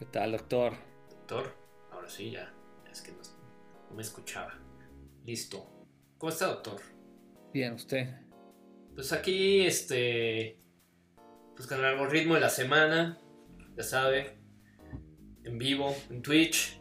¿Qué 0.00 0.06
tal, 0.06 0.32
doctor? 0.32 0.72
Doctor, 1.10 1.54
ahora 1.92 2.08
sí 2.08 2.30
ya. 2.30 2.50
Es 2.90 3.02
que 3.02 3.12
no, 3.12 3.18
no 3.90 3.96
me 3.96 4.00
escuchaba. 4.00 4.58
Listo. 5.26 5.70
¿Cómo 6.16 6.32
está, 6.32 6.46
doctor? 6.46 6.80
Bien, 7.52 7.74
¿usted? 7.74 8.08
Pues 8.94 9.12
aquí, 9.12 9.60
este. 9.60 10.58
Pues 11.54 11.68
con 11.68 11.80
el 11.80 11.84
algoritmo 11.84 12.32
de 12.32 12.40
la 12.40 12.48
semana. 12.48 13.20
Ya 13.76 13.82
sabe. 13.82 14.38
En 15.44 15.58
vivo, 15.58 15.94
en 16.08 16.22
Twitch. 16.22 16.80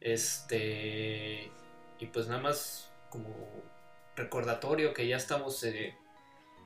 Este. 0.00 1.52
Y 2.00 2.06
pues 2.06 2.26
nada 2.26 2.42
más 2.42 2.92
como 3.10 3.28
recordatorio 4.16 4.92
que 4.92 5.06
ya 5.06 5.18
estamos 5.18 5.62
eh, 5.62 5.94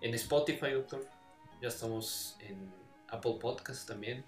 en 0.00 0.14
Spotify, 0.14 0.70
doctor. 0.70 1.06
Ya 1.60 1.68
estamos 1.68 2.38
en 2.40 2.72
Apple 3.10 3.36
Podcast 3.38 3.86
también. 3.86 4.24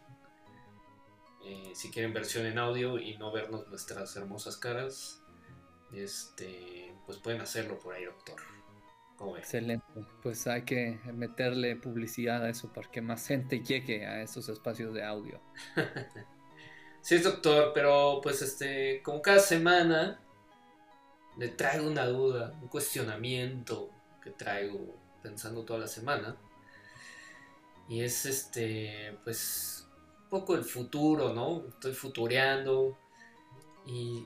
Eh, 1.45 1.73
si 1.75 1.91
quieren 1.91 2.13
versión 2.13 2.47
en 2.47 2.59
audio 2.59 2.99
y 2.99 3.17
no 3.17 3.33
vernos 3.33 3.67
nuestras 3.69 4.15
hermosas 4.17 4.57
caras, 4.57 5.23
este, 5.93 6.95
pues 7.07 7.19
pueden 7.19 7.41
hacerlo 7.41 7.79
por 7.79 7.95
ahí, 7.95 8.05
doctor. 8.05 8.41
Excelente. 9.37 9.85
Pues 10.23 10.47
hay 10.47 10.63
que 10.63 10.99
meterle 11.13 11.77
publicidad 11.77 12.43
a 12.43 12.49
eso 12.49 12.73
para 12.73 12.91
que 12.91 13.03
más 13.03 13.27
gente 13.27 13.61
llegue 13.61 14.07
a 14.07 14.23
esos 14.23 14.49
espacios 14.49 14.95
de 14.95 15.05
audio. 15.05 15.41
sí, 17.03 17.19
doctor, 17.19 17.73
pero 17.75 18.21
pues 18.23 18.41
este, 18.41 19.03
como 19.03 19.21
cada 19.21 19.39
semana 19.39 20.21
le 21.37 21.49
traigo 21.49 21.87
una 21.87 22.07
duda, 22.07 22.59
un 22.63 22.69
cuestionamiento 22.69 23.91
que 24.23 24.31
traigo 24.31 24.97
pensando 25.23 25.65
toda 25.65 25.81
la 25.81 25.87
semana. 25.87 26.37
Y 27.89 28.03
es 28.03 28.25
este, 28.25 29.19
pues 29.25 29.80
poco 30.31 30.55
el 30.55 30.65
futuro, 30.65 31.35
¿no? 31.35 31.67
Estoy 31.69 31.93
futureando 31.93 32.97
y 33.85 34.25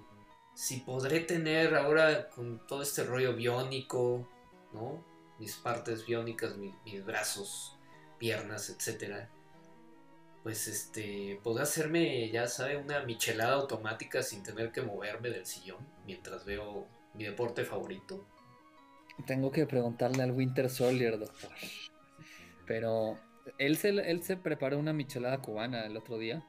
si 0.54 0.80
podré 0.80 1.20
tener 1.20 1.74
ahora 1.74 2.28
con 2.28 2.64
todo 2.66 2.82
este 2.82 3.02
rollo 3.02 3.34
biónico, 3.34 4.28
¿no? 4.72 5.02
Mis 5.38 5.56
partes 5.56 6.06
biónicas, 6.06 6.56
mis, 6.56 7.04
brazos, 7.04 7.76
piernas, 8.18 8.70
etcétera. 8.70 9.28
Pues 10.42 10.68
este, 10.68 11.40
podré 11.42 11.62
hacerme, 11.62 12.30
ya 12.30 12.46
sabe, 12.46 12.76
una 12.76 13.00
michelada 13.00 13.54
automática 13.54 14.22
sin 14.22 14.42
tener 14.42 14.70
que 14.70 14.82
moverme 14.82 15.30
del 15.30 15.46
sillón 15.46 15.84
mientras 16.06 16.44
veo 16.44 16.86
mi 17.14 17.24
deporte 17.24 17.64
favorito. 17.64 18.26
Tengo 19.26 19.50
que 19.50 19.66
preguntarle 19.66 20.22
al 20.22 20.32
Winter 20.32 20.68
Soldier, 20.68 21.18
doctor. 21.18 21.50
Pero 22.66 23.18
él 23.58 23.76
se, 23.76 23.88
él 23.88 24.22
se 24.22 24.36
preparó 24.36 24.78
una 24.78 24.92
michelada 24.92 25.38
cubana 25.38 25.86
el 25.86 25.96
otro 25.96 26.18
día. 26.18 26.44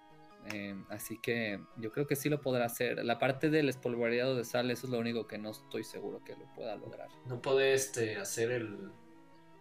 Eh, 0.53 0.75
así 0.89 1.17
que 1.17 1.59
yo 1.77 1.91
creo 1.91 2.05
que 2.05 2.15
sí 2.15 2.29
lo 2.29 2.41
podrá 2.41 2.65
hacer. 2.65 3.03
La 3.03 3.17
parte 3.17 3.49
del 3.49 3.69
espolvoreado 3.69 4.35
de 4.35 4.45
sal, 4.45 4.69
eso 4.69 4.87
es 4.87 4.91
lo 4.91 4.99
único 4.99 5.27
que 5.27 5.37
no 5.37 5.51
estoy 5.51 5.83
seguro 5.83 6.23
que 6.23 6.35
lo 6.35 6.45
pueda 6.53 6.75
lograr. 6.75 7.09
¿No 7.25 7.41
puede 7.41 7.73
este, 7.73 8.17
hacer 8.17 8.51
el, 8.51 8.91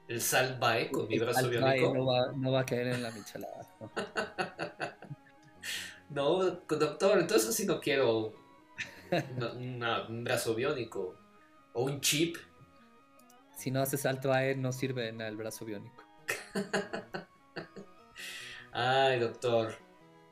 el 0.08 0.20
sal 0.20 0.58
bae 0.60 0.90
con 0.90 1.08
mi 1.08 1.18
brazo 1.18 1.48
biónico? 1.48 1.94
No 1.94 2.06
va, 2.06 2.32
no 2.32 2.52
va 2.52 2.60
a 2.60 2.66
caer 2.66 2.88
en 2.88 3.02
la 3.02 3.10
michelada. 3.12 3.66
no, 6.10 6.38
doctor, 6.68 7.18
entonces 7.18 7.48
así 7.48 7.66
no 7.66 7.80
quiero 7.80 8.34
un 9.54 10.24
brazo 10.24 10.54
biónico 10.54 11.14
o 11.72 11.84
un 11.84 12.00
chip. 12.00 12.36
Si 13.56 13.70
no 13.70 13.80
hace 13.80 13.96
salto 13.96 14.32
a 14.32 14.44
él, 14.44 14.60
no 14.60 14.72
sirve 14.72 15.08
en 15.08 15.20
el 15.22 15.36
brazo 15.36 15.64
biónico. 15.64 16.03
Ay, 18.72 19.18
doctor. 19.18 19.74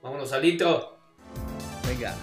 Vámonos 0.03 0.33
al 0.33 0.45
intro. 0.45 0.99
Venga. 1.87 2.15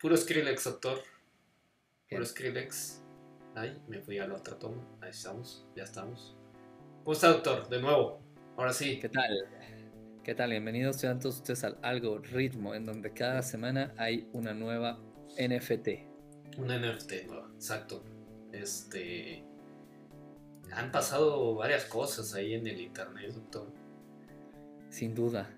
Puro 0.00 0.16
Skrillex, 0.16 0.64
doctor. 0.64 1.02
Puro 2.08 2.24
Skrillex. 2.24 3.02
Ay, 3.54 3.82
me 3.88 4.00
fui 4.00 4.18
a 4.18 4.26
la 4.26 4.36
otra 4.36 4.58
toma. 4.58 4.82
Ahí 5.00 5.10
estamos, 5.10 5.66
ya 5.74 5.84
estamos. 5.84 6.37
¿Cómo 7.08 7.14
está, 7.14 7.28
doctor? 7.28 7.66
De 7.70 7.80
nuevo. 7.80 8.20
Ahora 8.58 8.70
sí. 8.70 8.98
¿Qué 9.00 9.08
tal? 9.08 9.48
¿Qué 10.22 10.34
tal? 10.34 10.50
Bienvenidos 10.50 10.96
sean 10.96 11.18
todos 11.18 11.36
ustedes 11.36 11.64
al 11.64 11.78
Algoritmo, 11.80 12.74
en 12.74 12.84
donde 12.84 13.14
cada 13.14 13.40
semana 13.40 13.94
hay 13.96 14.28
una 14.34 14.52
nueva 14.52 15.00
NFT. 15.38 15.88
Una 16.58 16.76
NFT 16.76 17.12
nueva, 17.28 17.50
exacto. 17.54 18.04
Este. 18.52 19.42
Han 20.70 20.92
pasado 20.92 21.54
varias 21.54 21.86
cosas 21.86 22.34
ahí 22.34 22.52
en 22.52 22.66
el 22.66 22.78
internet, 22.78 23.32
doctor. 23.32 23.72
Sin 24.90 25.14
duda. 25.14 25.48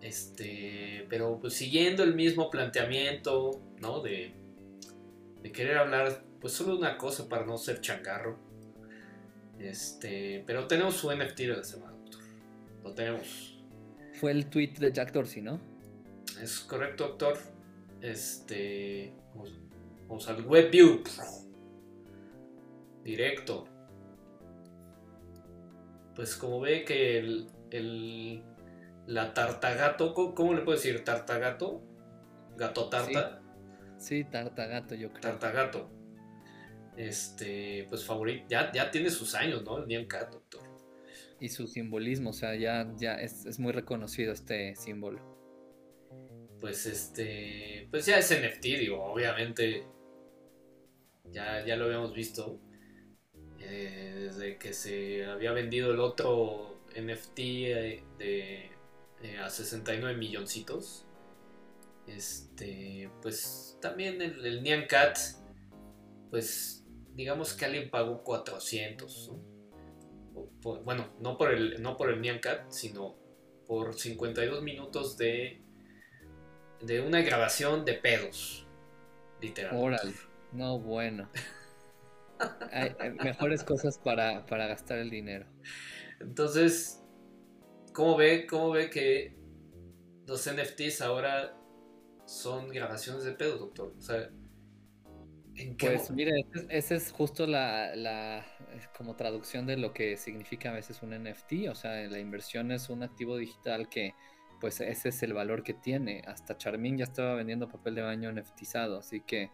Este. 0.00 1.04
Pero 1.08 1.40
pues 1.40 1.54
siguiendo 1.54 2.04
el 2.04 2.14
mismo 2.14 2.48
planteamiento, 2.48 3.60
¿no? 3.80 4.02
De. 4.02 4.36
De 5.42 5.50
querer 5.50 5.78
hablar, 5.78 6.22
pues 6.40 6.52
solo 6.52 6.78
una 6.78 6.96
cosa 6.96 7.28
para 7.28 7.44
no 7.44 7.58
ser 7.58 7.80
changarro 7.80 8.45
este, 9.58 10.44
pero 10.46 10.66
tenemos 10.66 10.96
su 10.96 11.10
NFT 11.10 11.38
de 11.38 11.56
la 11.56 11.64
semana, 11.64 11.92
doctor. 11.92 12.22
Lo 12.82 12.94
tenemos. 12.94 13.58
Fue 14.14 14.30
el 14.30 14.46
tweet 14.46 14.74
de 14.78 14.92
Jack 14.92 15.12
Dorsey, 15.12 15.42
¿no? 15.42 15.60
Es 16.40 16.60
correcto, 16.60 17.08
doctor. 17.08 17.38
Este. 18.00 19.12
Vamos, 20.08 20.28
al 20.28 20.46
WebView. 20.46 21.02
Directo. 23.02 23.66
Pues 26.14 26.36
como 26.36 26.60
ve 26.60 26.84
que 26.84 27.18
el, 27.18 27.48
el 27.70 28.42
la 29.06 29.34
tartagato, 29.34 30.14
¿cómo, 30.14 30.54
le 30.54 30.62
puedo 30.62 30.76
decir? 30.76 31.04
¿Tartagato? 31.04 31.82
¿Gato 32.56 32.88
tarta? 32.88 33.42
Sí, 33.98 34.22
sí 34.22 34.24
tartagato, 34.24 34.94
yo 34.94 35.10
creo. 35.10 35.20
Tartagato 35.20 35.95
este, 36.96 37.86
pues 37.88 38.04
favorito, 38.04 38.46
ya, 38.48 38.72
ya 38.72 38.90
tiene 38.90 39.10
sus 39.10 39.34
años, 39.34 39.62
¿no? 39.64 39.78
El 39.78 39.86
Nyan 39.86 40.06
Cat, 40.06 40.32
doctor. 40.32 40.62
Y 41.38 41.50
su 41.50 41.66
simbolismo, 41.66 42.30
o 42.30 42.32
sea, 42.32 42.56
ya, 42.56 42.90
ya 42.96 43.14
es, 43.14 43.58
muy 43.58 43.72
reconocido 43.72 44.32
este 44.32 44.74
símbolo. 44.76 45.20
Pues 46.60 46.86
este, 46.86 47.86
pues 47.90 48.06
ya 48.06 48.18
es 48.18 48.30
NFT, 48.30 48.62
digo, 48.62 49.04
obviamente, 49.04 49.84
ya, 51.30 51.64
ya 51.64 51.76
lo 51.76 51.84
habíamos 51.84 52.14
visto, 52.14 52.58
eh, 53.58 54.28
desde 54.30 54.56
que 54.56 54.72
se 54.72 55.26
había 55.26 55.52
vendido 55.52 55.92
el 55.92 56.00
otro 56.00 56.80
NFT 56.98 57.38
eh, 57.38 58.02
de, 58.18 58.70
eh, 59.22 59.38
a 59.38 59.50
69 59.50 60.16
milloncitos. 60.16 61.04
Este, 62.06 63.10
pues 63.20 63.76
también 63.82 64.22
el, 64.22 64.46
el 64.46 64.62
Nyan 64.62 64.86
Cat, 64.86 65.18
pues 66.30 66.85
digamos 67.16 67.54
que 67.54 67.64
alguien 67.64 67.90
pagó 67.90 68.22
400, 68.22 69.32
bueno, 70.84 71.08
no 71.20 71.38
por 71.38 71.52
el, 71.52 71.82
no 71.82 71.96
por 71.96 72.10
el 72.10 72.20
Nyan 72.20 72.40
Cat, 72.40 72.70
sino 72.70 73.16
por 73.66 73.94
52 73.94 74.62
minutos 74.62 75.16
de, 75.16 75.62
de 76.82 77.00
una 77.00 77.22
grabación 77.22 77.84
de 77.86 77.94
pedos, 77.94 78.66
literalmente. 79.40 79.86
Órale, 79.86 80.14
no 80.52 80.78
bueno. 80.78 81.30
hay, 82.70 83.10
mejores 83.12 83.64
cosas 83.64 83.98
para, 83.98 84.44
para, 84.44 84.66
gastar 84.66 84.98
el 84.98 85.08
dinero. 85.08 85.46
Entonces, 86.20 87.02
¿cómo 87.94 88.16
ve, 88.16 88.46
¿cómo 88.46 88.70
ve 88.72 88.90
que 88.90 89.34
los 90.26 90.46
NFTs 90.50 91.00
ahora 91.00 91.56
son 92.26 92.68
grabaciones 92.68 93.24
de 93.24 93.32
pedos, 93.32 93.58
doctor? 93.58 93.94
O 93.96 94.02
sea, 94.02 94.28
pues 95.78 96.10
mire, 96.10 96.46
esa 96.68 96.94
es 96.94 97.12
justo 97.12 97.46
la, 97.46 98.44
como 98.96 99.16
traducción 99.16 99.66
de 99.66 99.76
lo 99.76 99.92
que 99.92 100.16
significa 100.16 100.70
a 100.70 100.74
veces 100.74 101.02
un 101.02 101.10
NFT, 101.10 101.68
o 101.70 101.74
sea, 101.74 101.92
la 102.08 102.18
inversión 102.18 102.72
es 102.72 102.88
un 102.90 103.02
activo 103.02 103.36
digital 103.36 103.88
que 103.88 104.14
pues 104.60 104.80
ese 104.80 105.10
es 105.10 105.22
el 105.22 105.34
valor 105.34 105.62
que 105.62 105.74
tiene. 105.74 106.22
Hasta 106.26 106.56
Charmin 106.56 106.96
ya 106.98 107.04
estaba 107.04 107.34
vendiendo 107.34 107.68
papel 107.68 107.94
de 107.94 108.02
baño 108.02 108.32
NFTizado, 108.32 108.98
así 108.98 109.20
que 109.20 109.50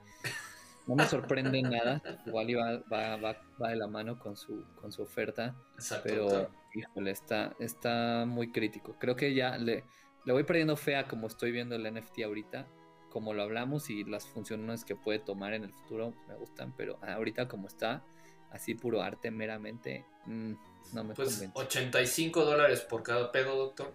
no 0.87 0.95
me 0.95 1.07
sorprende 1.07 1.61
nada. 1.63 2.01
Igual 2.27 2.57
va, 2.93 3.17
va, 3.17 3.37
va, 3.61 3.69
de 3.69 3.77
la 3.77 3.89
mano 3.89 4.19
con 4.19 4.37
su, 4.37 4.65
con 4.77 4.93
su 4.93 5.03
oferta, 5.03 5.57
pero 6.05 6.51
híjole, 6.75 7.11
está, 7.11 7.55
está 7.59 8.25
muy 8.27 8.53
crítico. 8.53 8.97
Creo 8.99 9.17
que 9.17 9.35
ya 9.35 9.59
le, 9.59 9.85
le 10.25 10.33
voy 10.33 10.45
perdiendo 10.45 10.77
fea 10.77 11.09
como 11.09 11.27
estoy 11.27 11.53
viendo 11.53 11.75
el 11.75 11.93
NFT 11.93 12.23
ahorita 12.25 12.67
como 13.13 13.35
lo 13.35 13.43
hablamos 13.43 13.91
y 13.91 14.05
las 14.05 14.25
funciones 14.25 14.87
que 14.87 14.97
puede 14.97 15.19
tomar 15.19 15.53
en 15.53 15.65
el 15.65 15.73
futuro 15.73 16.15
me 16.29 16.35
gustan, 16.37 16.73
pero 16.77 16.99
ahorita 17.03 17.47
como 17.47 17.69
está, 17.69 18.03
así 18.51 18.75
puro 18.75 19.03
arte 19.03 19.31
meramente, 19.31 20.07
mm, 20.25 20.53
no 20.95 21.05
me 21.05 21.15
pues 21.15 21.47
85 21.53 22.45
dólares 22.45 22.81
por 22.81 23.03
cada 23.03 23.31
pedo, 23.31 23.57
doctor. 23.57 23.93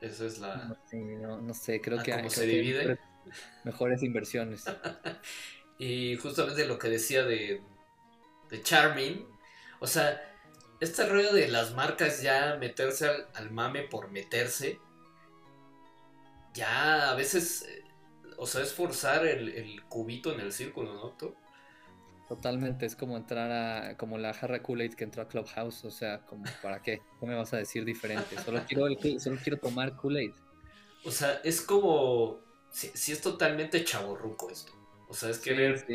Esa 0.00 0.26
es 0.26 0.38
la... 0.38 0.76
No, 0.92 1.54
sé, 1.54 1.80
creo 1.80 2.02
que... 2.02 2.10
¿Cómo 2.12 2.28
se 2.28 2.44
divide? 2.46 2.98
mejores 3.64 4.02
inversiones. 4.02 4.64
y 5.78 6.16
justamente 6.16 6.66
lo 6.66 6.78
que 6.78 6.88
decía 6.88 7.24
de, 7.24 7.62
de 8.50 8.62
Charming, 8.62 9.26
o 9.78 9.86
sea, 9.86 10.20
este 10.80 11.06
rollo 11.06 11.32
de 11.32 11.48
las 11.48 11.72
marcas 11.72 12.20
ya 12.20 12.56
meterse 12.58 13.08
al, 13.34 13.50
mame 13.50 13.82
por 13.82 14.10
meterse, 14.10 14.80
ya 16.52 17.10
a 17.10 17.14
veces, 17.14 17.62
eh, 17.62 17.84
o 18.38 18.46
sea, 18.46 18.62
es 18.62 18.72
forzar 18.72 19.26
el, 19.26 19.82
cubito 19.88 20.32
en 20.32 20.40
el 20.40 20.52
círculo, 20.52 20.94
¿no? 20.94 21.34
Totalmente, 22.28 22.86
es 22.86 22.96
como 22.96 23.16
entrar 23.16 23.52
a, 23.52 23.96
como 23.96 24.18
la 24.18 24.34
jarra 24.34 24.62
Kool-Aid 24.62 24.94
que 24.94 25.04
entró 25.04 25.22
a 25.22 25.28
Clubhouse, 25.28 25.84
o 25.84 25.90
sea, 25.90 26.26
como, 26.26 26.44
¿para 26.62 26.82
qué? 26.82 27.00
¿Qué 27.20 27.26
me 27.26 27.34
vas 27.34 27.52
a 27.52 27.58
decir 27.58 27.84
diferente? 27.84 28.36
Solo 28.44 28.62
quiero, 28.66 28.86
solo 29.20 29.38
quiero 29.42 29.58
tomar 29.58 29.94
Kool-Aid. 29.96 30.32
O 31.04 31.10
sea, 31.12 31.40
es 31.44 31.60
como, 31.60 32.40
si, 32.70 33.12
es 33.12 33.20
totalmente 33.20 33.84
chaborruco 33.84 34.50
esto. 34.50 34.72
O 35.08 35.14
sea, 35.14 35.30
es 35.30 35.38
querer, 35.38 35.86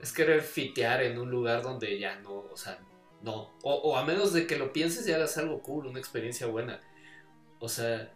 es 0.00 0.12
querer 0.12 0.40
fitear 0.40 1.02
en 1.02 1.18
un 1.18 1.30
lugar 1.30 1.62
donde 1.62 1.98
ya 1.98 2.16
no, 2.20 2.44
o 2.50 2.56
sea, 2.56 2.78
no. 3.22 3.52
O, 3.62 3.96
a 3.96 4.04
menos 4.04 4.32
de 4.32 4.46
que 4.46 4.56
lo 4.56 4.72
pienses 4.72 5.06
y 5.08 5.12
hagas 5.12 5.36
algo 5.38 5.62
cool, 5.62 5.86
una 5.86 5.98
experiencia 5.98 6.46
buena. 6.46 6.80
O 7.58 7.68
sea, 7.68 8.12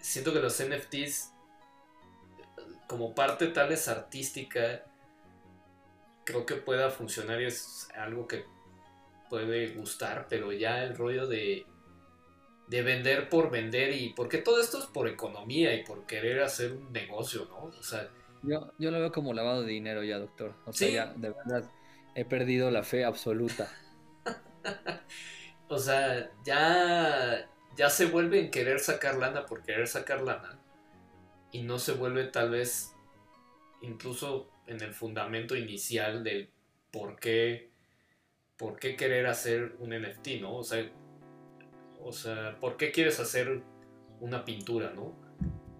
siento 0.00 0.32
que 0.32 0.40
los 0.40 0.62
NFTs, 0.62 1.31
como 2.92 3.14
parte 3.14 3.46
tal 3.46 3.70
vez 3.70 3.88
artística, 3.88 4.84
creo 6.24 6.44
que 6.44 6.56
pueda 6.56 6.90
funcionar 6.90 7.40
y 7.40 7.46
es 7.46 7.88
algo 7.96 8.28
que 8.28 8.44
puede 9.30 9.68
gustar, 9.68 10.26
pero 10.28 10.52
ya 10.52 10.84
el 10.84 10.94
rollo 10.94 11.26
de, 11.26 11.64
de 12.68 12.82
vender 12.82 13.30
por 13.30 13.50
vender 13.50 13.94
y 13.96 14.10
porque 14.10 14.36
todo 14.36 14.60
esto 14.60 14.78
es 14.78 14.84
por 14.84 15.08
economía 15.08 15.72
y 15.74 15.84
por 15.84 16.04
querer 16.04 16.42
hacer 16.42 16.72
un 16.72 16.92
negocio, 16.92 17.46
¿no? 17.46 17.62
O 17.78 17.82
sea, 17.82 18.10
yo, 18.42 18.74
yo 18.78 18.90
lo 18.90 19.00
veo 19.00 19.10
como 19.10 19.32
lavado 19.32 19.62
de 19.62 19.72
dinero 19.72 20.04
ya, 20.04 20.18
doctor. 20.18 20.54
O 20.66 20.72
sea, 20.74 20.90
ya 20.90 21.14
de 21.14 21.30
verdad 21.30 21.64
he 22.14 22.26
perdido 22.26 22.70
la 22.70 22.82
fe 22.82 23.06
absoluta. 23.06 23.72
o 25.68 25.78
sea, 25.78 26.30
ya, 26.44 27.48
ya 27.74 27.88
se 27.88 28.04
vuelve 28.04 28.38
en 28.38 28.50
querer 28.50 28.80
sacar 28.80 29.14
lana 29.16 29.46
por 29.46 29.62
querer 29.62 29.88
sacar 29.88 30.20
lana. 30.20 30.58
Y 31.52 31.62
no 31.62 31.78
se 31.78 31.92
vuelve 31.92 32.24
tal 32.24 32.50
vez 32.50 32.92
incluso 33.82 34.50
en 34.66 34.80
el 34.80 34.94
fundamento 34.94 35.56
inicial 35.56 36.24
del 36.24 36.50
por 36.90 37.18
qué, 37.18 37.70
por 38.56 38.78
qué 38.78 38.96
querer 38.96 39.26
hacer 39.26 39.76
un 39.78 39.90
NFT, 39.90 40.40
¿no? 40.40 40.56
O 40.56 40.64
sea, 40.64 40.90
o 42.00 42.12
sea, 42.12 42.56
¿por 42.60 42.76
qué 42.76 42.90
quieres 42.90 43.20
hacer 43.20 43.62
una 44.20 44.44
pintura, 44.44 44.92
no? 44.94 45.14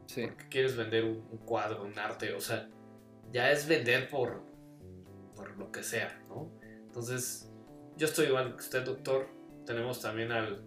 Sí. 0.07 0.27
¿Por 0.27 0.37
qué 0.37 0.49
quieres 0.49 0.77
vender 0.77 1.05
un, 1.05 1.39
cuadro, 1.39 1.85
un 1.85 1.99
arte? 1.99 2.35
O 2.35 2.41
sea, 2.41 2.69
ya 3.33 3.51
es 3.51 3.67
vender 3.67 4.09
por, 4.09 4.43
por 5.35 5.57
lo 5.57 5.71
que 5.73 5.83
sea, 5.83 6.23
¿no? 6.29 6.51
Entonces, 6.87 7.51
yo 7.97 8.07
estoy 8.07 8.27
igual 8.27 8.51
que 8.51 8.63
usted, 8.63 8.85
doctor. 8.85 9.29
Tenemos 9.65 10.01
también 10.01 10.33
al, 10.33 10.65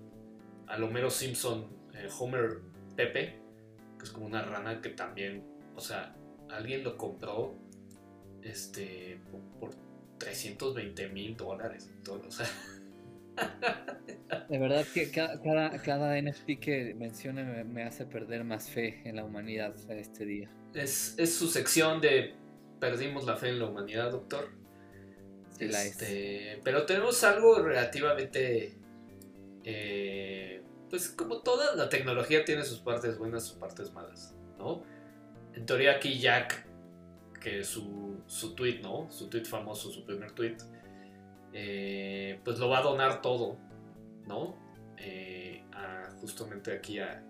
al 0.67 0.83
Homero 0.83 1.09
Simpson, 1.09 1.69
eh, 1.93 2.07
Homer 2.19 2.61
Pepe, 2.95 3.39
que 4.05 4.09
es 4.09 4.11
como 4.11 4.27
una 4.27 4.43
rana 4.43 4.81
que 4.81 4.89
también, 4.89 5.43
o 5.75 5.81
sea, 5.81 6.15
alguien 6.49 6.83
lo 6.83 6.97
compró 6.97 7.55
este, 8.41 9.19
por, 9.59 9.71
320 10.17 11.09
mil 11.09 11.35
dólares. 11.35 11.91
Todo, 12.03 12.27
o 12.27 12.31
sea. 12.31 12.47
De 14.49 14.57
verdad 14.57 14.85
que 14.93 15.11
cada, 15.11 15.39
cada, 15.81 16.21
NFT 16.21 16.59
que 16.59 16.95
mencione 16.95 17.63
me, 17.63 17.83
hace 17.83 18.05
perder 18.05 18.43
más 18.43 18.69
fe 18.69 19.01
en 19.05 19.17
la 19.17 19.25
humanidad 19.25 19.75
este 19.89 20.25
día. 20.25 20.49
Es, 20.73 21.15
es 21.17 21.33
su 21.35 21.47
sección 21.47 21.99
de 22.01 22.33
perdimos 22.79 23.25
la 23.25 23.35
fe 23.35 23.49
en 23.49 23.59
la 23.59 23.65
humanidad, 23.65 24.11
doctor. 24.11 24.49
Este, 25.59 26.59
pero 26.63 26.85
tenemos 26.85 27.23
algo 27.23 27.59
relativamente. 27.59 28.73
Eh, 29.63 30.61
pues 30.95 31.09
como 31.09 31.41
toda 31.41 31.75
la 31.75 31.89
tecnología 31.89 32.45
tiene 32.45 32.63
sus 32.63 32.79
partes 32.79 33.17
buenas, 33.17 33.43
sus 33.43 33.57
partes 33.57 33.91
malas, 33.91 34.33
¿no? 34.57 34.81
En 35.53 35.65
teoría 35.65 35.91
aquí 35.91 36.19
Jack, 36.19 36.65
que 37.41 37.65
su, 37.65 38.23
su 38.27 38.55
tweet, 38.55 38.79
¿no? 38.81 39.11
Su 39.11 39.29
tweet 39.29 39.43
famoso, 39.43 39.91
su 39.91 40.05
primer 40.05 40.31
tweet, 40.31 40.55
eh, 41.51 42.39
pues 42.45 42.59
lo 42.59 42.69
va 42.69 42.77
a 42.77 42.81
donar 42.81 43.21
todo, 43.21 43.57
¿no? 44.25 44.57
Eh, 44.97 45.65
justamente 46.21 46.71
aquí 46.71 46.99
a, 46.99 47.21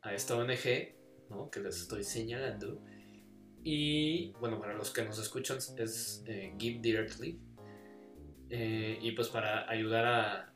a 0.00 0.14
esta 0.14 0.34
ONG, 0.34 0.96
¿no? 1.28 1.50
Que 1.50 1.60
les 1.60 1.82
estoy 1.82 2.02
señalando. 2.02 2.80
Y 3.62 4.32
bueno, 4.40 4.58
para 4.58 4.72
los 4.72 4.90
que 4.90 5.04
nos 5.04 5.18
escuchan 5.18 5.58
es 5.58 6.24
eh, 6.26 6.54
Give 6.58 6.80
Directly. 6.80 7.38
Y 8.50 9.12
pues 9.12 9.28
para 9.28 9.70
ayudar 9.70 10.06
a, 10.06 10.54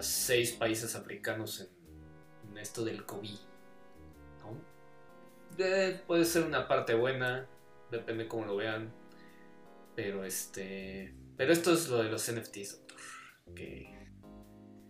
seis 0.00 0.52
países 0.52 0.94
africanos 0.94 1.60
en, 2.48 2.58
esto 2.58 2.84
del 2.84 3.04
COVID. 3.06 3.38
puede 6.06 6.24
ser 6.24 6.44
una 6.44 6.68
parte 6.68 6.94
buena, 6.94 7.48
depende 7.90 8.28
cómo 8.28 8.44
lo 8.46 8.56
vean. 8.56 8.92
Pero 9.96 10.24
este. 10.24 11.14
Pero 11.36 11.52
esto 11.52 11.72
es 11.72 11.88
lo 11.88 12.02
de 12.02 12.10
los 12.10 12.30
NFTs, 12.30 12.78
doctor. 12.78 12.98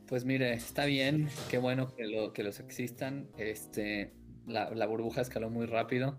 Pues 0.06 0.24
mire, 0.24 0.52
está 0.52 0.84
bien, 0.84 1.28
qué 1.48 1.58
bueno 1.58 1.94
que, 1.94 2.06
lo, 2.06 2.32
que 2.32 2.42
los 2.42 2.60
existan. 2.60 3.30
Este, 3.38 4.12
la, 4.46 4.70
la 4.70 4.86
burbuja 4.86 5.22
escaló 5.22 5.50
muy 5.50 5.66
rápido 5.66 6.18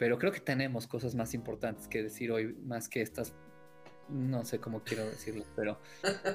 pero 0.00 0.18
creo 0.18 0.32
que 0.32 0.40
tenemos 0.40 0.86
cosas 0.86 1.14
más 1.14 1.34
importantes 1.34 1.86
que 1.86 2.02
decir 2.02 2.32
hoy, 2.32 2.54
más 2.64 2.88
que 2.88 3.02
estas, 3.02 3.34
no 4.10 4.44
sé 4.44 4.58
cómo 4.60 4.82
quiero 4.82 5.06
decirlo, 5.06 5.44
pero 5.56 5.80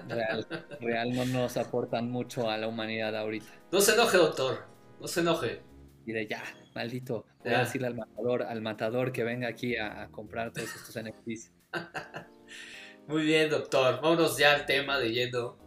real, 0.08 0.48
real 0.80 1.14
no 1.14 1.26
nos 1.26 1.58
aportan 1.58 2.10
mucho 2.10 2.50
a 2.50 2.58
la 2.58 2.68
humanidad 2.68 3.16
ahorita. 3.16 3.48
No 3.72 3.82
se 3.82 3.94
enoje, 3.94 4.18
doctor, 4.18 4.66
no 5.00 5.08
se 5.08 5.22
enoje. 5.22 5.62
de 6.06 6.28
ya, 6.28 6.44
maldito, 6.74 7.26
voy 7.44 7.54
a 7.54 7.60
decirle 7.60 7.88
al 7.88 7.96
matador, 7.96 8.44
al 8.44 8.62
matador 8.62 9.12
que 9.12 9.24
venga 9.24 9.48
aquí 9.48 9.76
a, 9.78 10.10
comprar 10.12 10.52
todos 10.52 10.76
estos 10.76 10.96
NFTs. 11.02 11.52
Muy 13.08 13.24
bien, 13.24 13.50
doctor. 13.50 14.02
Vámonos 14.02 14.38
ya 14.38 14.56
al 14.56 14.66
tema 14.66 14.98
de 14.98 15.12
yendo. 15.12 15.60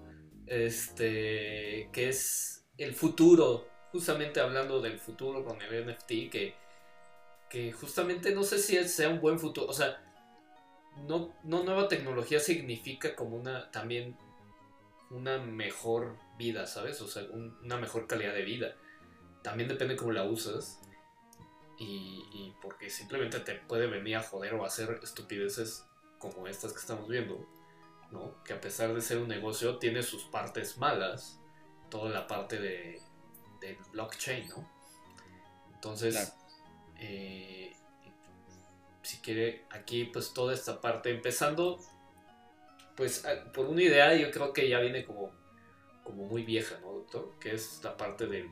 Este, 0.47 1.89
que 1.93 2.09
es 2.09 2.67
el 2.77 2.95
futuro. 2.95 3.69
Justamente 3.93 4.41
hablando 4.41 4.81
del 4.81 4.99
futuro 4.99 5.45
con 5.45 5.63
el 5.63 5.87
NFT, 5.87 6.31
que 6.31 6.55
que 7.49 7.73
justamente 7.73 8.35
no 8.35 8.43
sé 8.43 8.59
si 8.59 8.77
sea 8.89 9.09
un 9.09 9.21
buen 9.21 9.39
futuro. 9.39 9.67
O 9.69 9.73
sea, 9.73 10.01
no, 11.07 11.35
no 11.45 11.63
nueva 11.63 11.89
tecnología 11.89 12.41
significa 12.41 13.15
como 13.15 13.37
una 13.37 13.71
también 13.71 14.17
una 15.11 15.39
mejor 15.39 16.17
vida, 16.37 16.67
¿sabes? 16.67 17.01
O 17.01 17.09
sea, 17.09 17.23
una 17.33 17.77
mejor 17.79 18.07
calidad 18.07 18.35
de 18.35 18.43
vida. 18.43 18.77
También 19.43 19.69
depende 19.69 19.97
cómo 19.97 20.13
la 20.13 20.25
usas. 20.25 20.81
Y, 21.79 22.25
y, 22.33 22.55
porque 22.61 22.91
simplemente 22.91 23.39
te 23.41 23.55
puede 23.55 23.87
venir 23.87 24.17
a 24.17 24.23
joder 24.23 24.55
o 24.55 24.65
hacer 24.65 24.99
estupideces 25.03 25.87
como 26.19 26.49
estas 26.49 26.73
que 26.73 26.81
estamos 26.81 27.09
viendo, 27.09 27.47
¿no? 28.11 28.43
Que 28.43 28.53
a 28.53 28.61
pesar 28.61 28.93
de 28.93 29.01
ser 29.01 29.19
un 29.19 29.29
negocio, 29.29 29.79
tiene 29.79 30.03
sus 30.03 30.25
partes 30.25 30.77
malas, 30.79 31.41
toda 31.89 32.11
la 32.11 32.27
parte 32.27 32.59
de, 32.59 33.01
del 33.61 33.77
blockchain, 33.93 34.49
¿no? 34.49 34.69
Entonces, 35.73 36.35
eh, 36.97 37.77
si 39.09 39.17
quiere, 39.19 39.65
aquí 39.71 40.05
pues 40.05 40.35
toda 40.35 40.53
esta 40.53 40.83
parte, 40.83 41.11
empezando 41.11 41.81
pues 42.95 43.25
por 43.55 43.65
una 43.65 43.83
idea 43.83 44.15
yo 44.15 44.31
creo 44.31 44.53
que 44.53 44.69
ya 44.69 44.81
viene 44.81 45.07
como, 45.07 45.33
como 46.05 46.27
muy 46.27 46.43
vieja, 46.43 46.79
¿no, 46.83 46.93
doctor? 46.93 47.33
Que 47.41 47.55
es 47.55 47.81
la 47.83 47.97
parte 47.97 48.27
de, 48.27 48.51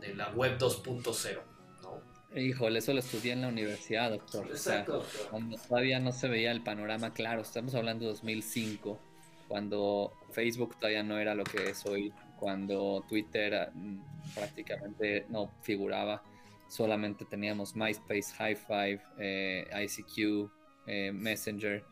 de 0.00 0.14
la 0.14 0.30
web 0.30 0.56
2.0, 0.56 1.42
¿no? 1.82 2.40
Híjole, 2.40 2.78
eso 2.78 2.94
lo 2.94 3.00
estudié 3.00 3.32
en 3.32 3.42
la 3.42 3.48
universidad, 3.48 4.12
doctor. 4.12 4.46
Exacto. 4.46 5.04
cuando 5.30 5.58
todavía 5.58 6.00
no 6.00 6.12
se 6.12 6.28
veía 6.28 6.52
el 6.52 6.62
panorama 6.62 7.12
claro, 7.12 7.42
estamos 7.42 7.74
hablando 7.74 8.06
de 8.06 8.12
2005, 8.12 8.98
cuando 9.46 10.14
Facebook 10.32 10.76
todavía 10.76 11.02
no 11.02 11.18
era 11.18 11.34
lo 11.34 11.44
que 11.44 11.68
es 11.68 11.84
hoy, 11.84 12.14
cuando 12.38 13.04
Twitter 13.10 13.70
mm, 13.74 13.98
prácticamente 14.34 15.26
no 15.28 15.52
figuraba 15.60 16.22
solamente 16.68 17.24
teníamos 17.24 17.74
MySpace, 17.76 18.34
High 18.36 18.56
Five, 18.56 19.02
eh, 19.18 19.68
ICQ, 19.84 20.50
eh, 20.86 21.12
Messenger. 21.12 21.84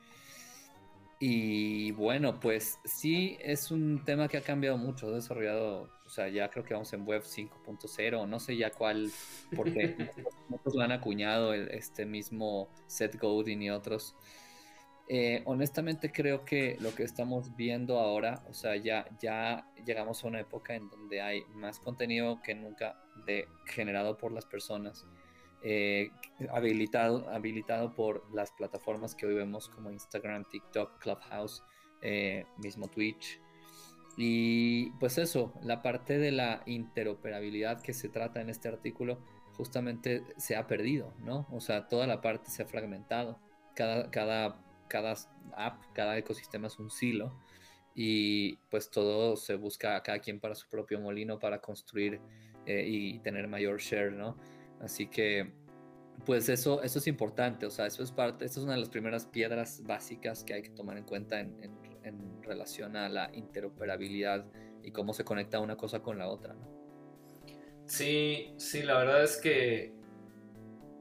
Y 1.21 1.93
bueno, 1.93 2.39
pues 2.41 2.79
sí 2.85 3.39
es 3.41 3.71
un 3.71 4.05
tema 4.05 4.29
que 4.29 4.37
ha 4.37 4.43
cambiado 4.43 4.77
mucho, 4.77 5.07
ha 5.07 5.13
desarrollado, 5.13 5.89
o 6.05 6.09
sea, 6.11 6.29
ya 6.29 6.51
creo 6.51 6.65
que 6.65 6.75
vamos 6.75 6.93
en 6.93 7.07
Web 7.07 7.23
5.0, 7.23 8.29
no 8.29 8.41
sé 8.41 8.57
ya 8.57 8.71
cuál, 8.71 9.11
porque 9.57 9.97
muchos 10.49 10.75
lo 10.75 10.83
han 10.83 10.93
acuñado, 10.93 11.55
este 11.55 12.05
mismo 12.05 12.69
Seth 12.87 13.19
Godin 13.19 13.63
y 13.63 13.71
otros. 13.71 14.15
Eh, 15.07 15.43
honestamente 15.45 16.11
creo 16.11 16.47
que 16.47 16.79
lo 16.81 16.95
que 16.95 17.03
estamos 17.03 17.55
viendo 17.57 17.99
ahora, 17.99 18.43
o 18.49 18.55
sea, 18.55 18.77
ya, 18.77 19.07
ya 19.21 19.69
llegamos 19.85 20.25
a 20.25 20.29
una 20.29 20.41
época 20.41 20.75
en 20.75 20.89
donde 20.89 21.21
hay 21.21 21.43
más 21.55 21.79
contenido 21.79 22.41
que 22.43 22.55
nunca 22.55 22.99
de, 23.27 23.47
generado 23.67 24.17
por 24.17 24.33
las 24.33 24.47
personas, 24.47 25.07
eh, 25.63 26.11
habilitado, 26.51 27.29
habilitado 27.29 27.95
por 27.95 28.25
las 28.35 28.51
plataformas 28.53 29.15
que 29.15 29.27
hoy 29.27 29.35
vemos 29.35 29.69
como 29.69 29.91
Instagram, 29.91 30.47
TikTok, 30.51 30.99
Clubhouse, 30.99 31.63
eh, 32.01 32.47
mismo 32.57 32.89
Twitch. 32.89 33.41
Y 34.17 34.91
pues 35.01 35.19
eso, 35.19 35.53
la 35.63 35.83
parte 35.83 36.19
de 36.19 36.33
la 36.33 36.63
interoperabilidad 36.67 37.83
que 37.83 37.93
se 37.93 38.09
trata 38.09 38.41
en 38.41 38.49
este 38.49 38.69
artículo 38.69 39.19
justamente 39.55 40.23
se 40.37 40.57
ha 40.57 40.67
perdido, 40.67 41.13
¿no? 41.19 41.47
O 41.51 41.61
sea, 41.61 41.89
toda 41.89 42.07
la 42.07 42.21
parte 42.21 42.51
se 42.51 42.63
ha 42.63 42.67
fragmentado. 42.67 43.39
Cada, 43.75 44.11
cada 44.11 44.64
cada 44.89 45.15
app, 45.57 45.83
cada 45.93 46.17
ecosistema 46.19 46.67
es 46.67 46.79
un 46.79 46.91
silo 46.91 47.37
y 47.95 48.57
pues 48.71 48.91
todo 48.91 49.37
se 49.37 49.55
busca 49.55 50.03
cada 50.03 50.19
quien 50.19 50.41
para 50.41 50.55
su 50.55 50.69
propio 50.69 51.01
molino 51.01 51.39
para 51.39 51.61
construir 51.61 52.21
eh, 52.67 52.85
y 52.87 53.19
tener 53.21 53.47
mayor 53.47 53.81
share, 53.81 54.13
¿no? 54.13 54.37
Así 54.81 55.07
que 55.07 55.53
pues 56.25 56.49
eso, 56.49 56.83
eso 56.83 56.99
es 56.99 57.07
importante, 57.07 57.67
o 57.67 57.71
sea, 57.71 57.87
eso 57.87 58.03
es 58.03 58.11
parte, 58.11 58.45
esta 58.45 58.61
es 58.61 58.65
una 58.65 58.75
de 58.75 58.81
las 58.81 58.89
primeras 58.89 59.27
piedras 59.27 59.83
básicas 59.85 60.45
que 60.45 60.55
hay 60.55 60.63
que 60.63 60.71
tomar 60.71 60.97
en 60.97 61.05
cuenta 61.05 61.41
en, 61.41 61.57
en, 62.03 62.43
relación 62.43 62.95
a 62.95 63.09
la 63.09 63.31
interoperabilidad 63.33 64.45
y 64.83 64.91
cómo 64.91 65.15
se 65.15 65.25
conecta 65.25 65.61
una 65.61 65.79
cosa 65.79 66.01
con 66.01 66.19
la 66.19 66.29
otra, 66.29 66.53
¿no? 66.53 66.69
Sí, 67.87 68.53
sí, 68.59 68.83
la 68.83 68.99
verdad 68.99 69.25
es 69.25 69.39
que 69.39 69.95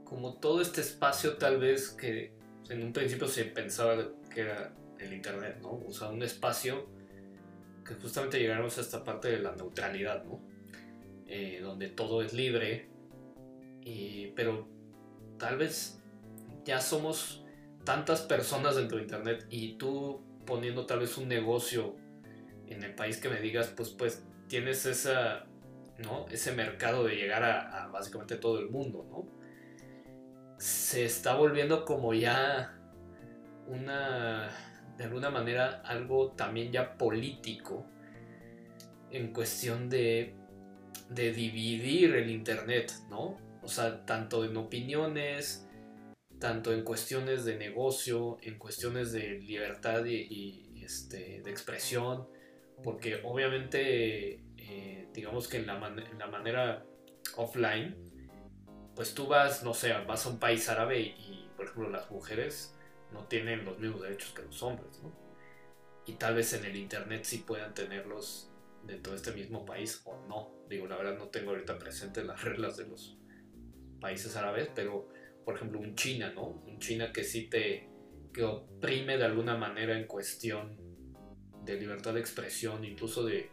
como 0.05 0.35
todo 0.35 0.61
este 0.61 0.79
espacio 0.79 1.35
tal 1.35 1.59
vez 1.59 1.89
que 1.89 2.31
en 2.69 2.83
un 2.83 2.93
principio 2.93 3.27
se 3.27 3.45
pensaba 3.45 4.09
que 4.33 4.41
era 4.41 4.73
el 4.99 5.13
Internet, 5.13 5.59
¿no? 5.61 5.81
O 5.87 5.91
sea, 5.91 6.09
un 6.09 6.23
espacio 6.23 6.87
que 7.85 7.95
justamente 7.95 8.39
llegáramos 8.39 8.77
a 8.77 8.81
esta 8.81 9.03
parte 9.03 9.29
de 9.29 9.39
la 9.39 9.55
neutralidad, 9.55 10.23
¿no? 10.23 10.41
Eh, 11.27 11.59
donde 11.61 11.89
todo 11.89 12.21
es 12.21 12.33
libre, 12.33 12.89
pero 14.35 14.67
tal 15.37 15.57
vez 15.57 15.99
ya 16.65 16.79
somos 16.79 17.43
tantas 17.83 18.21
personas 18.21 18.75
dentro 18.75 18.97
de 18.97 19.03
Internet 19.03 19.45
y 19.49 19.73
tú 19.77 20.21
poniendo 20.45 20.85
tal 20.85 20.99
vez 20.99 21.17
un 21.17 21.27
negocio 21.27 21.95
en 22.67 22.83
el 22.83 22.95
país 22.95 23.17
que 23.17 23.29
me 23.29 23.39
digas, 23.39 23.73
pues, 23.75 23.89
pues 23.89 24.23
tienes 24.47 24.85
esa, 24.85 25.45
¿no? 25.99 26.25
ese 26.29 26.53
mercado 26.53 27.03
de 27.03 27.15
llegar 27.15 27.43
a, 27.43 27.83
a 27.83 27.87
básicamente 27.87 28.37
todo 28.37 28.59
el 28.59 28.69
mundo, 28.69 29.05
¿no? 29.09 29.42
Se 30.63 31.03
está 31.03 31.35
volviendo 31.35 31.83
como 31.83 32.13
ya 32.13 32.73
una, 33.67 34.49
de 34.97 35.03
alguna 35.03 35.29
manera, 35.29 35.81
algo 35.83 36.31
también 36.31 36.71
ya 36.71 36.97
político 36.97 37.85
en 39.11 39.33
cuestión 39.33 39.89
de, 39.89 40.35
dividir 41.09 42.15
el 42.15 42.29
Internet, 42.29 42.93
¿no? 43.09 43.37
O 43.61 43.67
sea, 43.67 44.05
tanto 44.05 44.45
en 44.45 44.55
opiniones, 44.55 45.67
tanto 46.39 46.71
en 46.71 46.85
cuestiones 46.85 47.43
de 47.43 47.57
negocio, 47.57 48.37
en 48.41 48.57
cuestiones 48.57 49.11
de 49.11 49.41
libertad 49.41 50.05
y, 50.05 50.81
este, 50.81 51.41
de 51.41 51.51
expresión, 51.51 52.25
porque 52.81 53.19
obviamente, 53.25 54.39
eh, 54.55 55.09
digamos 55.13 55.49
que 55.49 55.57
en 55.57 55.67
la, 55.67 55.87
en 55.87 56.17
la 56.17 56.27
manera 56.27 56.85
offline, 57.35 58.12
pues 58.95 59.13
tú 59.13 59.27
vas, 59.27 59.63
no 59.63 59.73
sé, 59.73 59.93
vas 60.07 60.25
a 60.25 60.29
un 60.29 60.39
país 60.39 60.69
árabe 60.69 60.99
y, 61.01 61.49
por 61.55 61.65
ejemplo, 61.65 61.89
las 61.89 62.09
mujeres 62.11 62.75
no 63.11 63.25
tienen 63.25 63.65
los 63.65 63.79
mismos 63.79 64.01
derechos 64.01 64.31
que 64.33 64.43
los 64.43 64.61
hombres, 64.61 65.01
¿no? 65.01 65.11
Y 66.05 66.13
tal 66.13 66.35
vez 66.35 66.53
en 66.53 66.65
el 66.65 66.75
Internet 66.75 67.23
sí 67.23 67.39
puedan 67.39 67.73
tenerlos 67.73 68.51
dentro 68.83 69.13
de 69.13 69.17
este 69.17 69.31
mismo 69.31 69.65
país 69.65 70.01
o 70.05 70.17
no. 70.27 70.51
Digo, 70.67 70.87
la 70.87 70.97
verdad 70.97 71.17
no 71.17 71.29
tengo 71.29 71.51
ahorita 71.51 71.79
presente 71.79 72.23
las 72.23 72.43
reglas 72.43 72.77
de 72.77 72.87
los 72.87 73.17
países 73.99 74.35
árabes, 74.35 74.69
pero, 74.75 75.07
por 75.45 75.55
ejemplo, 75.55 75.79
un 75.79 75.95
China, 75.95 76.31
¿no? 76.35 76.47
Un 76.47 76.79
China 76.79 77.11
que 77.11 77.23
sí 77.23 77.49
te 77.49 77.89
que 78.33 78.43
oprime 78.43 79.17
de 79.17 79.25
alguna 79.25 79.55
manera 79.55 79.97
en 79.97 80.07
cuestión 80.07 80.75
de 81.63 81.79
libertad 81.79 82.15
de 82.15 82.19
expresión, 82.19 82.83
incluso 82.83 83.23
de, 83.23 83.51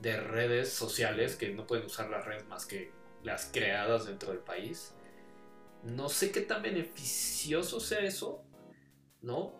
de 0.00 0.20
redes 0.20 0.68
sociales, 0.68 1.34
que 1.34 1.48
no 1.48 1.66
pueden 1.66 1.86
usar 1.86 2.10
las 2.10 2.26
redes 2.26 2.46
más 2.46 2.66
que 2.66 2.92
las 3.22 3.50
creadas 3.52 4.06
dentro 4.06 4.30
del 4.30 4.40
país. 4.40 4.94
No 5.82 6.08
sé 6.08 6.32
qué 6.32 6.40
tan 6.40 6.62
beneficioso 6.62 7.80
sea 7.80 8.00
eso, 8.00 8.44
¿no? 9.22 9.54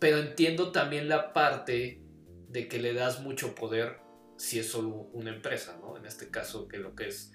Pero 0.00 0.18
entiendo 0.18 0.72
también 0.72 1.08
la 1.08 1.32
parte 1.32 2.02
de 2.48 2.68
que 2.68 2.78
le 2.78 2.94
das 2.94 3.20
mucho 3.20 3.54
poder 3.54 4.00
si 4.36 4.58
es 4.58 4.70
solo 4.70 4.88
una 5.12 5.30
empresa, 5.30 5.78
¿no? 5.80 5.96
En 5.96 6.06
este 6.06 6.30
caso, 6.30 6.66
que 6.66 6.78
lo 6.78 6.94
que 6.94 7.08
es, 7.08 7.32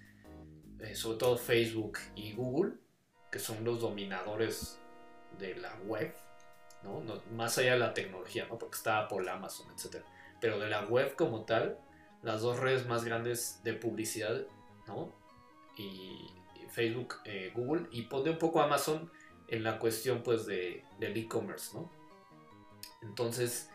eh, 0.79 0.95
sobre 0.95 1.19
todo 1.19 1.37
Facebook 1.37 1.99
y 2.15 2.33
Google, 2.33 2.73
que 3.31 3.39
son 3.39 3.63
los 3.63 3.79
dominadores 3.79 4.79
de 5.37 5.55
la 5.55 5.75
web, 5.85 6.13
¿no? 6.83 7.03
Más 7.31 7.57
allá 7.57 7.73
de 7.73 7.79
la 7.79 7.93
tecnología, 7.93 8.47
¿no? 8.47 8.57
Porque 8.57 8.77
está 8.77 8.99
Apple, 8.99 9.29
Amazon, 9.29 9.67
etc. 9.71 10.03
Pero 10.41 10.59
de 10.59 10.67
la 10.67 10.85
web 10.85 11.15
como 11.15 11.45
tal, 11.45 11.77
las 12.23 12.41
dos 12.41 12.59
redes 12.59 12.87
más 12.87 13.03
grandes 13.05 13.61
de 13.63 13.73
publicidad, 13.73 14.47
¿no? 14.87 15.13
Y 15.77 16.31
Facebook, 16.69 17.15
eh, 17.23 17.51
Google 17.55 17.87
y 17.91 18.03
pone 18.03 18.31
un 18.31 18.37
poco 18.37 18.61
Amazon 18.61 19.09
en 19.47 19.63
la 19.63 19.79
cuestión 19.79 20.23
pues 20.23 20.45
de, 20.45 20.83
del 20.99 21.15
e-commerce, 21.15 21.77
¿no? 21.77 21.89
Entonces, 23.01 23.69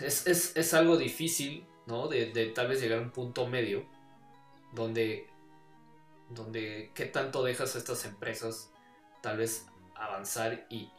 es, 0.00 0.74
algo 0.74 0.96
difícil, 0.96 1.66
¿no? 1.86 2.08
De, 2.08 2.26
tal 2.54 2.68
vez 2.68 2.80
llegar 2.80 2.98
a 2.98 3.02
un 3.02 3.10
punto 3.10 3.46
medio 3.46 3.84
donde, 4.72 5.28
donde 6.30 6.92
qué 6.94 7.06
tanto 7.06 7.42
dejas 7.42 7.74
a 7.74 7.78
estas 7.78 8.04
empresas 8.04 8.72
tal 9.22 9.38
vez 9.38 9.66
avanzar 9.94 10.66
y, 10.70 10.90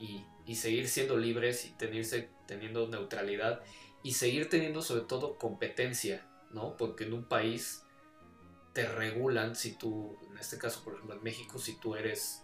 y 0.45 0.55
seguir 0.55 0.87
siendo 0.87 1.17
libres 1.17 1.65
y 1.65 1.69
tenerse, 1.71 2.29
teniendo 2.45 2.87
neutralidad 2.87 3.61
y 4.03 4.13
seguir 4.13 4.49
teniendo 4.49 4.81
sobre 4.81 5.01
todo 5.01 5.37
competencia, 5.37 6.27
¿no? 6.51 6.77
Porque 6.77 7.05
en 7.05 7.13
un 7.13 7.25
país 7.25 7.83
te 8.77 8.85
regulan 8.85 9.55
si 9.55 9.71
tú, 9.71 10.15
en 10.29 10.37
este 10.37 10.59
caso, 10.59 10.83
por 10.83 10.93
ejemplo, 10.93 11.15
en 11.15 11.23
México, 11.23 11.57
si 11.57 11.77
tú 11.77 11.95
eres 11.95 12.43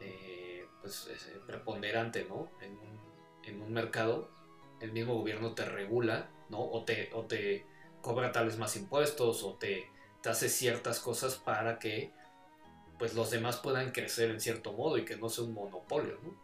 eh, 0.00 0.66
pues, 0.82 1.08
preponderante, 1.46 2.26
¿no? 2.28 2.50
En 2.60 2.72
un, 2.72 3.00
en 3.42 3.62
un, 3.62 3.72
mercado, 3.72 4.28
el 4.82 4.92
mismo 4.92 5.14
gobierno 5.14 5.54
te 5.54 5.64
regula, 5.64 6.28
¿no? 6.50 6.60
O 6.60 6.84
te, 6.84 7.08
o 7.14 7.24
te 7.24 7.64
cobra 8.02 8.32
tal 8.32 8.44
vez 8.48 8.58
más 8.58 8.76
impuestos 8.76 9.44
o 9.44 9.54
te, 9.54 9.88
te 10.20 10.28
hace 10.28 10.50
ciertas 10.50 11.00
cosas 11.00 11.36
para 11.36 11.78
que 11.78 12.12
pues 12.98 13.14
los 13.14 13.30
demás 13.30 13.56
puedan 13.56 13.92
crecer 13.92 14.30
en 14.30 14.42
cierto 14.42 14.74
modo 14.74 14.98
y 14.98 15.06
que 15.06 15.16
no 15.16 15.30
sea 15.30 15.44
un 15.44 15.54
monopolio, 15.54 16.18
¿no? 16.22 16.34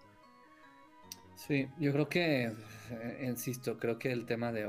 Sí, 1.34 1.66
yo 1.78 1.92
creo 1.92 2.08
que, 2.08 2.44
eh, 2.90 3.24
insisto, 3.26 3.78
creo 3.78 3.98
que 3.98 4.12
el 4.12 4.26
tema 4.26 4.52
de, 4.52 4.68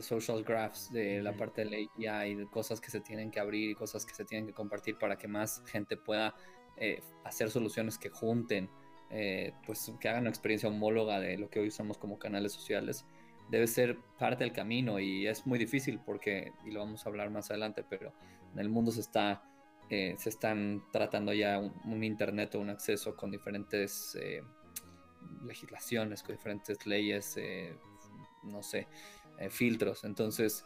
social 0.00 0.42
graphs, 0.42 0.92
de 0.92 1.22
la 1.22 1.32
parte 1.32 1.64
de 1.64 1.70
la 1.70 1.76
API, 1.76 2.34
de 2.34 2.46
cosas 2.46 2.80
que 2.80 2.90
se 2.90 3.00
tienen 3.00 3.30
que 3.30 3.40
abrir 3.40 3.70
y 3.70 3.74
cosas 3.74 4.04
que 4.04 4.14
se 4.14 4.24
tienen 4.24 4.46
que 4.46 4.52
compartir 4.52 4.98
para 4.98 5.16
que 5.16 5.28
más 5.28 5.62
gente 5.66 5.96
pueda 5.96 6.34
eh, 6.76 7.00
hacer 7.24 7.50
soluciones 7.50 7.98
que 7.98 8.10
junten, 8.10 8.68
eh, 9.10 9.52
pues 9.64 9.92
que 10.00 10.08
hagan 10.08 10.22
una 10.22 10.30
experiencia 10.30 10.68
homóloga 10.68 11.20
de 11.20 11.38
lo 11.38 11.48
que 11.48 11.60
hoy 11.60 11.68
usamos 11.68 11.98
como 11.98 12.18
canales 12.18 12.52
sociales, 12.52 13.06
debe 13.50 13.66
ser 13.66 13.98
parte 14.18 14.44
del 14.44 14.52
camino 14.52 14.98
y 14.98 15.26
es 15.26 15.46
muy 15.46 15.58
difícil 15.58 16.00
porque, 16.04 16.52
y 16.64 16.72
lo 16.72 16.80
vamos 16.80 17.06
a 17.06 17.08
hablar 17.08 17.30
más 17.30 17.50
adelante, 17.50 17.84
pero 17.88 18.12
en 18.52 18.58
el 18.58 18.68
mundo 18.68 18.90
se 18.90 19.00
está... 19.00 19.42
se 19.88 20.28
están 20.28 20.82
tratando 20.90 21.32
ya 21.34 21.58
un, 21.58 22.02
internet 22.02 22.54
o 22.54 22.60
un 22.60 22.70
acceso 22.70 23.14
con 23.14 23.30
diferentes 23.30 24.16
legislaciones, 25.44 26.22
con 26.22 26.36
diferentes 26.36 26.86
leyes, 26.86 27.36
eh, 27.36 27.76
no 28.42 28.62
sé, 28.62 28.88
eh, 29.38 29.50
filtros. 29.50 30.04
Entonces, 30.04 30.64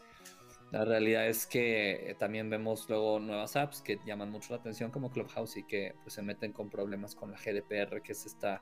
la 0.71 0.83
realidad 0.83 1.27
es 1.27 1.47
que 1.47 2.09
eh, 2.09 2.15
también 2.15 2.49
vemos 2.49 2.89
luego 2.89 3.19
nuevas 3.19 3.55
apps 3.55 3.81
que 3.81 3.99
llaman 4.05 4.29
mucho 4.29 4.53
la 4.53 4.59
atención 4.59 4.91
como 4.91 5.09
Clubhouse 5.09 5.57
y 5.57 5.63
que 5.63 5.95
pues, 6.03 6.13
se 6.13 6.21
meten 6.21 6.51
con 6.51 6.69
problemas 6.69 7.15
con 7.15 7.31
la 7.31 7.37
GDPR, 7.37 8.01
que 8.01 8.11
es 8.11 8.25
esta, 8.25 8.61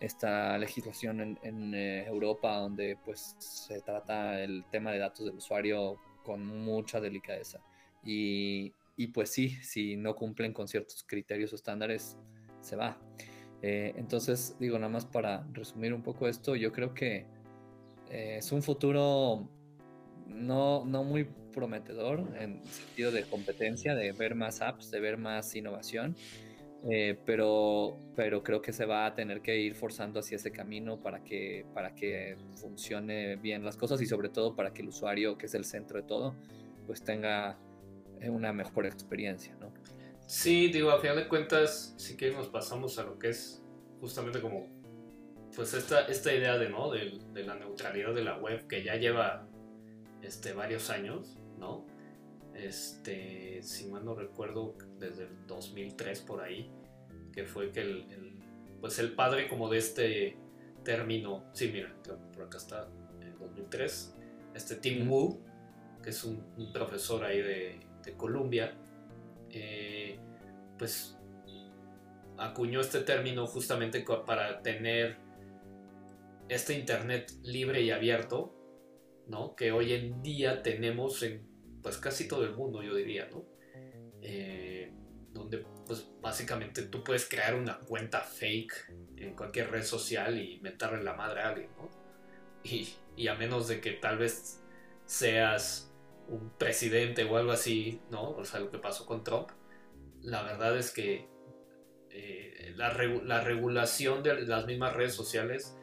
esta 0.00 0.58
legislación 0.58 1.20
en, 1.20 1.38
en 1.42 1.74
Europa 1.74 2.56
donde 2.56 2.98
pues 3.04 3.36
se 3.38 3.80
trata 3.80 4.42
el 4.42 4.64
tema 4.70 4.90
de 4.90 4.98
datos 4.98 5.26
del 5.26 5.36
usuario 5.36 5.98
con 6.24 6.44
mucha 6.44 7.00
delicadeza. 7.00 7.60
Y, 8.02 8.72
y 8.96 9.08
pues 9.08 9.30
sí, 9.30 9.50
si 9.62 9.96
no 9.96 10.16
cumplen 10.16 10.52
con 10.52 10.66
ciertos 10.66 11.04
criterios 11.04 11.52
o 11.52 11.56
estándares, 11.56 12.16
se 12.60 12.76
va. 12.76 12.98
Eh, 13.62 13.94
entonces, 13.96 14.56
digo, 14.58 14.78
nada 14.78 14.92
más 14.92 15.06
para 15.06 15.46
resumir 15.52 15.94
un 15.94 16.02
poco 16.02 16.28
esto, 16.28 16.56
yo 16.56 16.72
creo 16.72 16.94
que 16.94 17.26
eh, 18.10 18.36
es 18.38 18.52
un 18.52 18.62
futuro 18.62 19.48
no, 20.26 20.84
no 20.84 21.04
muy 21.04 21.24
prometedor 21.52 22.20
en 22.38 22.64
sentido 22.66 23.10
de 23.10 23.22
competencia, 23.24 23.94
de 23.94 24.12
ver 24.12 24.34
más 24.34 24.60
apps, 24.60 24.90
de 24.90 25.00
ver 25.00 25.16
más 25.16 25.54
innovación. 25.56 26.16
Eh, 26.88 27.18
pero, 27.24 27.98
pero 28.14 28.44
creo 28.44 28.62
que 28.62 28.72
se 28.72 28.84
va 28.84 29.06
a 29.06 29.14
tener 29.14 29.40
que 29.40 29.58
ir 29.58 29.74
forzando 29.74 30.20
hacia 30.20 30.36
ese 30.36 30.52
camino 30.52 31.00
para 31.00 31.24
que, 31.24 31.64
para 31.74 31.94
que 31.94 32.36
funcione 32.54 33.36
bien 33.36 33.64
las 33.64 33.76
cosas 33.76 34.00
y 34.02 34.06
sobre 34.06 34.28
todo 34.28 34.54
para 34.54 34.72
que 34.72 34.82
el 34.82 34.88
usuario, 34.88 35.36
que 35.36 35.46
es 35.46 35.54
el 35.54 35.64
centro 35.64 36.00
de 36.00 36.06
todo, 36.06 36.36
pues 36.86 37.02
tenga 37.02 37.58
una 38.28 38.52
mejor 38.52 38.86
experiencia, 38.86 39.56
¿no? 39.58 39.72
Sí, 40.26 40.72
digo, 40.72 40.90
a 40.90 41.00
final 41.00 41.16
de 41.16 41.28
cuentas, 41.28 41.94
sí 41.98 42.16
que 42.16 42.32
nos 42.32 42.48
pasamos 42.48 42.98
a 42.98 43.04
lo 43.04 43.18
que 43.18 43.28
es 43.28 43.62
justamente 44.00 44.40
como, 44.40 44.66
pues 45.54 45.72
esta, 45.72 46.06
esta 46.08 46.34
idea 46.34 46.58
de, 46.58 46.68
¿no? 46.68 46.90
De, 46.90 47.20
de 47.32 47.44
la 47.44 47.54
neutralidad 47.54 48.12
de 48.12 48.24
la 48.24 48.36
web 48.36 48.66
que 48.66 48.82
ya 48.82 48.96
lleva 48.96 49.48
este, 50.22 50.52
varios 50.52 50.90
años, 50.90 51.38
¿no? 51.58 51.86
Este, 52.54 53.62
si 53.62 53.86
mal 53.86 54.04
no 54.04 54.14
recuerdo, 54.14 54.74
desde 54.98 55.24
el 55.24 55.46
2003 55.46 56.20
por 56.22 56.42
ahí, 56.42 56.72
que 57.32 57.44
fue 57.44 57.70
que 57.70 57.82
el, 57.82 58.42
pues 58.80 58.98
el 58.98 59.12
padre 59.12 59.48
como 59.48 59.68
de 59.68 59.78
este 59.78 60.36
término, 60.82 61.44
sí, 61.52 61.70
mira, 61.72 61.94
por 62.32 62.44
acá 62.44 62.58
está, 62.58 62.88
en 63.20 63.38
2003, 63.38 64.16
este 64.54 64.76
Tim 64.76 65.08
Wu, 65.08 65.40
que 66.02 66.10
es 66.10 66.24
un, 66.24 66.42
profesor 66.72 67.24
ahí 67.24 67.42
de, 67.42 67.80
de 68.02 68.12
Columbia, 68.14 68.74
eh, 69.50 70.18
pues 70.78 71.16
acuñó 72.38 72.80
este 72.80 73.00
término 73.00 73.46
justamente 73.46 74.04
para 74.26 74.62
tener 74.62 75.16
este 76.48 76.74
Internet 76.74 77.32
libre 77.42 77.82
y 77.82 77.90
abierto, 77.90 78.54
¿no? 79.26 79.56
Que 79.56 79.72
hoy 79.72 79.92
en 79.92 80.22
día 80.22 80.62
tenemos 80.62 81.22
en 81.22 81.46
pues 81.82 81.98
casi 81.98 82.26
todo 82.26 82.44
el 82.44 82.54
mundo, 82.54 82.82
yo 82.82 82.94
diría, 82.94 83.28
¿no? 83.30 83.44
Eh, 84.20 84.92
donde 85.32 85.64
pues 85.86 86.08
básicamente 86.20 86.82
tú 86.82 87.04
puedes 87.04 87.28
crear 87.28 87.54
una 87.54 87.78
cuenta 87.78 88.20
fake 88.20 88.94
en 89.16 89.36
cualquier 89.36 89.70
red 89.70 89.84
social 89.84 90.36
y 90.40 90.58
meterle 90.60 91.02
la 91.04 91.14
madre 91.14 91.42
a 91.42 91.50
alguien, 91.50 91.70
¿no? 91.76 91.88
Y, 92.64 92.88
y, 93.16 93.28
a 93.28 93.34
menos 93.36 93.68
de 93.68 93.80
que 93.80 93.92
tal 93.92 94.18
vez 94.18 94.60
seas 95.04 95.85
un 96.28 96.50
presidente 96.50 97.24
o 97.24 97.36
algo 97.36 97.52
así, 97.52 98.00
¿no? 98.10 98.30
O 98.30 98.44
sea, 98.44 98.60
lo 98.60 98.70
que 98.70 98.78
pasó 98.78 99.06
con 99.06 99.24
Trump, 99.24 99.50
la 100.22 100.42
verdad 100.42 100.76
es 100.76 100.90
que 100.90 101.28
eh, 102.10 102.72
la, 102.76 102.92
la 103.24 103.40
regulación 103.42 104.22
de 104.22 104.42
las 104.46 104.66
mismas 104.66 104.94
redes 104.94 105.14
sociales 105.14 105.76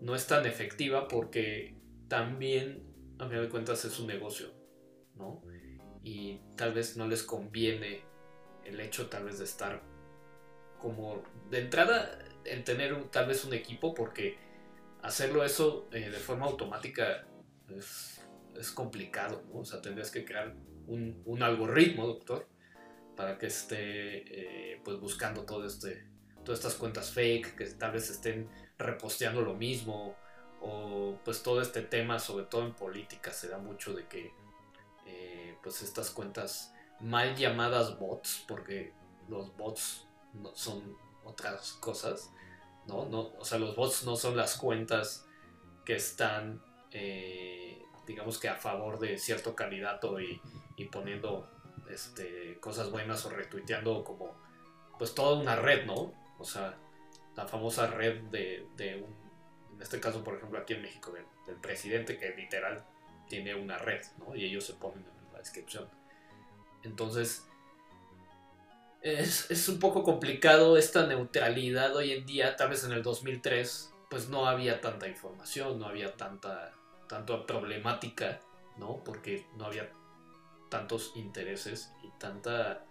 no 0.00 0.14
es 0.14 0.26
tan 0.26 0.46
efectiva 0.46 1.08
porque 1.08 1.76
también, 2.08 2.82
a 3.18 3.28
fin 3.28 3.40
de 3.40 3.48
cuentas, 3.48 3.84
es 3.84 3.98
un 3.98 4.06
negocio, 4.06 4.52
¿no? 5.16 5.42
Y 6.02 6.40
tal 6.56 6.74
vez 6.74 6.96
no 6.96 7.06
les 7.08 7.22
conviene 7.22 8.02
el 8.64 8.80
hecho 8.80 9.08
tal 9.08 9.24
vez 9.24 9.38
de 9.38 9.44
estar 9.44 9.82
como 10.78 11.22
de 11.50 11.60
entrada 11.60 12.18
en 12.44 12.64
tener 12.64 13.08
tal 13.10 13.26
vez 13.26 13.44
un 13.44 13.54
equipo 13.54 13.94
porque 13.94 14.36
hacerlo 15.02 15.44
eso 15.44 15.88
eh, 15.92 16.10
de 16.10 16.18
forma 16.18 16.46
automática 16.46 17.26
es, 17.70 18.13
complicado, 18.70 19.42
¿no? 19.52 19.60
O 19.60 19.64
sea, 19.64 19.80
tendrías 19.80 20.10
que 20.10 20.24
crear 20.24 20.54
un, 20.86 21.42
algoritmo, 21.42 22.06
doctor, 22.06 22.46
para 23.16 23.38
que 23.38 23.46
esté 23.46 23.76
eh, 24.72 24.80
pues 24.84 24.98
buscando 24.98 25.44
todo 25.44 25.66
este, 25.66 26.06
todas 26.44 26.60
estas 26.60 26.74
cuentas 26.74 27.10
fake, 27.10 27.56
que 27.56 27.64
tal 27.66 27.92
vez 27.92 28.10
estén 28.10 28.48
reposteando 28.78 29.42
lo 29.42 29.54
mismo, 29.54 30.16
o 30.60 31.18
pues 31.24 31.42
todo 31.42 31.60
este 31.60 31.82
tema, 31.82 32.18
sobre 32.18 32.46
todo 32.46 32.64
en 32.64 32.74
política, 32.74 33.32
se 33.32 33.48
da 33.48 33.58
mucho 33.58 33.92
de 33.92 34.06
que 34.06 34.32
eh, 35.06 35.56
pues 35.62 35.82
estas 35.82 36.10
cuentas 36.10 36.72
mal 37.00 37.36
llamadas 37.36 37.98
bots, 37.98 38.44
porque 38.48 38.92
los 39.28 39.54
bots 39.56 40.06
no 40.32 40.54
son 40.54 40.96
otras 41.24 41.72
cosas, 41.74 42.30
¿no? 42.86 43.06
¿no? 43.06 43.32
O 43.38 43.44
sea, 43.44 43.58
los 43.58 43.76
bots 43.76 44.04
no 44.04 44.16
son 44.16 44.36
las 44.36 44.56
cuentas 44.56 45.26
que 45.84 45.96
están, 45.96 46.62
eh, 46.90 47.73
digamos 48.06 48.38
que 48.38 48.48
a 48.48 48.56
favor 48.56 48.98
de 48.98 49.18
cierto 49.18 49.54
candidato 49.54 50.20
y, 50.20 50.40
poniendo 50.90 51.48
este, 51.90 52.58
cosas 52.60 52.90
buenas 52.90 53.24
o 53.26 53.30
retuiteando 53.30 54.04
como, 54.04 54.34
pues 54.98 55.14
toda 55.14 55.40
una 55.40 55.56
red, 55.56 55.86
¿no? 55.86 56.12
O 56.38 56.44
sea, 56.44 56.76
la 57.36 57.46
famosa 57.46 57.86
red 57.86 58.20
de, 58.24 58.66
un, 59.02 59.74
en 59.76 59.82
este 59.82 60.00
caso, 60.00 60.22
por 60.22 60.36
ejemplo, 60.36 60.58
aquí 60.58 60.74
en 60.74 60.82
México, 60.82 61.12
del, 61.12 61.24
presidente 61.60 62.18
que 62.18 62.30
literal 62.30 62.84
tiene 63.28 63.54
una 63.54 63.78
red, 63.78 64.02
¿no? 64.18 64.34
Y 64.34 64.44
ellos 64.44 64.64
se 64.64 64.74
ponen 64.74 65.04
en 65.04 65.32
la 65.32 65.38
descripción. 65.38 65.88
Entonces, 66.82 67.46
es, 69.04 69.68
un 69.68 69.78
poco 69.78 70.02
complicado 70.02 70.78
esta 70.78 71.06
neutralidad 71.06 71.94
hoy 71.94 72.12
en 72.12 72.26
día. 72.26 72.56
Tal 72.56 72.70
vez 72.70 72.84
en 72.84 72.92
el 72.92 73.02
2003, 73.02 73.92
pues 74.08 74.28
no 74.28 74.46
había 74.46 74.80
tanta 74.80 75.06
información, 75.06 75.78
no 75.78 75.86
había 75.86 76.16
tanta, 76.16 76.72
tanta 77.08 77.46
problemática, 77.46 78.40
¿no? 78.76 79.02
Porque 79.04 79.46
no 79.56 79.66
había 79.66 79.90
tantos 80.70 81.12
intereses 81.16 81.92
y 82.02 82.10
tanta... 82.18 82.84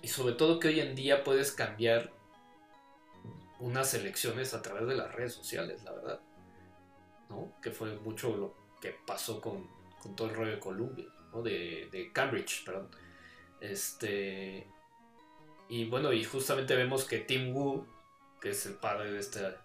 Y 0.00 0.08
sobre 0.08 0.34
todo 0.34 0.58
que 0.58 0.68
hoy 0.68 0.80
en 0.80 0.94
día 0.94 1.22
puedes 1.22 1.52
cambiar 1.52 2.12
unas 3.60 3.94
elecciones 3.94 4.54
a 4.54 4.62
través 4.62 4.88
de 4.88 4.96
las 4.96 5.14
redes 5.14 5.34
sociales, 5.34 5.82
la 5.84 5.92
verdad. 5.92 6.20
¿No? 7.28 7.52
Que 7.62 7.70
fue 7.70 7.94
mucho 7.98 8.36
lo 8.36 8.54
que 8.80 8.96
pasó 9.06 9.40
con, 9.40 9.68
con 10.02 10.16
todo 10.16 10.28
el 10.28 10.34
rollo 10.34 10.50
de 10.52 10.58
Columbia 10.58 11.06
de, 11.40 12.10
Cambridge, 12.12 12.64
perdón. 12.64 12.90
Este, 13.60 14.66
y 15.68 15.86
bueno, 15.86 16.12
y 16.12 16.24
justamente 16.24 16.76
vemos 16.76 17.04
que 17.04 17.18
Tim 17.18 17.54
Wu, 17.54 17.86
que 18.40 18.50
es 18.50 18.66
el 18.66 18.74
padre 18.74 19.12
de 19.12 19.20
esta, 19.20 19.64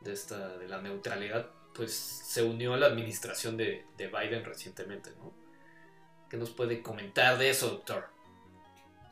de 0.00 0.12
esta, 0.12 0.58
de 0.58 0.68
la 0.68 0.80
neutralidad, 0.80 1.50
pues 1.74 1.92
se 1.92 2.42
unió 2.42 2.74
a 2.74 2.76
la 2.76 2.86
administración 2.86 3.56
de, 3.56 3.84
de 3.96 4.06
Biden 4.08 4.44
recientemente, 4.44 5.10
¿no? 5.18 5.32
¿Qué 6.28 6.36
nos 6.36 6.50
puede 6.50 6.82
comentar 6.82 7.38
de 7.38 7.50
eso, 7.50 7.68
doctor? 7.68 8.14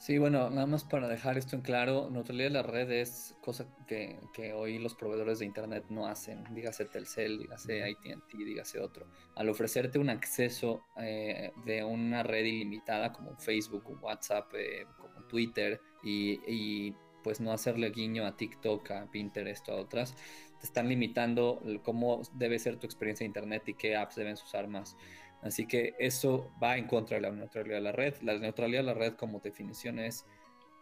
Sí, 0.03 0.18
bueno, 0.18 0.51
nada 0.51 0.66
más 0.66 0.83
para 0.83 1.07
dejar 1.07 1.38
esto 1.38 1.55
en 1.55 1.62
claro, 1.62 2.11
neutralidad 2.11 2.48
de 2.48 2.55
la 2.55 2.62
red 2.64 2.90
es 2.90 3.37
cosa 3.40 3.68
que, 3.87 4.18
hoy 4.53 4.81
los 4.81 4.96
proveedores 4.96 5.38
de 5.38 5.44
Internet 5.44 5.85
no 5.90 6.09
hacen, 6.09 6.42
dígase 6.53 6.87
Telcel, 6.87 7.38
dígase 7.38 7.85
ATT, 7.85 8.35
dígase 8.37 8.81
otro. 8.81 9.07
Al 9.37 9.48
ofrecerte 9.48 10.01
un 10.01 10.11
acceso 10.11 10.83
eh, 10.96 11.53
de 11.64 11.85
una 11.85 12.25
red 12.25 12.44
ilimitada 12.44 13.12
como 13.12 13.37
Facebook, 13.37 13.96
WhatsApp, 14.03 14.53
eh, 14.55 14.87
como 14.98 15.22
Twitter, 15.29 15.81
y, 16.03 16.92
pues 17.22 17.40
no 17.40 17.53
hacerle 17.53 17.90
guiño 17.90 18.27
a 18.27 18.37
TikTok, 18.37 18.90
a 18.90 19.09
Pinterest, 19.09 19.68
a 19.68 19.75
otras, 19.75 20.16
te 20.62 20.66
están 20.66 20.88
limitando 20.88 21.61
cómo 21.83 22.22
debe 22.35 22.57
ser 22.61 22.77
tu 22.77 22.87
experiencia 22.87 23.25
de 23.25 23.27
Internet 23.27 23.64
y 23.66 23.75
qué 23.75 23.96
apps 23.96 24.14
deben 24.14 24.35
usar 24.35 24.68
más. 24.68 24.96
Así 25.42 25.66
que 25.66 25.96
eso 25.98 26.53
va 26.62 26.77
en 26.77 26.87
contra 26.87 27.16
de 27.16 27.22
la 27.22 27.33
neutralidad 27.33 27.79
de 27.79 27.83
la 27.83 27.90
red. 27.90 28.14
La 28.22 28.38
neutralidad 28.38 28.83
de 28.83 28.87
la 28.87 28.94
red 28.94 29.14
como 29.14 29.40
definición 29.40 29.98
es 29.98 30.25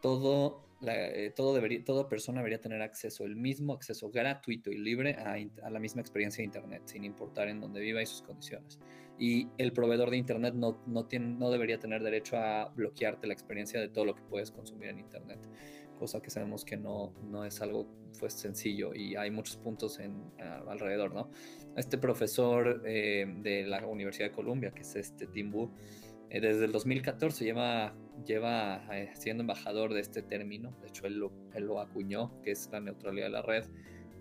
todo, 0.02 0.60
eh, 0.82 1.32
todo 1.34 1.54
debería, 1.54 1.82
toda 1.82 2.10
persona 2.10 2.40
debería 2.40 2.60
tener 2.60 2.82
acceso, 2.82 3.24
el 3.24 3.36
mismo 3.36 3.72
acceso 3.72 4.10
gratuito 4.10 4.70
y 4.70 4.76
libre 4.76 5.14
a, 5.14 5.70
la 5.70 5.80
misma 5.80 6.02
experiencia 6.02 6.42
de 6.42 6.44
Internet, 6.44 6.82
sin 6.84 7.04
importar 7.04 7.48
en 7.48 7.62
dónde 7.62 7.80
viva 7.80 8.02
y 8.02 8.06
sus 8.06 8.20
condiciones. 8.20 8.78
Y 9.18 9.48
el 9.56 9.72
proveedor 9.72 10.10
de 10.10 10.18
Internet 10.18 10.52
no, 10.52 10.78
no, 10.86 11.06
tiene, 11.06 11.38
no 11.38 11.50
debería 11.50 11.78
tener 11.78 12.02
derecho 12.02 12.36
a 12.36 12.68
bloquearte 12.76 13.26
la 13.26 13.32
experiencia 13.32 13.80
de 13.80 13.88
todo 13.88 14.04
lo 14.04 14.14
que 14.14 14.22
puedes 14.24 14.50
consumir 14.50 14.90
en 14.90 14.98
Internet 14.98 15.38
cosa 16.00 16.22
que 16.22 16.30
sabemos 16.30 16.64
que 16.64 16.78
no, 16.78 17.12
no 17.30 17.44
es 17.44 17.60
algo 17.60 17.86
pues 18.18 18.32
sencillo 18.32 18.94
y 18.94 19.16
hay 19.16 19.30
muchos 19.30 19.56
puntos 19.56 20.00
en, 20.00 20.32
alrededor, 20.66 21.12
¿no? 21.12 21.30
Este 21.76 21.98
profesor 21.98 22.82
eh, 22.86 23.26
de 23.42 23.64
la 23.66 23.86
Universidad 23.86 24.30
de 24.30 24.32
Columbia, 24.32 24.70
que 24.72 24.80
es 24.80 24.96
este 24.96 25.26
Tim 25.26 25.54
Wu, 25.54 25.70
eh, 26.30 26.40
desde 26.40 26.64
el 26.64 26.72
2014 26.72 27.44
lleva, 27.44 27.94
lleva 28.24 28.82
eh, 28.92 29.10
siendo 29.14 29.42
embajador 29.42 29.92
de 29.92 30.00
este 30.00 30.22
término, 30.22 30.74
de 30.80 30.88
hecho 30.88 31.06
él 31.06 31.18
lo, 31.18 31.32
él 31.54 31.64
lo 31.64 31.80
acuñó, 31.80 32.40
que 32.42 32.52
es 32.52 32.70
la 32.72 32.80
neutralidad 32.80 33.26
de 33.26 33.32
la 33.32 33.42
red, 33.42 33.64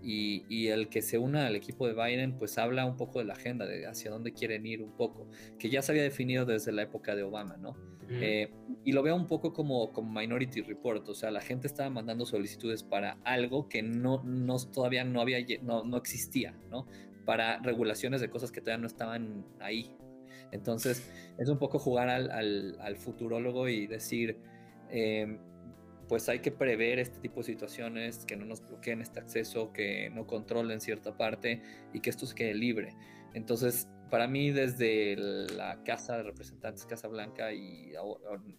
y, 0.02 0.68
el 0.68 0.88
que 0.88 1.02
se 1.02 1.18
una 1.18 1.46
al 1.46 1.56
equipo 1.56 1.86
de 1.86 1.94
Biden 1.94 2.36
pues 2.38 2.58
habla 2.58 2.84
un 2.86 2.96
poco 2.96 3.18
de 3.18 3.24
la 3.24 3.34
agenda, 3.34 3.66
de 3.66 3.86
hacia 3.86 4.10
dónde 4.10 4.32
quieren 4.32 4.66
ir 4.66 4.82
un 4.82 4.92
poco, 4.92 5.28
que 5.58 5.70
ya 5.70 5.82
se 5.82 5.92
había 5.92 6.02
definido 6.02 6.44
desde 6.44 6.72
la 6.72 6.82
época 6.82 7.14
de 7.14 7.22
Obama, 7.22 7.56
¿no? 7.56 7.76
Eh, 8.12 8.50
y 8.84 8.90
lo 8.90 9.04
veo 9.04 9.14
un 9.14 9.28
poco 9.28 9.52
como, 9.52 9.92
como 9.92 10.10
Minority 10.18 10.62
Report, 10.62 11.08
o 11.08 11.14
sea, 11.14 11.30
la 11.30 11.40
gente 11.40 11.68
estaba 11.68 11.90
mandando 11.90 12.26
solicitudes 12.26 12.82
para 12.82 13.18
algo 13.22 13.68
que 13.68 13.82
no, 13.82 14.24
no 14.24 14.56
todavía 14.58 15.04
no, 15.04 15.20
había, 15.20 15.38
no, 15.62 15.84
no 15.84 15.96
existía, 15.96 16.58
¿no? 16.70 16.86
Para 17.24 17.58
regulaciones 17.60 18.20
de 18.20 18.28
cosas 18.28 18.50
que 18.50 18.60
todavía 18.60 18.80
no 18.80 18.88
estaban 18.88 19.46
ahí. 19.60 19.94
Entonces, 20.50 21.08
es 21.38 21.48
un 21.48 21.58
poco 21.58 21.78
jugar 21.78 22.08
al, 22.08 22.32
al, 22.32 22.76
al 22.80 22.96
futurólogo 22.96 23.68
y 23.68 23.86
decir, 23.86 24.38
eh, 24.90 25.38
pues 26.10 26.28
hay 26.28 26.40
que 26.40 26.50
prever 26.50 26.98
este 26.98 27.20
tipo 27.20 27.36
de 27.36 27.44
situaciones, 27.44 28.26
que 28.26 28.34
no 28.34 28.44
nos 28.44 28.66
bloqueen 28.66 29.00
este 29.00 29.20
acceso, 29.20 29.72
que 29.72 30.10
no 30.10 30.26
controlen 30.26 30.80
cierta 30.80 31.16
parte 31.16 31.62
y 31.92 32.00
que 32.00 32.10
esto 32.10 32.26
se 32.26 32.34
quede 32.34 32.52
libre. 32.52 32.96
Entonces, 33.32 33.88
para 34.10 34.26
mí, 34.26 34.50
desde 34.50 35.14
la 35.54 35.84
Casa 35.84 36.16
de 36.16 36.24
Representantes, 36.24 36.84
Casa 36.84 37.06
Blanca 37.06 37.52
y 37.52 37.92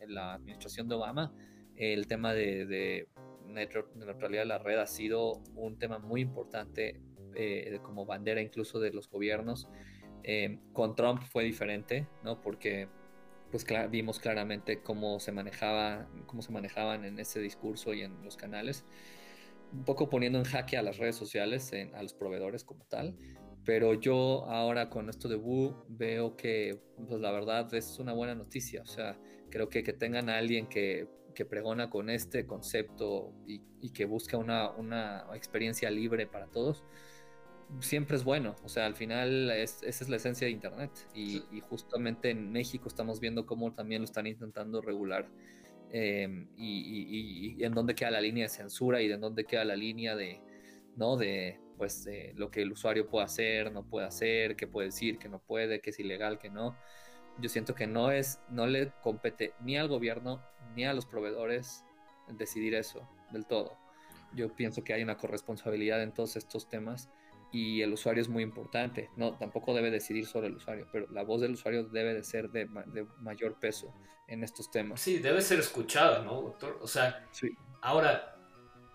la 0.08 0.36
administración 0.36 0.88
de 0.88 0.96
Obama, 0.96 1.36
el 1.76 2.08
tema 2.08 2.34
de, 2.34 3.10
neutralidad 3.50 4.44
de 4.44 4.48
la 4.48 4.58
red 4.58 4.78
ha 4.78 4.88
sido 4.88 5.44
un 5.54 5.78
tema 5.78 6.00
muy 6.00 6.22
importante 6.22 7.02
eh, 7.36 7.80
como 7.84 8.06
bandera 8.06 8.40
incluso 8.40 8.80
de 8.80 8.94
los 8.94 9.10
gobiernos. 9.10 9.68
Eh, 10.24 10.58
con 10.72 10.96
Trump 10.96 11.22
fue 11.24 11.44
diferente, 11.44 12.08
¿no? 12.24 12.40
Porque 12.40 12.88
pues 13.52 13.66
vimos 13.90 14.20
claramente 14.20 14.82
cómo 14.82 15.20
se 15.20 15.32
manejaba, 15.32 16.10
cómo 16.26 16.42
se 16.42 16.52
manejaban 16.52 17.06
en 17.06 17.20
ese 17.20 17.40
discurso 17.40 17.94
y 17.94 18.02
en 18.02 18.24
los 18.24 18.38
canales, 18.38 18.86
un 19.74 19.84
poco 19.84 20.10
poniendo 20.10 20.40
en 20.40 20.46
jaque 20.46 20.78
a 20.78 20.82
las 20.82 20.98
redes 20.98 21.16
sociales, 21.16 21.72
a 21.94 22.02
los 22.02 22.14
proveedores 22.14 22.64
como 22.64 22.86
tal. 22.86 23.16
Pero 23.64 23.94
yo 23.94 24.46
ahora 24.46 24.90
con 24.90 25.10
esto 25.10 25.28
de 25.28 25.36
Wu 25.36 25.86
veo 25.88 26.36
que, 26.36 26.80
pues 27.08 27.22
la 27.22 27.32
verdad 27.32 27.72
es 27.74 28.00
una 28.00 28.14
buena 28.14 28.34
noticia. 28.34 28.82
O 28.82 28.88
sea, 28.88 29.20
creo 29.50 29.70
que 29.70 29.84
que 29.84 29.94
tengan 29.94 30.30
a 30.30 30.38
alguien 30.38 30.68
que, 30.68 31.08
que 31.36 31.46
pregona 31.46 31.90
con 31.90 32.10
este 32.10 32.48
concepto 32.48 33.34
y, 33.46 33.62
y 33.80 33.92
que 33.92 34.06
busca 34.06 34.38
una, 34.38 34.72
una 34.72 35.26
experiencia 35.34 35.92
libre 35.92 36.26
para 36.26 36.48
todos, 36.48 36.84
siempre 37.80 38.18
es 38.18 38.24
bueno. 38.24 38.56
O 38.64 38.70
sea, 38.70 38.86
al 38.86 38.96
final 38.96 39.50
esa 39.52 39.86
es 39.86 40.10
la 40.10 40.18
esencia 40.18 40.46
de 40.46 40.52
Internet. 40.52 40.92
Y, 41.14 41.44
justamente 41.70 42.30
en 42.30 42.52
México 42.52 42.88
estamos 42.88 43.20
viendo 43.20 43.46
cómo 43.46 43.74
también 43.74 44.02
lo 44.02 44.06
están 44.06 44.28
intentando 44.28 44.82
regular. 44.82 45.30
Em, 45.92 46.48
y, 46.58 47.64
en 47.64 47.74
dónde 47.74 47.96
queda 47.96 48.12
la 48.12 48.22
línea 48.22 48.46
de 48.46 48.50
censura 48.50 49.02
y 49.02 49.12
en 49.12 49.22
dónde 49.22 49.46
queda 49.46 49.66
la 49.66 49.76
línea 49.76 50.16
de, 50.16 50.42
¿no? 50.96 51.18
De, 51.18 51.60
pues, 51.78 52.04
de 52.04 52.34
lo 52.36 52.52
que 52.52 52.62
el 52.62 52.72
usuario 52.72 53.08
puede 53.08 53.26
hacer, 53.26 53.72
no 53.72 53.84
puede 53.84 54.08
hacer, 54.08 54.56
qué 54.56 54.68
puede 54.68 54.88
decir, 54.88 55.18
que 55.18 55.30
no 55.30 55.40
puede, 55.40 55.82
que 55.82 55.92
es 55.92 56.00
ilegal, 56.00 56.40
que 56.40 56.50
no. 56.50 56.78
Yo 57.40 57.50
siento 57.50 57.76
que 57.76 57.88
no 57.88 58.12
es, 58.12 58.40
no 58.50 58.68
le 58.68 58.92
compete 59.02 59.54
ni 59.62 59.78
al 59.78 59.88
gobierno 59.88 60.42
ni 60.76 60.86
a 60.86 60.94
los 60.94 61.06
proveedores 61.06 61.84
decidir 62.38 62.76
eso 62.76 63.10
del 63.32 63.46
todo. 63.46 63.78
Yo 64.34 64.54
pienso 64.56 64.84
que 64.84 64.94
hay 64.94 65.04
una 65.04 65.18
corresponsabilidad 65.18 66.02
en 66.04 66.14
todos 66.14 66.36
estos 66.36 66.70
temas 66.70 67.10
y 67.52 67.82
el 67.82 67.94
usuario 67.94 68.22
es 68.22 68.30
muy 68.30 68.44
importante. 68.44 69.10
No, 69.16 69.38
tampoco 69.38 69.74
debe 69.74 69.92
decidir 69.92 70.26
sobre 70.26 70.48
el 70.48 70.56
usuario, 70.56 70.88
pero 70.92 71.08
la 71.12 71.24
voz 71.24 71.42
del 71.42 71.54
usuario 71.54 71.84
debe 71.84 72.14
de 72.14 72.24
ser 72.24 72.50
de, 72.50 72.66
mayor 73.20 73.60
peso 73.60 73.94
en 74.28 74.44
estos 74.44 74.72
temas. 74.72 75.02
Sí, 75.02 75.20
debe 75.20 75.42
ser 75.42 75.60
escuchada, 75.60 76.24
¿no, 76.24 76.42
doctor? 76.42 76.80
O 76.82 76.88
sea, 76.88 77.28
ahora, 77.82 78.38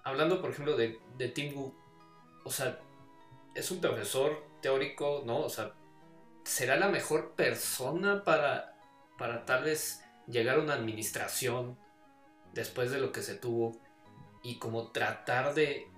hablando 0.04 0.40
por 0.40 0.50
ejemplo 0.50 0.76
de, 0.76 0.98
de 1.16 1.28
Tim 1.28 1.72
o 2.44 2.50
sea, 2.50 2.80
es 3.54 3.70
un 3.70 3.80
profesor 3.80 4.46
teórico, 4.62 5.22
¿no? 5.26 5.40
O 5.40 5.50
sea, 5.50 5.74
¿será 6.44 6.76
la 6.76 6.88
mejor 6.88 7.34
persona 7.34 8.24
para, 8.24 8.78
para 9.18 9.44
tal 9.44 9.64
vez 9.64 10.02
llegar 10.26 10.58
a 10.58 10.62
una 10.62 10.74
administración 10.74 11.78
después 12.52 12.90
de 12.90 13.00
lo 13.00 13.12
que 13.12 13.22
se 13.22 13.34
tuvo 13.34 13.80
y 14.42 14.58
como 14.58 14.92
tratar 14.92 15.54
de 15.54 15.88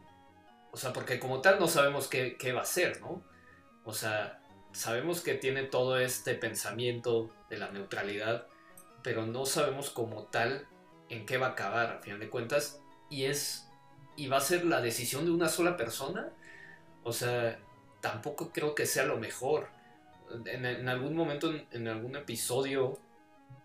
o 0.71 0.77
sea, 0.77 0.93
porque 0.93 1.19
como 1.19 1.41
tal 1.41 1.59
no 1.59 1.69
sabemos 1.69 2.09
qué, 2.09 2.53
va 2.53 2.63
a 2.63 2.67
ser, 2.67 3.01
¿no? 3.01 3.23
O 3.85 3.93
sea, 3.93 4.43
sabemos 4.73 5.21
que 5.21 5.35
tiene 5.35 5.65
todo 5.65 5.99
este 5.99 6.35
pensamiento 6.35 7.31
de 7.49 7.59
la 7.59 7.71
neutralidad, 7.71 8.47
pero 9.03 9.27
no 9.27 9.47
sabemos 9.47 9.91
como 9.91 10.25
tal 10.25 10.67
en 11.09 11.25
qué 11.25 11.39
va 11.39 11.49
a 11.49 11.51
acabar, 11.51 11.93
a 11.93 11.99
final 12.01 12.21
de 12.21 12.29
cuentas, 12.29 12.81
y 13.09 13.25
es 13.25 13.69
y 14.17 14.27
va 14.27 14.39
a 14.39 14.41
ser 14.41 14.65
la 14.65 14.81
decisión 14.81 15.25
de 15.25 15.31
una 15.31 15.49
sola 15.49 15.77
persona. 15.77 16.31
O 17.05 17.13
sea, 17.13 17.59
tampoco 18.01 18.51
creo 18.53 18.75
que 18.75 18.85
sea 18.85 19.05
lo 19.05 19.17
mejor. 19.17 19.69
En, 20.45 20.89
algún 20.89 21.15
momento, 21.15 21.55
en, 21.71 21.87
algún 21.87 22.17
episodio, 22.17 22.99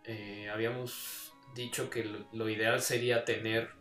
eh, 0.04 0.50
habíamos 0.54 1.34
dicho 1.56 1.90
que 1.90 2.24
lo 2.32 2.50
ideal 2.50 2.82
sería 2.82 3.26
tener 3.26 3.72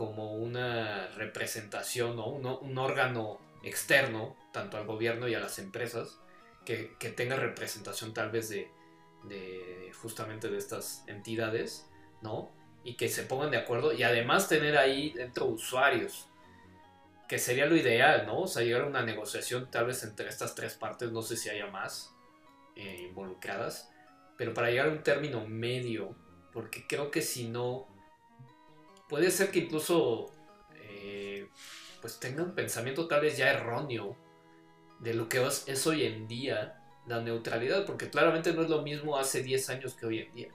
como 0.00 0.32
una 0.32 1.08
representación 1.08 2.18
o 2.20 2.28
un, 2.28 2.78
órgano 2.78 3.38
externo, 3.62 4.34
tanto 4.50 4.78
al 4.78 4.86
gobierno 4.86 5.28
y 5.28 5.34
a 5.34 5.40
las 5.40 5.58
empresas, 5.58 6.18
que, 6.64 6.96
tenga 7.14 7.36
representación 7.36 8.14
tal 8.14 8.30
vez 8.30 8.48
de, 8.48 9.92
justamente 10.00 10.48
de 10.48 10.56
estas 10.56 11.04
entidades, 11.06 11.86
¿no? 12.22 12.50
Y 12.82 12.94
que 12.96 13.10
se 13.10 13.24
pongan 13.24 13.50
de 13.50 13.58
acuerdo 13.58 13.92
y 13.92 14.02
además 14.02 14.48
tener 14.48 14.78
ahí 14.78 15.10
dentro 15.10 15.44
usuarios, 15.44 16.30
que 17.28 17.38
sería 17.38 17.66
lo 17.66 17.76
ideal, 17.76 18.24
¿no? 18.24 18.40
O 18.40 18.46
sea, 18.46 18.62
llegar 18.62 18.80
a 18.80 18.86
una 18.86 19.02
negociación 19.02 19.70
tal 19.70 19.84
vez 19.84 20.02
entre 20.02 20.30
estas 20.30 20.54
tres 20.54 20.72
partes, 20.72 21.12
no 21.12 21.20
sé 21.20 21.36
si 21.36 21.50
haya 21.50 21.66
más 21.66 22.16
eh, 22.74 23.04
involucradas, 23.06 23.92
pero 24.38 24.54
para 24.54 24.70
llegar 24.70 24.86
a 24.86 24.92
un 24.92 25.02
término 25.02 25.46
medio, 25.46 26.16
porque 26.54 26.86
creo 26.86 27.10
que 27.10 27.20
si 27.20 27.50
no, 27.50 27.89
puede 29.10 29.30
ser 29.32 29.50
que 29.50 29.58
incluso 29.58 30.30
eh, 30.76 31.48
pues 32.00 32.20
tenga 32.20 32.44
un 32.44 32.54
pensamiento 32.54 33.08
tal 33.08 33.20
vez 33.20 33.36
ya 33.36 33.50
erróneo 33.50 34.16
de 35.00 35.14
lo 35.14 35.28
que 35.28 35.44
es, 35.44 35.86
hoy 35.86 36.04
en 36.04 36.28
día 36.28 36.76
la 37.06 37.20
neutralidad, 37.20 37.84
porque 37.86 38.08
claramente 38.08 38.52
no 38.52 38.62
es 38.62 38.70
lo 38.70 38.82
mismo 38.82 39.18
hace 39.18 39.42
10 39.42 39.70
años 39.70 39.94
que 39.94 40.06
hoy 40.06 40.18
en 40.20 40.32
día. 40.32 40.48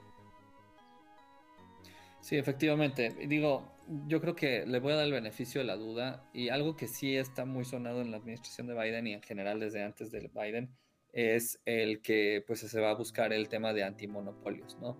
Sí, 2.20 2.36
efectivamente. 2.36 3.10
Digo, 3.28 3.76
yo 4.06 4.20
creo 4.20 4.34
que 4.34 4.64
le 4.66 4.80
voy 4.80 4.92
a 4.92 4.96
dar 4.96 5.04
el 5.04 5.12
beneficio 5.12 5.60
de 5.60 5.66
la 5.66 5.76
duda 5.76 6.28
y 6.32 6.48
algo 6.48 6.76
que 6.76 6.88
sí 6.88 7.16
está 7.16 7.44
muy 7.44 7.64
sonado 7.64 8.00
en 8.00 8.10
la 8.10 8.16
administración 8.16 8.68
de 8.68 8.74
Biden 8.74 9.06
y 9.06 9.12
en 9.12 9.22
general 9.22 9.60
desde 9.60 9.82
antes 9.82 10.10
de 10.10 10.30
Biden 10.34 10.70
es 11.12 11.60
el 11.66 12.00
que 12.00 12.42
pues 12.46 12.60
se 12.60 12.80
va 12.80 12.90
a 12.90 12.94
buscar 12.94 13.32
el 13.32 13.48
tema 13.48 13.72
de 13.72 13.84
antimonopolios, 13.84 14.78
¿no? 14.78 14.96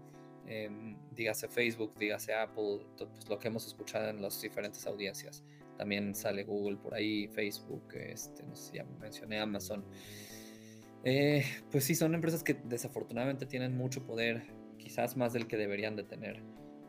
Em, 0.46 0.96
dígase 1.16 1.48
Facebook, 1.48 1.94
dígase 1.98 2.34
Apple, 2.34 2.80
pues 2.98 3.28
lo 3.28 3.38
que 3.38 3.48
hemos 3.48 3.66
escuchado 3.66 4.08
en 4.10 4.22
las 4.22 4.40
diferentes 4.40 4.86
audiencias. 4.86 5.42
También 5.76 6.14
sale 6.14 6.44
Google 6.44 6.76
por 6.76 6.94
ahí, 6.94 7.26
Facebook, 7.28 7.94
este, 7.94 8.42
no 8.44 8.54
sé 8.54 8.76
ya 8.76 8.84
mencioné 9.00 9.40
Amazon. 9.40 9.84
Eh, 11.04 11.44
pues 11.70 11.84
sí, 11.84 11.94
son 11.94 12.14
empresas 12.14 12.42
que 12.42 12.54
desafortunadamente 12.54 13.46
tienen 13.46 13.76
mucho 13.76 14.04
poder, 14.06 14.42
quizás 14.78 15.16
más 15.16 15.32
del 15.32 15.46
que 15.46 15.56
deberían 15.56 15.96
de 15.96 16.04
tener. 16.04 16.42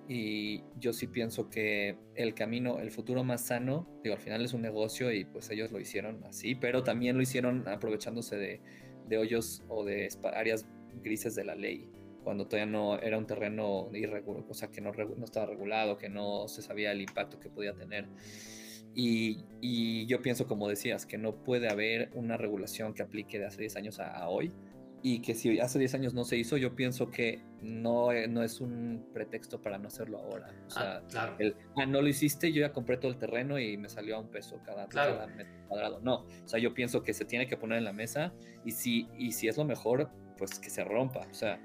Y 0.10 0.64
yo 0.80 0.94
sí 0.94 1.08
pienso 1.08 1.50
que 1.50 1.98
el 2.16 2.34
camino, 2.34 2.80
el 2.80 2.92
futuro 2.92 3.24
más 3.26 3.46
sano, 3.46 3.88
digo, 4.04 4.16
al 4.16 4.22
final 4.22 4.44
es 4.44 4.54
un 4.54 4.62
negocio 4.62 5.12
y 5.12 5.26
pues 5.26 5.50
ellos 5.50 5.72
lo 5.72 5.80
hicieron 5.82 6.24
así, 6.24 6.56
pero 6.56 6.84
también 6.84 7.18
lo 7.18 7.22
hicieron 7.22 7.68
aprovechándose 7.68 8.38
de, 8.38 8.62
de 9.08 9.18
hoyos 9.18 9.64
o 9.68 9.84
de 9.84 10.08
áreas 10.34 10.66
grises 11.04 11.36
de 11.36 11.44
la 11.44 11.56
ley 11.56 11.92
cuando 12.28 12.46
todavía 12.46 12.70
no 12.70 13.00
era 13.00 13.18
un 13.18 13.26
terreno 13.26 13.90
irregular, 13.94 14.44
o 14.50 14.54
sea, 14.54 14.68
que 14.68 14.82
no, 14.82 14.92
no, 14.92 15.24
estaba 15.24 15.46
regulado, 15.46 15.98
que 15.98 16.10
no 16.10 16.50
se 16.50 16.62
sabía 16.62 16.92
el 16.92 17.00
impacto 17.00 17.40
que 17.40 17.50
podía 17.50 17.74
tener. 17.74 18.06
Y, 18.94 19.46
y, 19.62 20.06
yo 20.08 20.22
pienso, 20.22 20.46
como 20.46 20.68
decías, 20.68 21.06
que 21.06 21.18
no 21.18 21.42
puede 21.42 21.70
haber 21.70 22.10
una 22.16 22.36
regulación 22.36 22.94
que 22.94 23.02
aplique 23.02 23.40
de 23.40 23.46
hace 23.46 23.62
10 23.62 23.78
años 23.78 24.00
a, 24.02 24.28
hoy. 24.28 24.52
Y 25.02 25.22
que 25.22 25.36
si 25.36 25.58
hace 25.62 25.80
10 25.80 25.94
años 25.94 26.14
no 26.14 26.26
se 26.26 26.36
hizo, 26.36 26.58
yo 26.58 26.76
pienso 26.76 27.10
que 27.10 27.42
no, 27.62 28.10
no 28.28 28.44
es 28.44 28.60
un 28.60 29.08
pretexto 29.14 29.62
para 29.62 29.78
no 29.78 29.88
hacerlo 29.88 30.18
ahora. 30.18 30.54
O 30.68 30.70
sea, 30.70 30.98
ah, 30.98 31.04
claro. 31.10 31.36
el, 31.40 31.56
ah, 31.78 31.86
no 31.86 32.02
lo 32.02 32.10
hiciste, 32.10 32.52
yo 32.52 32.60
ya 32.60 32.74
compré 32.74 32.98
todo 32.98 33.10
el 33.10 33.18
terreno 33.18 33.58
y 33.58 33.78
me 33.78 33.88
salió 33.88 34.18
a 34.18 34.20
un 34.20 34.28
peso 34.28 34.60
cada, 34.66 34.90
cada 34.90 35.28
metro 35.28 35.54
cuadrado. 35.70 36.02
No, 36.02 36.26
o 36.26 36.48
sea, 36.48 36.60
yo 36.60 36.74
pienso 36.74 37.04
que 37.04 37.14
se 37.14 37.24
tiene 37.24 37.48
que 37.48 37.56
poner 37.56 37.78
en 37.78 37.86
la 37.86 37.94
mesa 37.94 38.34
y 38.66 38.72
si, 38.72 39.08
y 39.18 39.32
si 39.32 39.48
es 39.48 39.56
lo 39.56 39.64
mejor, 39.64 40.12
pues 40.38 40.60
que 40.60 40.70
se 40.70 40.84
rompa. 40.84 41.26
O 41.32 41.34
sea, 41.34 41.60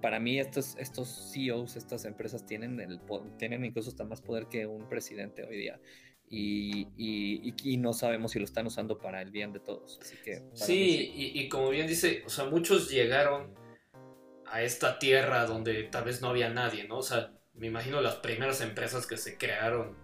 para 0.00 0.18
mí 0.18 0.38
estos, 0.38 0.76
estos 0.76 1.32
CEOs, 1.32 1.76
estas 1.76 2.04
empresas 2.04 2.46
tienen, 2.46 2.80
el, 2.80 3.00
tienen 3.38 3.64
incluso 3.64 3.90
hasta 3.90 4.04
más 4.04 4.20
poder 4.20 4.46
que 4.46 4.66
un 4.66 4.88
presidente 4.88 5.44
hoy 5.44 5.56
día. 5.56 5.80
Y, 6.28 6.88
y, 6.96 7.76
no 7.76 7.92
sabemos 7.92 8.32
si 8.32 8.38
lo 8.38 8.44
están 8.44 8.66
usando 8.66 8.98
para 8.98 9.22
el 9.22 9.30
bien 9.30 9.52
de 9.52 9.60
todos. 9.60 9.98
Así 10.00 10.16
que 10.24 10.42
sí, 10.54 11.12
Y, 11.14 11.48
como 11.48 11.70
bien 11.70 11.86
dice, 11.86 12.22
o 12.26 12.28
sea, 12.28 12.46
muchos 12.46 12.90
llegaron 12.90 13.54
a 14.46 14.62
esta 14.62 14.98
tierra 14.98 15.46
donde 15.46 15.84
tal 15.84 16.04
vez 16.04 16.22
no 16.22 16.28
había 16.28 16.48
nadie, 16.48 16.88
¿no? 16.88 16.98
O 16.98 17.02
sea, 17.02 17.32
me 17.54 17.68
imagino 17.68 18.00
las 18.00 18.16
primeras 18.16 18.60
empresas 18.62 19.06
que 19.06 19.16
se 19.16 19.38
crearon 19.38 19.96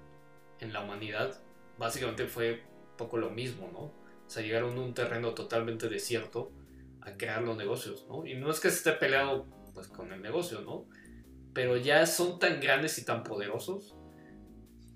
en 0.60 0.72
la 0.72 0.82
humanidad, 0.82 1.42
básicamente 1.78 2.26
fue 2.26 2.62
un 2.90 2.96
poco 2.96 3.16
lo 3.16 3.30
mismo, 3.30 3.68
¿no? 3.72 3.80
O 3.80 4.24
sea, 4.28 4.42
llegaron 4.42 4.76
a 4.76 4.80
un 4.82 4.94
terreno 4.94 5.34
totalmente 5.34 5.88
desierto 5.88 6.52
a 7.00 7.16
crear 7.16 7.42
los 7.42 7.56
negocios, 7.56 8.06
¿no? 8.08 8.24
Y 8.26 8.34
no 8.34 8.50
es 8.50 8.60
que 8.60 8.70
se 8.70 8.76
esté 8.76 8.92
peleado 8.92 9.46
pues 9.72 9.88
con 9.88 10.12
el 10.12 10.22
negocio, 10.22 10.60
¿no? 10.62 10.86
Pero 11.52 11.76
ya 11.76 12.06
son 12.06 12.38
tan 12.38 12.60
grandes 12.60 12.98
y 12.98 13.04
tan 13.04 13.22
poderosos 13.22 13.96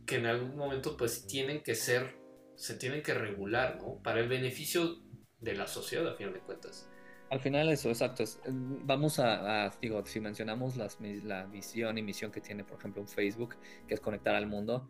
que 0.06 0.16
en 0.16 0.26
algún 0.26 0.56
momento 0.56 0.96
pues 0.96 1.26
tienen 1.26 1.62
que 1.62 1.74
ser, 1.74 2.16
se 2.56 2.74
tienen 2.76 3.02
que 3.02 3.14
regular, 3.14 3.78
¿no? 3.80 4.00
Para 4.02 4.20
el 4.20 4.28
beneficio 4.28 5.02
de 5.40 5.54
la 5.54 5.66
sociedad, 5.66 6.08
a 6.08 6.14
final 6.14 6.32
de 6.32 6.40
cuentas. 6.40 6.88
Al 7.30 7.40
final 7.40 7.68
eso, 7.70 7.88
exacto. 7.88 8.24
vamos 8.46 9.18
a, 9.18 9.70
digo, 9.80 10.04
si 10.06 10.20
mencionamos 10.20 10.76
las, 10.76 10.98
la 11.00 11.46
visión 11.46 11.98
y 11.98 12.02
misión 12.02 12.30
que 12.30 12.40
tiene, 12.40 12.64
por 12.64 12.78
ejemplo, 12.78 13.02
un 13.02 13.08
Facebook, 13.08 13.56
que 13.88 13.94
es 13.94 14.00
conectar 14.00 14.34
al 14.34 14.46
mundo, 14.46 14.88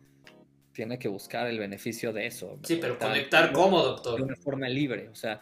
tiene 0.73 0.99
que 0.99 1.07
buscar 1.07 1.47
el 1.47 1.57
beneficio 1.57 2.11
de 2.11 2.27
eso. 2.27 2.59
Sí, 2.63 2.77
pero 2.79 2.99
conectar 2.99 3.51
cómo, 3.53 3.81
doctor. 3.81 4.17
De 4.17 4.23
una 4.23 4.35
forma 4.35 4.67
libre, 4.67 5.09
o 5.09 5.15
sea, 5.15 5.39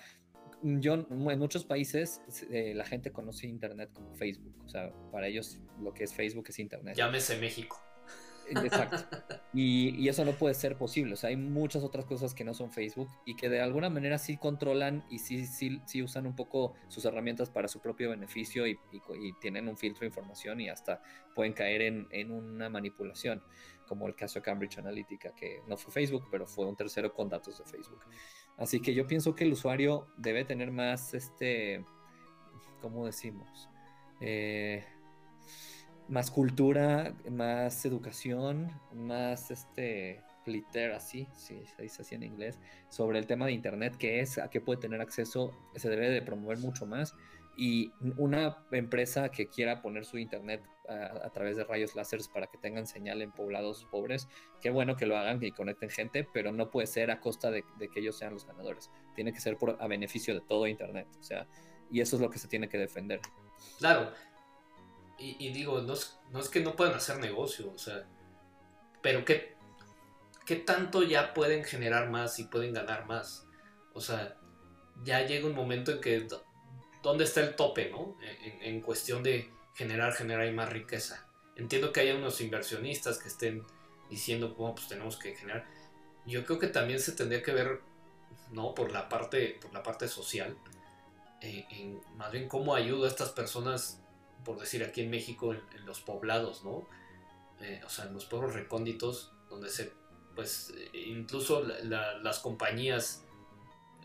yo, 0.63 0.93
en 0.93 1.39
muchos 1.39 1.65
países 1.65 2.21
eh, 2.49 2.73
la 2.75 2.85
gente 2.85 3.11
conoce 3.11 3.47
Internet 3.47 3.91
como 3.93 4.13
Facebook. 4.15 4.55
O 4.65 4.69
sea, 4.69 4.91
para 5.11 5.27
ellos 5.27 5.59
lo 5.81 5.93
que 5.93 6.05
es 6.05 6.13
Facebook 6.13 6.45
es 6.49 6.59
Internet. 6.59 6.95
Llámese 6.95 7.37
México. 7.37 7.81
Exacto. 8.49 8.97
Y, 9.55 10.09
eso 10.09 10.25
no 10.25 10.31
puede 10.31 10.55
ser 10.55 10.77
posible. 10.77 11.13
O 11.13 11.15
sea, 11.15 11.29
hay 11.29 11.37
muchas 11.37 11.83
otras 11.83 12.05
cosas 12.05 12.33
que 12.33 12.43
no 12.43 12.55
son 12.55 12.71
Facebook 12.71 13.07
y 13.23 13.35
que 13.35 13.49
de 13.49 13.61
alguna 13.61 13.87
manera 13.87 14.17
sí 14.17 14.35
controlan 14.37 15.05
y 15.11 15.19
sí, 15.19 15.45
sí, 15.45 15.79
sí 15.85 16.01
usan 16.01 16.25
un 16.25 16.35
poco 16.35 16.73
sus 16.87 17.05
herramientas 17.05 17.51
para 17.51 17.67
su 17.67 17.79
propio 17.79 18.09
beneficio 18.09 18.65
y, 18.65 18.79
tienen 19.39 19.67
un 19.67 19.77
filtro 19.77 20.01
de 20.01 20.07
información 20.07 20.59
y 20.59 20.69
hasta 20.69 21.03
pueden 21.35 21.53
caer 21.53 21.83
en, 21.83 22.07
en, 22.09 22.31
una 22.31 22.67
manipulación, 22.67 23.43
como 23.87 24.07
el 24.07 24.15
caso 24.15 24.39
de 24.39 24.43
Cambridge 24.43 24.79
Analytica, 24.79 25.35
que 25.35 25.61
no 25.67 25.77
fue 25.77 25.93
Facebook, 25.93 26.27
pero 26.31 26.47
fue 26.47 26.65
un 26.65 26.75
tercero 26.75 27.13
con 27.13 27.29
datos 27.29 27.59
de 27.59 27.65
Facebook. 27.65 28.03
Así 28.57 28.79
que 28.79 28.93
yo 28.93 29.07
pienso 29.07 29.35
que 29.35 29.43
el 29.43 29.53
usuario 29.53 30.07
debe 30.17 30.45
tener 30.45 30.71
más, 30.71 31.13
este, 31.13 31.83
¿cómo 32.81 33.05
decimos? 33.05 33.69
Eh, 34.21 34.83
más 36.07 36.29
cultura, 36.31 37.15
más 37.29 37.85
educación, 37.85 38.71
más 38.93 39.51
este 39.51 40.21
literacy, 40.45 41.27
si 41.33 41.65
se 41.65 41.81
dice 41.81 42.01
así 42.01 42.15
en 42.15 42.23
inglés, 42.23 42.59
sobre 42.89 43.19
el 43.19 43.25
tema 43.25 43.45
de 43.45 43.53
internet, 43.53 43.95
que 43.97 44.19
es, 44.19 44.37
a 44.37 44.49
qué 44.49 44.61
puede 44.61 44.79
tener 44.79 45.01
acceso, 45.01 45.51
se 45.75 45.89
debe 45.89 46.09
de 46.09 46.21
promover 46.21 46.57
mucho 46.59 46.85
más. 46.85 47.15
Y 47.55 47.91
una 48.17 48.65
empresa 48.71 49.29
que 49.29 49.47
quiera 49.47 49.81
poner 49.81 50.05
su 50.05 50.17
internet 50.17 50.63
a, 50.89 51.29
través 51.29 51.55
de 51.55 51.63
rayos 51.63 51.95
láseres 51.95 52.27
para 52.27 52.47
que 52.47 52.57
tengan 52.57 52.87
señal 52.87 53.21
en 53.21 53.31
poblados 53.31 53.85
pobres, 53.89 54.27
qué 54.59 54.69
bueno 54.69 54.95
que 54.95 55.05
lo 55.05 55.17
hagan 55.17 55.41
y 55.43 55.51
conecten 55.51 55.89
gente, 55.89 56.27
pero 56.33 56.51
no 56.51 56.69
puede 56.69 56.87
ser 56.87 57.11
a 57.11 57.19
costa 57.19 57.51
de, 57.51 57.63
que 57.63 57.99
ellos 57.99 58.17
sean 58.17 58.33
los 58.33 58.45
ganadores. 58.45 58.89
Tiene 59.15 59.31
que 59.31 59.39
ser 59.39 59.57
a 59.79 59.87
beneficio 59.87 60.33
de 60.33 60.41
todo 60.41 60.67
internet. 60.67 61.07
O 61.19 61.23
sea, 61.23 61.47
y 61.91 62.01
eso 62.01 62.15
es 62.15 62.21
lo 62.21 62.29
que 62.29 62.39
se 62.39 62.47
tiene 62.47 62.67
que 62.67 62.77
defender. 62.77 63.21
Claro, 63.77 64.11
y, 65.19 65.53
digo, 65.53 65.81
no 65.81 65.93
es, 65.93 66.19
no 66.31 66.39
es, 66.39 66.49
que 66.49 66.59
no 66.59 66.75
puedan 66.75 66.95
hacer 66.95 67.17
negocio, 67.19 67.71
o 67.71 67.77
sea, 67.77 68.05
pero 69.01 69.23
¿qué, 69.23 69.55
¿qué 70.45 70.57
tanto 70.57 71.03
ya 71.03 71.33
pueden 71.33 71.63
generar 71.63 72.09
más 72.09 72.39
y 72.39 72.45
pueden 72.45 72.73
ganar 72.73 73.05
más? 73.05 73.47
O 73.93 74.01
sea, 74.01 74.37
ya 75.03 75.25
llega 75.25 75.47
un 75.47 75.55
momento 75.55 75.91
en 75.91 76.01
que, 76.01 76.27
¿dónde 77.03 77.25
está 77.25 77.41
el 77.41 77.55
tope, 77.55 77.91
no? 77.91 78.17
En, 78.61 78.81
cuestión 78.81 79.21
de 79.21 79.51
generar, 79.75 80.13
generar 80.13 80.51
más 80.53 80.69
riqueza. 80.69 81.27
Entiendo 81.55 81.91
que 81.91 81.99
haya 81.99 82.15
unos 82.15 82.41
inversionistas 82.41 83.19
que 83.19 83.27
estén 83.27 83.63
diciendo, 84.09 84.55
bueno, 84.55 84.73
pues 84.73 84.87
tenemos 84.87 85.17
que 85.17 85.35
generar. 85.35 85.65
Yo 86.25 86.45
creo 86.45 86.57
que 86.57 86.67
también 86.67 86.99
se 86.99 87.11
tendría 87.11 87.43
que 87.43 87.51
ver, 87.51 87.81
¿no? 88.51 88.73
Por 88.73 88.91
la 88.91 89.09
parte, 89.09 89.59
por 89.61 89.73
la 89.73 89.83
parte 89.83 90.07
social, 90.07 90.57
eh, 91.41 91.65
en, 91.69 92.01
más 92.15 92.31
bien 92.31 92.47
cómo 92.47 92.73
ayuda 92.73 93.07
a 93.07 93.11
estas 93.11 93.29
personas 93.29 93.99
por 94.45 94.59
decir 94.59 94.83
aquí 94.83 95.01
en 95.01 95.09
México, 95.09 95.53
en, 95.53 95.85
los 95.85 95.99
poblados, 96.01 96.63
¿no? 96.63 96.87
Eh, 97.61 97.81
o 97.85 97.89
sea, 97.89 98.05
en 98.05 98.13
los 98.13 98.25
pueblos 98.25 98.53
recónditos, 98.53 99.33
donde 99.49 99.69
se, 99.69 99.91
pues, 100.35 100.73
incluso 100.93 101.63
las 101.63 102.39
compañías 102.39 103.23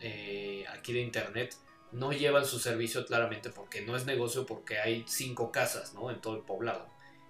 eh, 0.01 0.65
aquí 0.69 0.93
de 0.93 1.01
internet 1.01 1.55
no 1.91 2.11
llevan 2.11 2.45
su 2.45 2.59
servicio 2.59 3.05
claramente 3.05 3.49
porque 3.49 3.81
no 3.81 3.95
es 3.95 4.05
negocio, 4.05 4.45
porque 4.45 4.79
hay 4.79 5.05
cinco 5.07 5.51
casas, 5.51 5.93
¿no? 5.93 6.11
En 6.11 6.21
todo 6.21 6.35
el 6.35 6.43
poblado. 6.43 6.87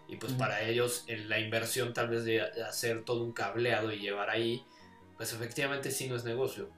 Y 0.07 0.15
pues 0.15 0.33
para 0.33 0.63
ellos 0.63 1.05
la 1.07 1.39
inversión 1.39 1.93
tal 1.93 2.09
vez 2.09 2.25
de 2.25 2.41
hacer 2.41 3.05
todo 3.05 3.23
un 3.23 3.31
cableado 3.31 3.91
y 3.91 3.99
llevar 3.99 4.29
ahí, 4.29 4.65
pues 5.17 5.33
efectivamente 5.33 5.91
sí 5.91 6.09
no 6.09 6.15
es 6.15 6.23
negocio. 6.23 6.69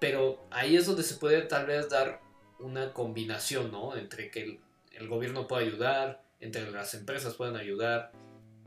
Pero 0.00 0.44
ahí 0.50 0.76
es 0.76 0.86
donde 0.86 1.04
se 1.04 1.14
puede 1.14 1.42
tal 1.42 1.66
vez 1.66 1.88
dar 1.88 2.20
una 2.58 2.92
combinación, 2.92 3.70
¿no? 3.70 3.96
Entre 3.96 4.30
que 4.30 4.60
el 4.92 5.08
gobierno 5.08 5.46
puede 5.46 5.66
ayudar, 5.66 6.22
entre 6.40 6.70
las 6.70 6.94
empresas 6.94 7.34
pueden 7.34 7.56
ayudar 7.56 8.12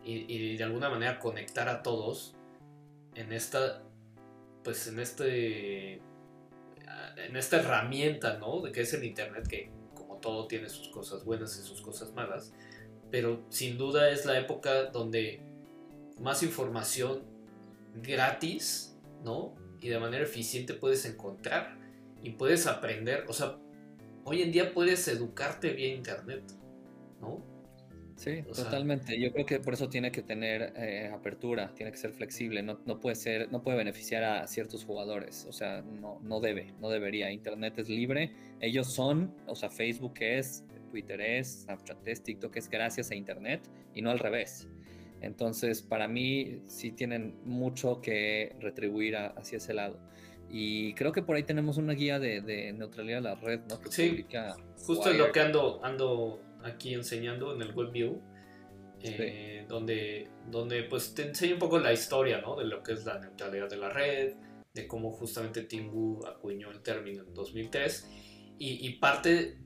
y, 0.04 0.58
de 0.58 0.64
alguna 0.64 0.90
manera 0.90 1.20
conectar 1.20 1.70
a 1.70 1.84
todos 1.84 2.34
en 3.16 3.34
esta, 3.34 3.84
pues 4.64 4.88
en 4.88 5.00
este, 5.00 6.02
en 7.18 7.36
esta 7.36 7.58
herramienta, 7.58 8.38
¿no? 8.38 8.62
De 8.62 8.72
que 8.72 8.82
es 8.82 8.94
el 8.94 9.04
Internet 9.04 9.48
que 9.48 9.72
como 9.94 10.18
todo 10.18 10.48
tiene 10.48 10.70
sus 10.70 10.90
cosas 10.90 11.24
buenas 11.26 11.58
y 11.58 11.64
sus 11.64 11.82
cosas 11.82 12.14
malas, 12.14 12.54
pero 13.12 13.44
sin 13.50 13.78
duda 13.78 14.10
es 14.12 14.26
la 14.26 14.40
época 14.40 14.86
donde 14.86 15.42
más 16.20 16.44
información 16.44 17.24
gratis, 17.96 18.96
¿no? 19.24 19.56
Y 19.82 19.90
de 19.90 20.00
manera 20.00 20.24
eficiente 20.24 20.74
puedes 20.74 21.06
encontrar 21.06 21.78
y 22.24 22.32
puedes 22.32 22.68
aprender, 22.68 23.26
o 23.28 23.34
sea, 23.34 23.58
hoy 24.26 24.42
en 24.42 24.52
día 24.52 24.74
puedes 24.74 25.08
educarte 25.08 25.72
vía 25.72 25.94
internet, 25.94 26.44
¿no? 27.22 27.42
Sí, 28.20 28.44
totalmente. 28.54 29.18
Yo 29.18 29.32
creo 29.32 29.46
que 29.46 29.62
por 29.62 29.74
eso 29.74 29.88
tiene 29.88 30.12
que 30.12 30.22
tener 30.22 30.74
eh, 30.76 31.10
apertura, 31.14 31.74
tiene 31.74 31.90
que 31.90 31.98
ser 31.98 32.12
flexible, 32.12 32.62
no, 32.62 33.00
puede 33.00 33.16
ser, 33.16 33.50
no 33.50 33.64
puede 33.64 33.78
beneficiar 33.78 34.26
a 34.26 34.46
ciertos 34.46 34.84
jugadores, 34.84 35.46
o 35.48 35.54
sea, 35.54 35.82
no, 35.82 36.20
no 36.22 36.42
debe, 36.42 36.74
no 36.82 36.90
debería. 36.90 37.32
Internet 37.32 37.80
es 37.80 37.88
libre, 37.88 38.34
ellos 38.60 38.88
son, 38.94 39.34
o 39.48 39.56
sea, 39.56 39.70
Facebook 39.70 40.16
es, 40.20 40.66
Twitter 40.92 41.22
es, 41.22 41.62
Snapchat 41.64 42.06
es, 42.10 42.22
TikTok 42.22 42.58
es 42.58 42.70
gracias 42.70 43.10
a 43.10 43.16
Internet 43.16 43.62
y 43.96 44.02
no 44.02 44.12
al 44.12 44.20
revés. 44.20 44.68
Entonces, 45.22 45.82
para 45.82 46.10
mí 46.10 46.60
sí 46.66 46.92
tienen 46.92 47.40
mucho 47.46 48.02
que 48.02 48.54
retribuir 48.60 49.16
hacia 49.16 49.60
ese 49.60 49.74
lado. 49.74 49.98
Y 50.50 50.94
creo 50.96 51.14
que 51.14 51.22
por 51.22 51.38
ahí 51.38 51.44
tenemos 51.44 51.78
una 51.78 51.94
guía 51.94 52.20
de, 52.20 52.74
neutralidad 52.74 53.20
de 53.20 53.24
la 53.24 53.36
red, 53.36 53.62
¿no? 53.70 53.80
sí, 53.90 54.26
justo 54.76 55.10
es 55.10 55.18
lo 55.18 55.32
que 55.32 55.40
ando, 55.40 55.80
ando 55.86 56.42
aquí 56.64 56.94
enseñando 56.94 57.54
en 57.56 57.62
el 57.62 57.74
WebView, 57.74 58.22
eh, 59.02 59.66
donde, 59.68 60.30
donde 60.48 60.84
pues 60.84 61.14
te 61.14 61.28
enseña 61.28 61.54
un 61.54 61.60
poco 61.60 61.80
la 61.80 61.94
historia, 61.94 62.42
¿no? 62.42 62.56
De 62.56 62.66
lo 62.66 62.84
que 62.84 62.94
es 62.94 63.06
la 63.06 63.20
neutralidad 63.20 63.70
de 63.70 63.78
la 63.78 63.90
red, 63.90 64.34
de 64.74 64.88
cómo 64.88 65.12
justamente 65.12 65.64
Tingu 65.64 66.26
acuñó 66.26 66.72
el 66.72 66.82
término 66.82 67.24
en 67.24 67.34
2003, 67.34 68.10
y, 68.62 68.90
parte 68.96 69.58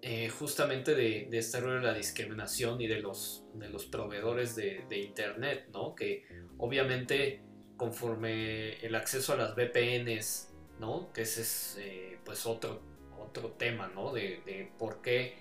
eh, 0.00 0.30
justamente 0.30 0.94
de, 0.94 1.28
de 1.30 1.38
este 1.38 1.60
rollo 1.60 1.80
de 1.80 1.82
la 1.82 1.92
discriminación 1.92 2.80
y 2.80 2.86
de 2.86 3.00
los, 3.00 3.44
de 3.52 3.68
los 3.68 3.84
proveedores 3.84 4.56
de, 4.56 4.86
de 4.88 5.00
Internet, 5.00 5.68
¿no? 5.70 5.94
Que 5.94 6.24
obviamente 6.56 7.42
conforme 7.78 8.74
el 8.84 8.94
acceso 8.94 9.32
a 9.32 9.36
las 9.36 9.54
VPNs, 9.54 10.52
¿no? 10.80 11.10
Que 11.12 11.22
ese 11.22 11.40
es 11.40 11.78
eh, 11.80 12.18
pues 12.24 12.44
otro, 12.44 12.82
otro 13.18 13.52
tema, 13.52 13.90
¿no? 13.94 14.12
De, 14.12 14.70
por 14.78 15.00
qué, 15.00 15.38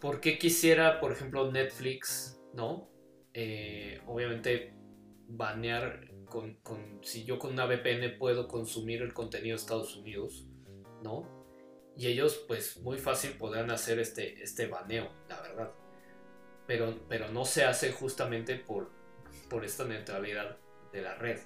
por 0.00 0.20
qué 0.20 0.38
quisiera, 0.38 1.00
por 1.00 1.12
ejemplo, 1.12 1.50
Netflix, 1.50 2.40
¿no? 2.54 2.88
Eh, 3.34 4.00
obviamente 4.06 4.74
banear 5.28 6.08
con, 6.26 6.58
si 7.02 7.24
yo 7.24 7.38
con 7.38 7.52
una 7.52 7.66
VPN 7.66 8.18
puedo 8.18 8.48
consumir 8.48 9.02
el 9.02 9.12
contenido 9.12 9.56
de 9.56 9.60
Estados 9.60 9.96
Unidos, 9.96 10.46
¿no? 11.02 11.38
Y 11.96 12.06
ellos 12.06 12.44
pues 12.46 12.78
muy 12.78 12.98
fácil 12.98 13.32
podrán 13.32 13.70
hacer 13.70 13.98
este, 13.98 14.42
este 14.42 14.66
baneo, 14.66 15.10
la 15.28 15.40
verdad. 15.40 15.72
Pero, 16.66 16.94
pero 17.08 17.28
no 17.30 17.44
se 17.44 17.64
hace 17.64 17.92
justamente 17.92 18.56
por, 18.56 18.90
por 19.48 19.64
esta 19.64 19.84
neutralidad 19.84 20.58
de 20.92 21.02
la 21.02 21.14
red. 21.14 21.38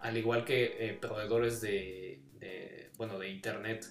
Al 0.00 0.16
igual 0.16 0.44
que 0.44 0.88
eh, 0.88 0.94
proveedores 0.94 1.60
de, 1.60 2.22
bueno, 2.96 3.18
de 3.18 3.30
internet, 3.30 3.86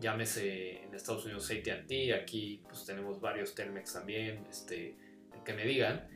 llámese 0.00 0.84
en 0.84 0.94
Estados 0.94 1.24
Unidos 1.24 1.50
AT&T, 1.50 2.14
aquí 2.14 2.62
pues 2.68 2.84
tenemos 2.84 3.20
varios 3.20 3.54
Telmex 3.54 3.92
también, 3.92 4.44
este, 4.50 4.96
que 5.44 5.52
me 5.52 5.64
digan. 5.64 6.08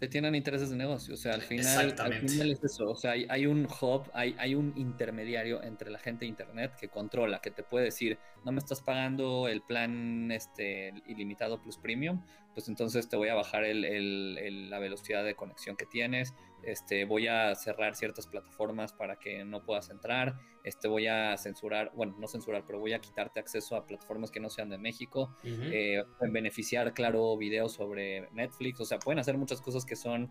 Que 0.00 0.08
tienen 0.08 0.34
intereses 0.34 0.70
de 0.70 0.76
negocio, 0.76 1.12
o 1.12 1.16
sea, 1.16 1.34
al 1.34 1.42
final, 1.42 1.94
al 1.98 2.14
final 2.14 2.50
es 2.50 2.64
eso, 2.64 2.90
o 2.90 2.96
sea, 2.96 3.12
hay, 3.12 3.26
hay 3.28 3.44
un 3.44 3.66
hub, 3.66 4.10
hay, 4.14 4.34
hay, 4.38 4.54
un 4.54 4.72
intermediario 4.76 5.62
entre 5.62 5.90
la 5.90 5.98
gente 5.98 6.24
de 6.24 6.28
internet 6.30 6.72
que 6.80 6.88
controla, 6.88 7.42
que 7.42 7.50
te 7.50 7.62
puede 7.62 7.84
decir, 7.86 8.18
no 8.44 8.50
me 8.50 8.60
estás 8.60 8.80
pagando 8.80 9.46
el 9.46 9.60
plan 9.60 10.32
este, 10.32 10.94
ilimitado 11.06 11.60
plus 11.60 11.76
premium, 11.76 12.24
pues 12.54 12.68
entonces 12.68 13.08
te 13.08 13.16
voy 13.16 13.28
a 13.28 13.34
bajar 13.34 13.64
el, 13.64 14.70
la 14.70 14.78
velocidad 14.78 15.24
de 15.24 15.34
conexión 15.34 15.76
que 15.76 15.86
tienes, 15.86 16.34
este, 16.62 17.04
voy 17.04 17.26
a 17.26 17.54
cerrar 17.54 17.94
ciertas 17.94 18.26
plataformas 18.26 18.92
para 18.92 19.16
que 19.16 19.44
no 19.44 19.62
puedas 19.64 19.90
entrar, 19.90 20.36
este, 20.64 20.88
voy 20.88 21.06
a 21.06 21.36
censurar, 21.36 21.92
bueno, 21.94 22.16
no 22.18 22.26
censurar, 22.26 22.64
pero 22.66 22.78
voy 22.78 22.92
a 22.92 22.98
quitarte 22.98 23.40
acceso 23.40 23.76
a 23.76 23.86
plataformas 23.86 24.30
que 24.30 24.40
no 24.40 24.50
sean 24.50 24.68
de 24.68 24.78
México, 24.78 25.34
eh, 25.44 26.02
beneficiar, 26.20 26.92
claro, 26.92 27.36
videos 27.36 27.72
sobre 27.72 28.28
Netflix, 28.32 28.80
o 28.80 28.84
sea, 28.84 28.98
pueden 28.98 29.18
hacer 29.18 29.38
muchas 29.38 29.60
cosas 29.60 29.84
que 29.84 29.96
son, 29.96 30.30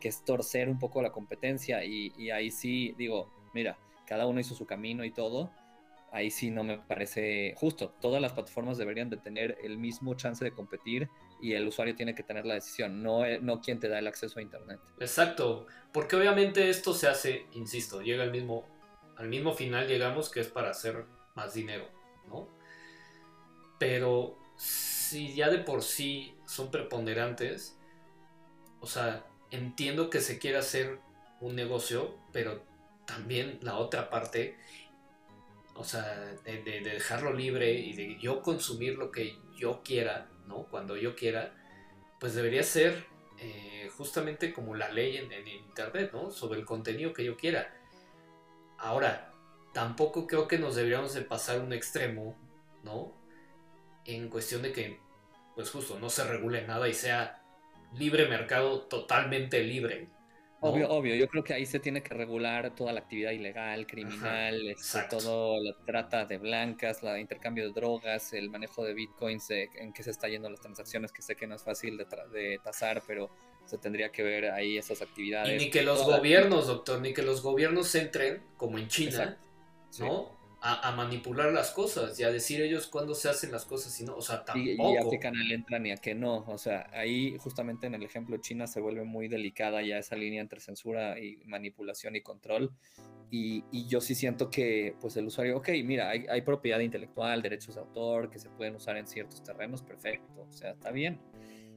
que 0.00 0.08
es 0.08 0.24
torcer 0.24 0.68
un 0.68 0.78
poco 0.78 1.02
la 1.02 1.10
competencia 1.10 1.84
y, 1.84 2.12
y 2.16 2.30
ahí 2.30 2.50
sí 2.50 2.94
digo, 2.98 3.32
mira, 3.54 3.78
cada 4.06 4.26
uno 4.26 4.40
hizo 4.40 4.54
su 4.54 4.66
camino 4.66 5.04
y 5.04 5.10
todo, 5.10 5.50
ahí 6.14 6.30
sí 6.30 6.50
no 6.50 6.62
me 6.62 6.78
parece 6.78 7.54
justo. 7.56 7.92
Todas 8.00 8.22
las 8.22 8.32
plataformas 8.32 8.78
deberían 8.78 9.10
de 9.10 9.16
tener 9.16 9.58
el 9.64 9.78
mismo 9.78 10.14
chance 10.14 10.44
de 10.44 10.52
competir 10.52 11.10
y 11.44 11.52
el 11.52 11.68
usuario 11.68 11.94
tiene 11.94 12.14
que 12.14 12.22
tener 12.22 12.46
la 12.46 12.54
decisión, 12.54 13.02
no, 13.02 13.26
eh, 13.26 13.38
no 13.38 13.60
quien 13.60 13.78
te 13.78 13.90
da 13.90 13.98
el 13.98 14.06
acceso 14.06 14.38
a 14.38 14.42
Internet. 14.42 14.80
Exacto, 14.98 15.66
porque 15.92 16.16
obviamente 16.16 16.70
esto 16.70 16.94
se 16.94 17.06
hace, 17.06 17.44
insisto, 17.52 18.00
llega 18.00 18.22
al 18.22 18.30
mismo, 18.30 18.66
al 19.18 19.28
mismo 19.28 19.52
final 19.52 19.86
llegamos 19.86 20.30
que 20.30 20.40
es 20.40 20.48
para 20.48 20.70
hacer 20.70 21.04
más 21.34 21.52
dinero, 21.52 21.86
¿no? 22.28 22.48
Pero 23.78 24.38
si 24.56 25.34
ya 25.34 25.50
de 25.50 25.58
por 25.58 25.82
sí 25.82 26.34
son 26.46 26.70
preponderantes, 26.70 27.76
o 28.80 28.86
sea, 28.86 29.26
entiendo 29.50 30.08
que 30.08 30.22
se 30.22 30.38
quiera 30.38 30.60
hacer 30.60 30.98
un 31.42 31.56
negocio, 31.56 32.16
pero 32.32 32.64
también 33.04 33.58
la 33.60 33.76
otra 33.76 34.08
parte, 34.08 34.56
o 35.74 35.84
sea, 35.84 36.04
de, 36.42 36.62
dejarlo 36.62 37.34
libre 37.34 37.74
y 37.74 37.92
de 37.92 38.18
yo 38.18 38.40
consumir 38.40 38.96
lo 38.96 39.10
que 39.10 39.36
yo 39.58 39.82
quiera, 39.84 40.30
¿no? 40.46 40.64
Cuando 40.64 40.96
yo 40.96 41.14
quiera, 41.14 41.52
pues 42.20 42.34
debería 42.34 42.62
ser 42.62 43.06
eh, 43.38 43.90
justamente 43.96 44.52
como 44.52 44.74
la 44.74 44.90
ley 44.90 45.16
en, 45.16 45.32
en, 45.32 45.48
Internet, 45.48 46.10
¿no? 46.12 46.30
Sobre 46.30 46.60
el 46.60 46.64
contenido 46.64 47.12
que 47.12 47.24
yo 47.24 47.36
quiera. 47.36 47.74
Ahora, 48.78 49.32
tampoco 49.72 50.26
creo 50.26 50.46
que 50.48 50.58
nos 50.58 50.76
deberíamos 50.76 51.14
de 51.14 51.22
pasar 51.22 51.60
un 51.60 51.72
extremo, 51.72 52.36
¿no? 52.82 53.12
En 54.04 54.28
cuestión 54.28 54.62
de 54.62 54.72
que, 54.72 55.00
pues 55.54 55.70
justo, 55.70 55.98
no 55.98 56.10
se 56.10 56.24
regule 56.24 56.66
nada 56.66 56.88
y 56.88 56.94
sea 56.94 57.42
libre 57.94 58.28
mercado 58.28 58.82
totalmente 58.82 59.62
libre, 59.62 60.08
Obvio, 60.64 60.88
obvio. 60.90 61.14
Yo 61.14 61.28
creo 61.28 61.44
que 61.44 61.52
ahí 61.52 61.66
se 61.66 61.78
tiene 61.78 62.02
que 62.02 62.14
regular 62.14 62.74
toda 62.74 62.92
la 62.92 63.00
actividad 63.00 63.32
ilegal, 63.32 63.86
criminal, 63.86 64.66
este, 64.68 65.02
todo 65.10 65.62
la 65.62 65.74
trata 65.84 66.24
de 66.24 66.38
blancas, 66.38 67.02
el 67.02 67.18
intercambio 67.20 67.66
de 67.66 67.72
drogas, 67.72 68.32
el 68.32 68.48
manejo 68.50 68.84
de 68.84 68.94
bitcoins, 68.94 69.50
en 69.50 69.92
qué 69.92 70.02
se 70.02 70.10
está 70.10 70.28
yendo 70.28 70.48
las 70.48 70.60
transacciones, 70.60 71.12
que 71.12 71.22
sé 71.22 71.36
que 71.36 71.46
no 71.46 71.56
es 71.56 71.62
fácil 71.62 71.98
de, 71.98 72.06
de 72.32 72.58
tasar, 72.64 73.02
pero 73.06 73.30
se 73.66 73.78
tendría 73.78 74.10
que 74.10 74.22
ver 74.22 74.50
ahí 74.50 74.78
esas 74.78 75.02
actividades. 75.02 75.60
Y 75.60 75.66
ni 75.66 75.70
que 75.70 75.82
los 75.82 76.02
gobiernos, 76.04 76.66
doctor, 76.66 77.00
ni 77.00 77.12
que 77.12 77.22
los 77.22 77.42
gobiernos 77.42 77.94
entren, 77.94 78.42
como 78.56 78.78
en 78.78 78.88
China, 78.88 79.38
¿no? 79.98 80.43
A, 80.66 80.92
manipular 80.92 81.52
las 81.52 81.72
cosas 81.72 82.18
y 82.18 82.22
a 82.22 82.30
decir 82.30 82.62
ellos 82.62 82.86
cuándo 82.86 83.14
se 83.14 83.28
hacen 83.28 83.52
las 83.52 83.66
cosas 83.66 84.00
y 84.00 84.04
no, 84.04 84.16
o 84.16 84.22
sea, 84.22 84.44
tampoco. 84.44 84.92
Y, 84.92 84.96
a 84.96 85.10
qué 85.10 85.18
canal 85.18 85.52
entran 85.52 85.84
y 85.84 85.92
a 85.92 85.96
qué 85.96 86.14
no, 86.14 86.38
o 86.46 86.56
sea, 86.56 86.88
ahí 86.94 87.36
justamente 87.38 87.86
en 87.86 87.94
el 87.94 88.02
ejemplo 88.02 88.38
China 88.38 88.66
se 88.66 88.80
vuelve 88.80 89.04
muy 89.04 89.28
delicada 89.28 89.82
ya 89.82 89.98
esa 89.98 90.16
línea 90.16 90.40
entre 90.40 90.60
censura 90.60 91.18
y 91.20 91.36
manipulación 91.44 92.16
y 92.16 92.22
control 92.22 92.72
y, 93.30 93.86
yo 93.88 94.00
sí 94.00 94.14
siento 94.14 94.48
que 94.48 94.96
pues 95.00 95.16
el 95.16 95.26
usuario, 95.26 95.58
ok, 95.58 95.68
mira, 95.84 96.08
hay, 96.08 96.40
propiedad 96.42 96.78
intelectual, 96.78 97.42
derechos 97.42 97.74
de 97.74 97.82
autor 97.82 98.30
que 98.30 98.38
se 98.38 98.48
pueden 98.48 98.76
usar 98.76 98.96
en 98.96 99.06
ciertos 99.06 99.42
terrenos, 99.42 99.82
perfecto, 99.82 100.46
o 100.48 100.52
sea, 100.52 100.70
está 100.70 100.90
bien, 100.92 101.20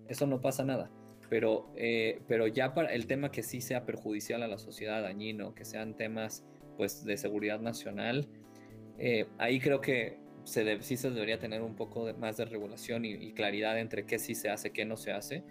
eso 0.08 0.28
no 0.28 0.40
pasa 0.40 0.64
nada. 0.64 0.90
Pero, 1.30 1.74
eh, 1.76 2.22
pero 2.30 2.48
ya 2.48 2.74
para 2.74 2.94
el 2.94 3.06
tema 3.06 3.32
que 3.32 3.44
sí 3.44 3.60
sea 3.60 3.86
perjudicial 3.86 4.44
a 4.44 4.48
la 4.48 4.58
sociedad, 4.58 5.02
dañino, 5.02 5.54
que 5.54 5.66
sean 5.66 5.98
temas 5.98 6.46
pues 6.78 7.04
de 7.04 7.18
seguridad 7.18 7.60
nacional, 7.60 8.30
eh, 8.98 9.28
ahí 9.38 9.60
creo 9.60 9.82
que 9.82 10.18
se 10.44 10.82
sí 10.82 10.96
se 10.96 11.12
debería 11.12 11.40
tener 11.40 11.62
un 11.62 11.76
poco 11.76 12.12
más 12.18 12.38
de 12.38 12.46
regulación 12.46 13.04
y, 13.04 13.34
claridad 13.34 13.78
entre 13.78 14.06
qué 14.06 14.18
sí 14.18 14.34
se 14.34 14.50
hace, 14.50 14.72
qué 14.72 14.86
no 14.86 14.96
se 14.96 15.12
hace, 15.12 15.44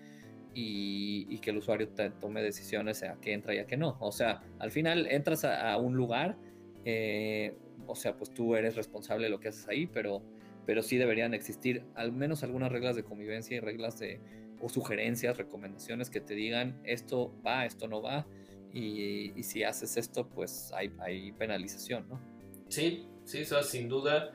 y, 0.55 1.39
que 1.39 1.51
el 1.51 1.59
usuario 1.59 1.89
tome 2.19 2.43
decisiones 2.43 3.03
a 3.03 3.19
qué 3.21 3.35
entra 3.35 3.55
y 3.55 3.59
a 3.59 3.67
qué 3.67 3.77
no. 3.77 3.99
O 4.01 4.11
sea, 4.11 4.43
al 4.59 4.71
final 4.71 5.07
entras 5.11 5.45
a, 5.45 5.77
un 5.77 5.97
lugar, 5.97 6.39
eh, 6.85 7.55
o 7.87 7.95
sea, 7.95 8.17
pues 8.17 8.33
tú 8.33 8.57
eres 8.57 8.75
responsable 8.75 9.25
de 9.25 9.31
lo 9.31 9.39
que 9.39 9.49
haces 9.49 9.69
ahí, 9.69 9.87
pero, 9.87 10.23
pero 10.65 10.83
sí 10.83 10.97
deberían 10.97 11.35
existir 11.35 11.85
al 11.95 12.11
menos 12.11 12.43
algunas 12.43 12.73
reglas 12.73 12.97
de 12.97 13.05
convivencia 13.05 13.57
y 13.57 13.61
reglas 13.61 13.99
de, 13.99 14.19
o 14.61 14.71
sugerencias, 14.71 15.37
recomendaciones 15.37 16.09
que 16.09 16.21
te 16.21 16.35
digan 16.35 16.81
esto 16.85 17.35
va, 17.47 17.67
esto 17.67 17.87
no 17.87 18.01
va, 18.01 18.27
y, 18.73 19.43
si 19.43 19.63
haces 19.63 19.97
esto, 19.99 20.29
pues 20.29 20.73
hay, 20.75 20.93
hay 21.01 21.33
penalización, 21.33 22.09
¿no? 22.09 22.36
Sí, 22.69 23.07
Sí, 23.27 23.43
o 23.43 23.63
sin 23.65 23.89
duda 23.89 24.33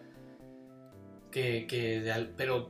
que, 1.32 1.66
pero, 2.36 2.70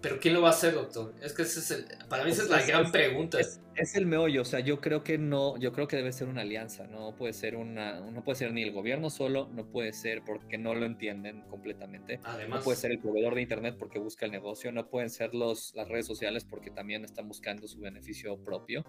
pero 0.00 0.18
¿quién 0.18 0.32
lo 0.32 0.40
va 0.40 0.48
a 0.48 0.52
hacer, 0.52 0.72
doctor? 0.72 1.14
Es 1.20 1.34
que 1.34 1.42
ese 1.42 1.60
es 1.60 1.70
el, 1.70 1.84
para 2.08 2.24
mí 2.24 2.30
esa 2.30 2.44
es 2.44 2.48
la 2.48 2.62
gran 2.62 2.90
pregunta. 2.90 3.38
Es, 3.38 3.60
el 3.94 4.06
meollo, 4.06 4.40
o 4.40 4.44
sea, 4.44 4.60
yo 4.60 4.80
creo 4.80 5.04
que 5.04 5.18
no, 5.18 5.58
yo 5.58 5.72
creo 5.72 5.86
que 5.86 5.96
debe 5.96 6.12
ser 6.12 6.28
una 6.28 6.42
alianza, 6.42 6.86
no 6.86 7.14
puede 7.14 7.34
ser 7.34 7.56
una, 7.56 8.00
no 8.00 8.24
puede 8.24 8.36
ser 8.36 8.52
ni 8.52 8.62
el 8.62 8.72
gobierno 8.72 9.10
solo, 9.10 9.48
no 9.52 9.66
puede 9.66 9.92
ser 9.92 10.22
porque 10.24 10.56
no 10.56 10.74
lo 10.74 10.86
entienden 10.86 11.42
completamente, 11.42 12.20
Además, 12.24 12.60
no 12.60 12.64
puede 12.64 12.76
ser 12.76 12.92
el 12.92 12.98
proveedor 12.98 13.34
de 13.34 13.42
internet 13.42 13.76
porque 13.78 13.98
busca 13.98 14.24
el 14.24 14.32
negocio, 14.32 14.72
no 14.72 14.88
pueden 14.88 15.10
ser 15.10 15.34
los, 15.34 15.74
las 15.74 15.88
redes 15.88 16.06
sociales 16.06 16.44
porque 16.44 16.70
también 16.70 17.04
están 17.04 17.28
buscando 17.28 17.68
su 17.68 17.80
beneficio 17.80 18.42
propio. 18.42 18.84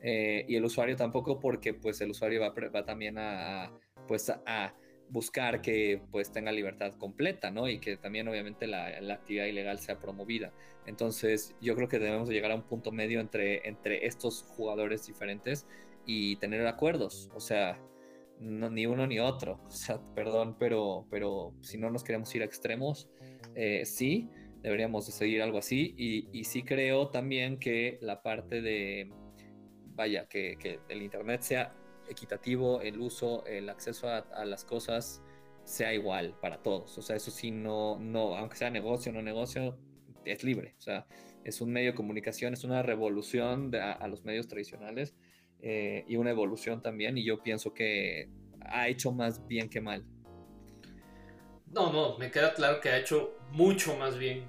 Eh, 0.00 0.44
y 0.48 0.56
el 0.56 0.64
usuario 0.64 0.96
tampoco 0.96 1.40
porque 1.40 1.72
pues 1.72 2.00
el 2.00 2.10
usuario 2.10 2.40
va, 2.40 2.50
va 2.50 2.84
también 2.84 3.16
a, 3.18 3.72
pues 4.06 4.30
a 4.30 4.74
buscar 5.08 5.60
que 5.60 6.02
pues 6.10 6.32
tenga 6.32 6.52
libertad 6.52 6.94
completa, 6.94 7.50
¿no? 7.50 7.68
Y 7.68 7.78
que 7.78 7.96
también 7.96 8.28
obviamente 8.28 8.66
la, 8.66 8.86
actividad 9.12 9.46
ilegal 9.46 9.78
sea 9.78 9.98
promovida. 9.98 10.52
Entonces 10.86 11.54
yo 11.60 11.74
creo 11.74 11.88
que 11.88 11.98
debemos 11.98 12.28
llegar 12.28 12.50
a 12.50 12.56
un 12.56 12.62
punto 12.62 12.92
medio 12.92 13.20
entre, 13.20 13.66
entre 13.68 14.06
estos 14.06 14.42
jugadores 14.42 15.06
diferentes 15.06 15.66
y 16.06 16.36
tener 16.36 16.66
acuerdos, 16.66 17.30
o 17.34 17.40
sea, 17.40 17.80
no, 18.40 18.68
ni 18.70 18.86
uno 18.86 19.06
ni 19.06 19.18
otro, 19.20 19.60
o 19.66 19.70
sea, 19.70 20.00
perdón, 20.14 20.56
pero, 20.58 21.06
pero 21.10 21.54
si 21.62 21.78
no 21.78 21.90
nos 21.90 22.04
queremos 22.04 22.34
ir 22.34 22.42
a 22.42 22.44
extremos, 22.44 23.08
eh, 23.54 23.84
sí, 23.86 24.28
deberíamos 24.62 25.06
de 25.06 25.12
seguir 25.12 25.42
algo 25.42 25.58
así 25.58 25.94
y, 25.96 26.28
y, 26.32 26.44
sí 26.44 26.62
creo 26.62 27.08
también 27.08 27.58
que 27.58 27.98
la 28.00 28.22
parte 28.22 28.62
de, 28.62 29.10
vaya, 29.94 30.26
que, 30.26 30.56
que 30.58 30.80
el 30.88 31.02
Internet 31.02 31.42
sea 31.42 31.72
equitativo 32.08 32.80
el 32.80 32.98
uso, 32.98 33.44
el 33.46 33.68
acceso 33.68 34.08
a, 34.08 34.44
las 34.44 34.64
cosas 34.64 35.22
sea 35.64 35.94
igual 35.94 36.36
para 36.40 36.62
todos. 36.62 36.96
O 36.98 37.02
sea, 37.02 37.16
eso 37.16 37.30
sí, 37.30 37.50
no, 37.50 37.98
no, 37.98 38.36
aunque 38.36 38.56
sea 38.56 38.70
negocio 38.70 39.10
o 39.10 39.14
no 39.14 39.22
negocio, 39.22 39.78
es 40.24 40.44
libre. 40.44 40.74
O 40.78 40.80
sea, 40.80 41.06
es 41.44 41.60
un 41.60 41.72
medio 41.72 41.92
de 41.92 41.96
comunicación, 41.96 42.54
es 42.54 42.64
una 42.64 42.82
revolución 42.82 43.74
a, 43.74 44.06
los 44.08 44.24
medios 44.24 44.48
tradicionales 44.48 45.14
eh, 45.60 46.04
y 46.08 46.16
una 46.16 46.30
evolución 46.30 46.82
también. 46.82 47.16
Y 47.18 47.24
yo 47.24 47.42
pienso 47.42 47.72
que 47.72 48.28
ha 48.60 48.88
hecho 48.88 49.12
más 49.12 49.46
bien 49.46 49.68
que 49.68 49.80
mal. 49.80 50.04
No, 51.66 51.92
no, 51.92 52.18
me 52.18 52.30
queda 52.30 52.54
claro 52.54 52.80
que 52.80 52.90
ha 52.90 52.98
hecho 52.98 53.36
mucho 53.50 53.96
más 53.96 54.16
bien 54.16 54.48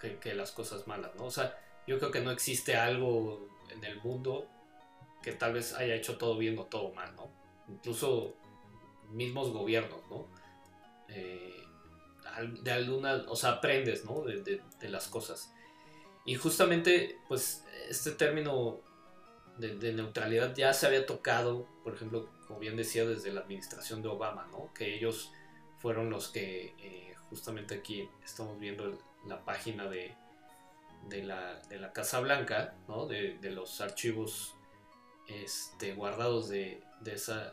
que, 0.00 0.18
que 0.18 0.34
las 0.34 0.52
cosas 0.52 0.86
malas, 0.86 1.14
¿no? 1.16 1.24
O 1.24 1.30
sea, 1.30 1.58
yo 1.86 1.98
creo 1.98 2.10
que 2.10 2.20
no 2.20 2.30
existe 2.30 2.76
algo 2.76 3.48
en 3.70 3.82
el 3.84 4.00
mundo 4.00 4.48
que 5.22 5.32
tal 5.32 5.54
vez 5.54 5.72
haya 5.74 5.94
hecho 5.94 6.18
todo 6.18 6.36
bien 6.36 6.58
o 6.58 6.64
todo 6.64 6.92
mal, 6.92 7.14
¿no? 7.16 7.30
Incluso 7.68 8.34
mismos 9.10 9.50
gobiernos, 9.50 10.00
¿no? 10.10 10.26
Eh, 11.08 11.64
de 12.62 12.72
alguna, 12.72 13.24
o 13.28 13.36
sea, 13.36 13.52
aprendes, 13.52 14.04
¿no? 14.04 14.22
De, 14.22 14.60
las 14.88 15.08
cosas. 15.08 15.52
Y 16.24 16.34
justamente, 16.34 17.18
pues, 17.28 17.64
este 17.88 18.12
término 18.12 18.80
de, 19.58 19.92
neutralidad 19.92 20.54
ya 20.54 20.72
se 20.72 20.86
había 20.86 21.06
tocado, 21.06 21.66
por 21.84 21.94
ejemplo, 21.94 22.28
como 22.46 22.58
bien 22.58 22.76
decía, 22.76 23.04
desde 23.04 23.32
la 23.32 23.40
administración 23.40 24.02
de 24.02 24.08
Obama, 24.08 24.48
¿no? 24.50 24.72
Que 24.74 24.94
ellos 24.94 25.32
fueron 25.78 26.10
los 26.10 26.28
que, 26.28 26.74
eh, 26.78 27.14
justamente 27.28 27.76
aquí 27.76 28.08
estamos 28.24 28.58
viendo 28.58 28.98
la 29.26 29.44
página 29.44 29.88
de, 29.88 30.14
de, 31.08 31.22
la, 31.22 31.60
de 31.68 31.78
la 31.78 31.92
Casa 31.92 32.20
Blanca, 32.20 32.74
¿no? 32.88 33.06
De, 33.06 33.38
de 33.38 33.50
los 33.50 33.80
archivos 33.80 34.56
este, 35.42 35.94
guardados 35.94 36.48
de, 36.48 36.82
esa, 37.06 37.52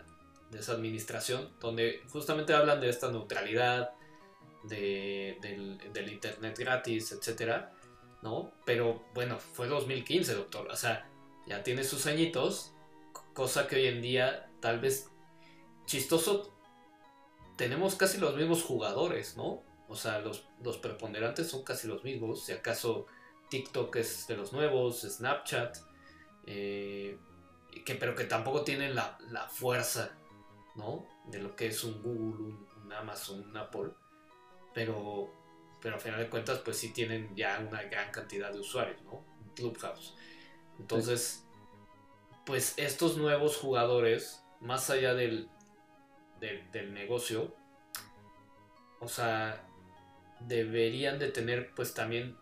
administración, 0.70 1.50
donde 1.60 2.04
justamente 2.10 2.54
hablan 2.54 2.82
de 2.82 2.90
esta 2.90 3.12
neutralidad, 3.12 3.92
del, 4.64 5.80
internet 6.12 6.58
gratis, 6.58 7.12
etcétera, 7.12 7.74
¿no? 8.22 8.52
Pero 8.66 9.04
bueno, 9.14 9.40
fue 9.40 9.68
2015, 9.68 10.36
doctor, 10.36 10.68
o 10.70 10.76
sea, 10.76 11.10
ya 11.48 11.64
tiene 11.64 11.84
sus 11.84 12.06
añitos, 12.06 12.74
cosa 13.34 13.68
que 13.68 13.78
hoy 13.78 13.88
en 13.88 14.02
día 14.02 14.50
tal 14.60 14.80
vez 14.80 15.10
chistoso, 15.86 16.54
tenemos 17.58 17.96
casi 17.96 18.18
los 18.18 18.36
mismos 18.36 18.64
jugadores, 18.64 19.38
¿no? 19.38 19.64
O 19.88 19.96
sea, 19.96 20.20
los, 20.20 20.48
los 20.64 20.78
preponderantes 20.78 21.48
son 21.48 21.64
casi 21.64 21.88
los 21.88 22.04
mismos, 22.04 22.46
si 22.46 22.52
acaso 22.52 23.08
TikTok 23.50 23.96
es 23.96 24.28
de 24.28 24.38
los 24.38 24.54
nuevos, 24.54 25.02
Snapchat, 25.02 25.78
eh, 26.46 27.18
que, 27.86 27.96
pero 27.96 28.16
que 28.16 28.26
tampoco 28.26 28.64
tienen 28.64 28.96
la, 28.96 29.18
fuerza, 29.52 30.12
¿no? 30.76 31.06
De 31.26 31.40
lo 31.40 31.56
que 31.56 31.68
es 31.68 31.84
un 31.84 32.02
Google, 32.02 32.56
un, 32.84 32.94
Amazon, 32.94 33.42
un 33.50 33.58
Apple, 33.58 33.92
pero, 34.74 35.32
pero 35.82 35.96
a 35.96 36.00
final 36.00 36.20
de 36.20 36.30
cuentas, 36.30 36.60
pues 36.60 36.78
sí 36.78 36.92
tienen 36.92 37.36
ya 37.36 37.60
una 37.60 37.84
gran 37.84 38.12
cantidad 38.12 38.52
de 38.52 38.60
usuarios, 38.60 39.02
¿no? 39.04 39.24
Un 39.42 39.50
Clubhouse. 39.56 40.16
Entonces, 40.80 41.46
pues 42.46 42.74
estos 42.78 43.18
nuevos 43.18 43.58
jugadores, 43.58 44.44
más 44.60 44.90
allá 44.90 45.14
del, 45.14 45.50
del 46.40 46.94
negocio, 46.94 47.56
o 49.00 49.08
sea, 49.08 49.66
deberían 50.40 51.20
de 51.20 51.30
tener 51.30 51.74
pues 51.76 51.94
también 51.94 52.38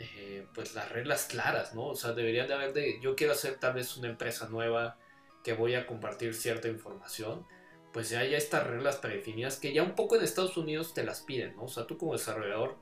eh, 0.00 0.46
pues 0.54 0.74
las 0.74 0.90
reglas 0.90 1.26
claras, 1.26 1.74
¿no? 1.74 1.86
O 1.86 1.94
sea, 1.94 2.12
deberían 2.12 2.48
de 2.48 2.54
haber 2.54 2.72
de, 2.72 3.00
yo 3.00 3.14
quiero 3.14 3.34
hacer 3.34 3.58
tal 3.60 3.74
vez 3.74 3.96
una 3.96 4.08
empresa 4.08 4.48
nueva 4.48 4.98
que 5.44 5.52
voy 5.52 5.74
a 5.74 5.86
compartir 5.86 6.34
cierta 6.34 6.68
información, 6.68 7.46
pues 7.92 8.10
ya 8.10 8.20
hay 8.20 8.34
estas 8.34 8.66
reglas 8.66 8.96
predefinidas 8.96 9.58
que 9.58 9.72
ya 9.72 9.82
un 9.82 9.94
poco 9.94 10.16
en 10.16 10.22
Estados 10.22 10.56
Unidos 10.56 10.94
te 10.94 11.04
las 11.04 11.20
piden, 11.20 11.54
¿no? 11.56 11.64
O 11.64 11.68
sea, 11.68 11.86
tú 11.86 11.96
como 11.96 12.14
desarrollador, 12.14 12.76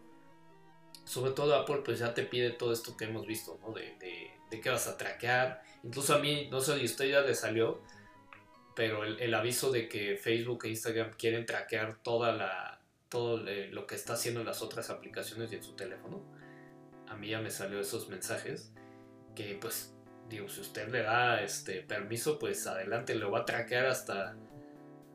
sobre 1.05 1.33
todo 1.33 1.55
Apple 1.55 1.83
pues 1.85 1.99
ya 1.99 2.15
te 2.15 2.23
pide 2.23 2.51
todo 2.51 2.73
esto 2.73 2.97
que 2.97 3.05
hemos 3.07 3.27
visto, 3.27 3.59
¿no? 3.63 3.73
De, 3.73 3.97
de, 3.99 4.31
de 4.51 4.61
qué 4.61 4.71
vas 4.71 4.87
a 4.87 4.97
traquear. 4.97 5.63
Incluso 5.83 6.15
a 6.15 6.19
mí, 6.19 6.49
no 6.51 6.61
sé 6.61 6.79
si 6.79 6.85
usted 6.85 7.11
ya 7.11 7.21
le 7.21 7.35
salió, 7.35 7.81
pero 8.79 9.03
el, 9.03 9.35
aviso 9.35 9.73
de 9.73 9.89
que 9.89 10.17
Facebook 10.17 10.65
e 10.65 10.69
Instagram 10.69 11.11
quieren 11.15 11.45
traquear 11.47 12.01
toda 12.01 12.33
la, 12.33 12.81
todo 13.09 13.39
lo 13.39 13.87
que 13.89 13.97
está 13.97 14.13
haciendo 14.13 14.39
en 14.39 14.47
las 14.47 14.63
otras 14.63 14.89
aplicaciones 14.91 15.51
y 15.51 15.57
en 15.57 15.65
su 15.65 15.75
teléfono. 15.75 16.23
A 17.11 17.17
mí 17.17 17.29
ya 17.29 17.41
me 17.41 17.51
salió 17.51 17.81
esos 17.81 18.09
mensajes 18.09 18.73
que 19.35 19.57
pues 19.61 19.95
digo, 20.29 20.49
si 20.49 20.61
usted 20.61 20.89
le 20.89 21.03
da 21.03 21.43
este 21.43 21.81
permiso, 21.83 22.39
pues 22.39 22.67
adelante, 22.67 23.15
lo 23.15 23.31
va 23.31 23.41
a 23.41 23.45
traquear 23.45 23.87
hasta 23.87 24.37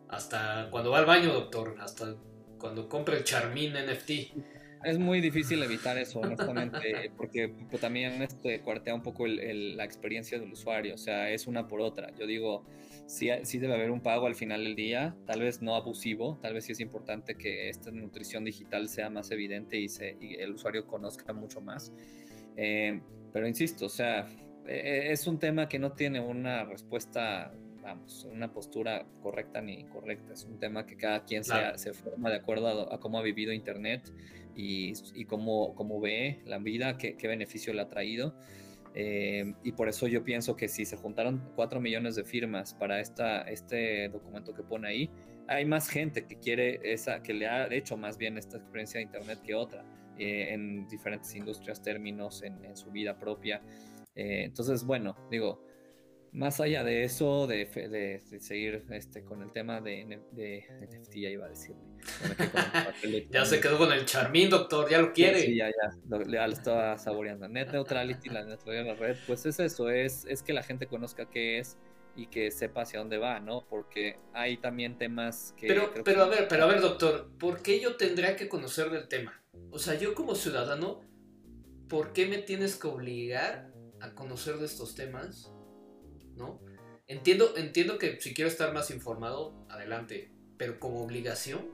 hasta 0.09 0.67
cuando 0.69 0.91
va 0.91 0.99
al 0.99 1.05
baño, 1.05 1.33
doctor, 1.33 1.75
hasta 1.79 2.15
cuando 2.59 2.87
compra 2.87 3.17
el 3.17 3.23
Charmin 3.23 3.73
NFT. 3.73 4.11
Es 4.83 4.99
muy 4.99 5.21
difícil 5.21 5.63
evitar 5.63 5.97
eso, 5.97 6.19
honestamente, 6.19 7.11
porque 7.17 7.49
pues, 7.69 7.81
también 7.81 8.21
este, 8.21 8.61
cuartea 8.61 8.93
un 8.93 9.01
poco 9.01 9.25
la 9.25 9.83
experiencia 9.83 10.39
del 10.39 10.51
usuario, 10.51 10.95
o 10.95 10.97
sea, 10.97 11.29
es 11.29 11.47
una 11.47 11.67
por 11.67 11.81
otra. 11.81 12.13
Yo 12.15 12.27
digo, 12.27 12.65
sí, 13.05 13.29
sí 13.43 13.59
debe 13.59 13.73
haber 13.73 13.91
un 13.91 14.01
pago 14.01 14.27
al 14.27 14.35
final 14.35 14.63
del 14.63 14.75
día, 14.75 15.15
tal 15.25 15.41
vez 15.41 15.61
no 15.61 15.75
abusivo, 15.75 16.37
tal 16.41 16.53
vez 16.53 16.65
sí 16.65 16.71
es 16.71 16.79
importante 16.79 17.35
que 17.35 17.69
esta 17.69 17.91
nutrición 17.91 18.43
digital 18.43 18.89
sea 18.89 19.09
más 19.09 19.31
evidente 19.31 19.77
y, 19.77 19.89
se, 19.89 20.17
el 20.21 20.51
usuario 20.51 20.85
conozca 20.87 21.33
mucho 21.33 21.61
más. 21.61 21.93
Eh, 22.55 23.01
pero 23.31 23.47
insisto, 23.47 23.85
o 23.85 23.89
sea, 23.89 24.27
e, 24.67 24.75
e, 24.75 25.11
es 25.11 25.27
un 25.27 25.39
tema 25.39 25.67
que 25.67 25.79
no 25.79 25.93
tiene 25.93 26.19
una 26.19 26.63
respuesta 26.65 27.53
vamos, 27.83 28.25
una 28.31 28.51
postura 28.51 29.05
correcta 29.21 29.61
ni 29.61 29.73
incorrecta. 29.73 30.33
Es 30.33 30.45
un 30.45 30.57
tema 30.57 30.85
que 30.85 30.95
cada 30.95 31.23
quien 31.25 31.43
se, 31.43 31.93
forma 31.93 32.29
de 32.29 32.37
acuerdo 32.37 32.91
a, 32.91 32.99
cómo 32.99 33.19
ha 33.19 33.21
vivido 33.21 33.51
Internet 33.53 34.11
y, 34.55 34.93
y 35.13 35.25
cómo, 35.25 35.75
cómo, 35.75 35.99
ve 35.99 36.41
la 36.45 36.57
vida, 36.57 36.97
qué, 36.97 37.15
qué 37.15 37.27
beneficio 37.27 37.73
le 37.73 37.81
ha 37.81 37.89
traído. 37.89 38.35
Eh, 38.95 39.53
y 39.63 39.71
por 39.71 39.89
eso 39.89 40.07
yo 40.07 40.23
pienso 40.23 40.55
que 40.55 40.67
si 40.67 40.85
se 40.85 40.97
juntaron 40.97 41.41
4 41.55 41.81
millones 41.81 42.15
de 42.15 42.23
firmas 42.23 42.73
para 42.73 42.99
esta, 42.99 43.41
este 43.41 44.09
documento 44.09 44.53
que 44.53 44.63
pone 44.63 44.87
ahí, 44.87 45.09
hay 45.47 45.65
más 45.65 45.89
gente 45.89 46.25
que 46.25 46.37
quiere 46.37 46.79
esa, 46.83 47.21
que 47.21 47.33
le 47.33 47.47
ha 47.47 47.73
hecho 47.73 47.97
más 47.97 48.17
bien 48.17 48.37
esta 48.37 48.57
experiencia 48.57 48.99
de 48.99 49.05
Internet 49.05 49.41
que 49.43 49.55
otra, 49.55 49.83
eh, 50.17 50.53
en 50.53 50.87
diferentes 50.87 51.35
industrias, 51.35 51.81
términos, 51.81 52.43
en, 52.43 52.63
en 52.63 52.77
su 52.77 52.91
vida 52.91 53.17
propia. 53.17 53.61
Eh, 54.15 54.43
entonces, 54.43 54.85
bueno, 54.85 55.15
digo, 55.31 55.65
más 56.33 56.59
allá 56.59 56.83
de 56.83 57.03
eso, 57.03 57.45
de, 57.45 57.65
de, 57.65 58.39
seguir 58.39 58.83
este, 58.89 59.23
con 59.23 59.43
el 59.43 59.51
tema 59.51 59.81
de, 59.81 60.19
de, 60.31 60.65
NFT, 60.81 61.15
ya 61.15 61.29
iba 61.29 61.45
a 61.45 61.49
decirle. 61.49 61.83
ya 63.31 63.45
se 63.45 63.59
quedó 63.59 63.77
con 63.77 63.93
el 63.93 64.05
charmín, 64.05 64.49
doctor, 64.49 64.89
ya 64.89 64.99
lo 64.99 65.13
quiere. 65.13 65.41
Sí, 65.41 65.55
ya, 65.55 65.67
ya, 65.67 65.95
lo, 66.09 66.25
ya 66.25 66.47
lo 66.47 66.53
estaba 66.53 66.97
saboreando. 66.97 67.47
Net 67.47 67.71
neutrality, 67.71 68.29
la 68.29 68.43
neutralidad 68.43 68.83
de 68.83 68.93
la 68.93 68.95
red, 68.95 69.17
pues 69.27 69.45
es 69.45 69.59
eso, 69.59 69.89
es, 69.89 70.25
es 70.25 70.41
que 70.41 70.53
la 70.53 70.63
gente 70.63 70.87
conozca 70.87 71.29
qué 71.29 71.59
es 71.59 71.77
y 72.15 72.27
que 72.27 72.49
sepa 72.49 72.81
hacia 72.81 72.99
dónde 72.99 73.19
va, 73.19 73.39
¿no? 73.39 73.67
Porque 73.67 74.17
hay 74.33 74.57
también 74.57 74.97
temas 74.97 75.53
que... 75.55 75.67
Pero, 75.67 75.93
pero 76.03 76.23
a 76.23 76.29
ver, 76.29 76.47
pero 76.47 76.63
a 76.63 76.67
ver, 76.67 76.81
doctor, 76.81 77.29
¿por 77.39 77.61
qué 77.61 77.79
yo 77.79 77.95
tendría 77.95 78.35
que 78.35 78.49
conocer 78.49 78.89
del 78.89 79.07
tema? 79.07 79.39
O 79.69 79.77
sea, 79.77 79.95
yo 79.95 80.15
como 80.15 80.33
ciudadano, 80.33 81.01
¿por 81.87 82.11
qué 82.13 82.25
me 82.25 82.39
tienes 82.39 82.75
que 82.75 82.87
obligar 82.87 83.71
a 83.99 84.13
conocer 84.13 84.57
de 84.57 84.65
estos 84.65 84.95
temas? 84.95 85.53
¿No? 86.35 86.59
Entiendo, 87.07 87.55
entiendo 87.57 87.97
que 87.97 88.19
si 88.21 88.33
quiero 88.33 88.49
estar 88.49 88.73
más 88.73 88.89
informado, 88.91 89.65
adelante, 89.69 90.31
pero 90.57 90.79
como 90.79 91.03
obligación, 91.03 91.69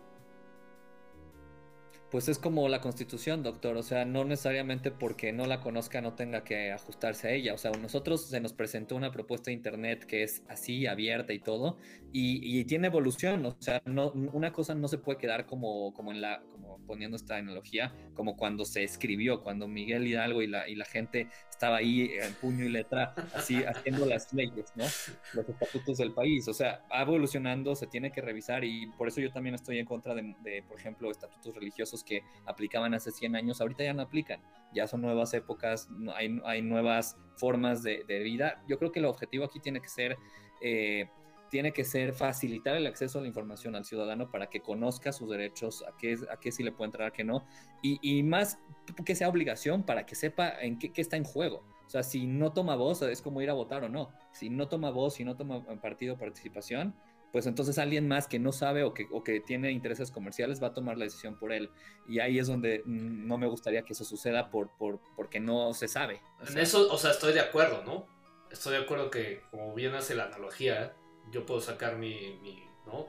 pues 2.11 2.27
es 2.27 2.39
como 2.39 2.67
la 2.69 2.81
constitución, 2.81 3.43
doctor, 3.43 3.77
o 3.77 3.83
sea, 3.83 4.05
no 4.05 4.23
necesariamente 4.25 4.91
porque 4.91 5.31
no 5.31 5.45
la 5.45 5.59
conozca 5.59 6.01
no 6.01 6.13
tenga 6.13 6.43
que 6.43 6.71
ajustarse 6.71 7.27
a 7.27 7.31
ella, 7.31 7.53
o 7.53 7.57
sea, 7.57 7.71
nosotros 7.71 8.25
se 8.25 8.39
nos 8.39 8.53
presentó 8.53 8.95
una 8.95 9.11
propuesta 9.11 9.51
de 9.51 9.53
Internet 9.53 10.05
que 10.05 10.23
es 10.23 10.43
así, 10.47 10.87
abierta 10.87 11.33
y 11.33 11.39
todo, 11.39 11.77
y, 12.11 12.63
tiene 12.65 12.87
evolución, 12.87 13.45
o 13.45 13.55
sea, 13.59 13.81
no, 13.85 14.11
una 14.11 14.51
cosa 14.51 14.75
no 14.75 14.87
se 14.87 14.97
puede 14.97 15.17
quedar 15.17 15.45
como, 15.45 15.93
como 15.93 16.11
en 16.11 16.21
la, 16.21 16.41
como 16.51 16.79
poniendo 16.85 17.15
esta 17.15 17.37
analogía, 17.37 17.93
como 18.13 18.35
cuando 18.35 18.65
se 18.65 18.83
escribió, 18.83 19.41
cuando 19.41 19.67
Miguel 19.67 20.07
Hidalgo 20.07 20.41
y 20.41 20.47
la, 20.47 20.67
y 20.67 20.75
la 20.75 20.85
gente 20.85 21.27
estaba 21.49 21.77
ahí 21.77 22.11
en 22.19 22.33
puño 22.35 22.65
y 22.65 22.69
letra, 22.69 23.13
así 23.33 23.63
haciendo 23.63 24.05
las 24.05 24.33
leyes, 24.33 24.71
¿no? 24.75 24.85
Los 25.33 25.49
estatutos 25.49 25.97
del 25.97 26.13
país, 26.13 26.47
o 26.47 26.53
sea, 26.53 26.83
va 26.91 27.01
evolucionando, 27.01 27.75
se 27.75 27.87
tiene 27.87 28.11
que 28.11 28.21
revisar 28.21 28.63
y 28.63 28.87
por 28.97 29.07
eso 29.07 29.21
yo 29.21 29.31
también 29.31 29.55
estoy 29.55 29.77
en 29.79 29.85
contra 29.85 30.15
de 30.15 30.63
por 30.67 30.79
ejemplo, 30.79 31.11
estatutos 31.11 31.53
religiosos 31.55 31.98
que 32.03 32.23
aplicaban 32.45 32.93
hace 32.93 33.11
100 33.11 33.35
años, 33.35 33.61
ahorita 33.61 33.83
ya 33.83 33.93
no 33.93 34.01
aplican, 34.01 34.41
ya 34.73 34.87
son 34.87 35.01
nuevas 35.01 35.33
épocas, 35.33 35.89
hay, 36.15 36.39
hay 36.45 36.61
nuevas 36.61 37.17
formas 37.37 37.83
de, 37.83 38.03
vida. 38.23 38.63
Yo 38.67 38.77
creo 38.77 38.91
que 38.91 38.99
el 38.99 39.05
objetivo 39.05 39.45
aquí 39.45 39.59
tiene 39.59 39.81
que 39.81 39.89
ser... 39.89 40.17
Eh, 40.61 41.09
tiene 41.49 41.73
que 41.73 41.83
ser 41.83 42.13
facilitar 42.13 42.75
el 42.75 42.85
acceso 42.85 43.17
a 43.17 43.21
la 43.23 43.27
información 43.27 43.75
al 43.75 43.83
ciudadano 43.83 44.29
para 44.29 44.51
que 44.51 44.61
conozca 44.61 45.11
sus 45.11 45.29
derechos, 45.29 45.83
a 45.83 45.97
qué, 45.97 46.15
a 46.31 46.39
qué 46.39 46.51
sí 46.51 46.61
le 46.61 46.71
puede 46.71 46.89
entrar, 46.89 47.07
a 47.07 47.11
qué 47.11 47.23
no, 47.23 47.43
y, 47.81 47.97
y, 48.01 48.21
más 48.21 48.59
que 49.03 49.15
sea 49.15 49.29
obligación 49.29 49.83
para 49.83 50.05
que 50.05 50.13
sepa 50.13 50.61
en 50.61 50.77
qué, 50.77 50.93
qué, 50.93 51.01
está 51.01 51.17
en 51.17 51.23
juego. 51.23 51.63
O 51.87 51.89
sea, 51.89 52.03
si 52.03 52.27
no 52.27 52.53
toma 52.53 52.75
voz, 52.75 53.01
es 53.01 53.19
como 53.19 53.41
ir 53.41 53.49
a 53.49 53.53
votar 53.53 53.83
o 53.83 53.89
no. 53.89 54.11
Si 54.31 54.51
no 54.51 54.67
toma 54.67 54.91
voz, 54.91 55.15
si 55.15 55.23
no 55.23 55.35
toma 55.35 55.65
partido 55.81 56.19
participación, 56.19 56.93
pues 57.31 57.45
entonces 57.45 57.77
alguien 57.77 58.07
más 58.07 58.27
que 58.27 58.39
no 58.39 58.51
sabe 58.51 58.83
o 58.83 58.93
que, 58.93 59.07
o 59.11 59.23
que 59.23 59.39
tiene 59.39 59.71
intereses 59.71 60.11
comerciales 60.11 60.61
va 60.61 60.67
a 60.67 60.73
tomar 60.73 60.97
la 60.97 61.05
decisión 61.05 61.37
por 61.37 61.51
él. 61.51 61.69
Y 62.07 62.19
ahí 62.19 62.39
es 62.39 62.47
donde 62.47 62.81
mm, 62.85 63.27
no 63.27 63.37
me 63.37 63.47
gustaría 63.47 63.83
que 63.83 63.93
eso 63.93 64.03
suceda 64.03 64.49
por, 64.49 64.69
por, 64.77 64.99
porque 65.15 65.39
no 65.39 65.73
se 65.73 65.87
sabe. 65.87 66.21
en 66.47 66.57
eso, 66.57 66.91
o 66.91 66.97
sea, 66.97 67.11
estoy 67.11 67.33
de 67.33 67.41
acuerdo, 67.41 67.83
¿no? 67.83 68.07
Estoy 68.51 68.73
de 68.73 68.83
acuerdo 68.83 69.11
que, 69.11 69.43
como 69.51 69.75
bien 69.75 69.93
hace 69.93 70.15
la 70.15 70.25
analogía, 70.25 70.93
yo 71.31 71.45
puedo 71.45 71.61
sacar 71.61 71.97
mi, 71.97 72.39
mi 72.41 72.63
¿no? 72.87 73.07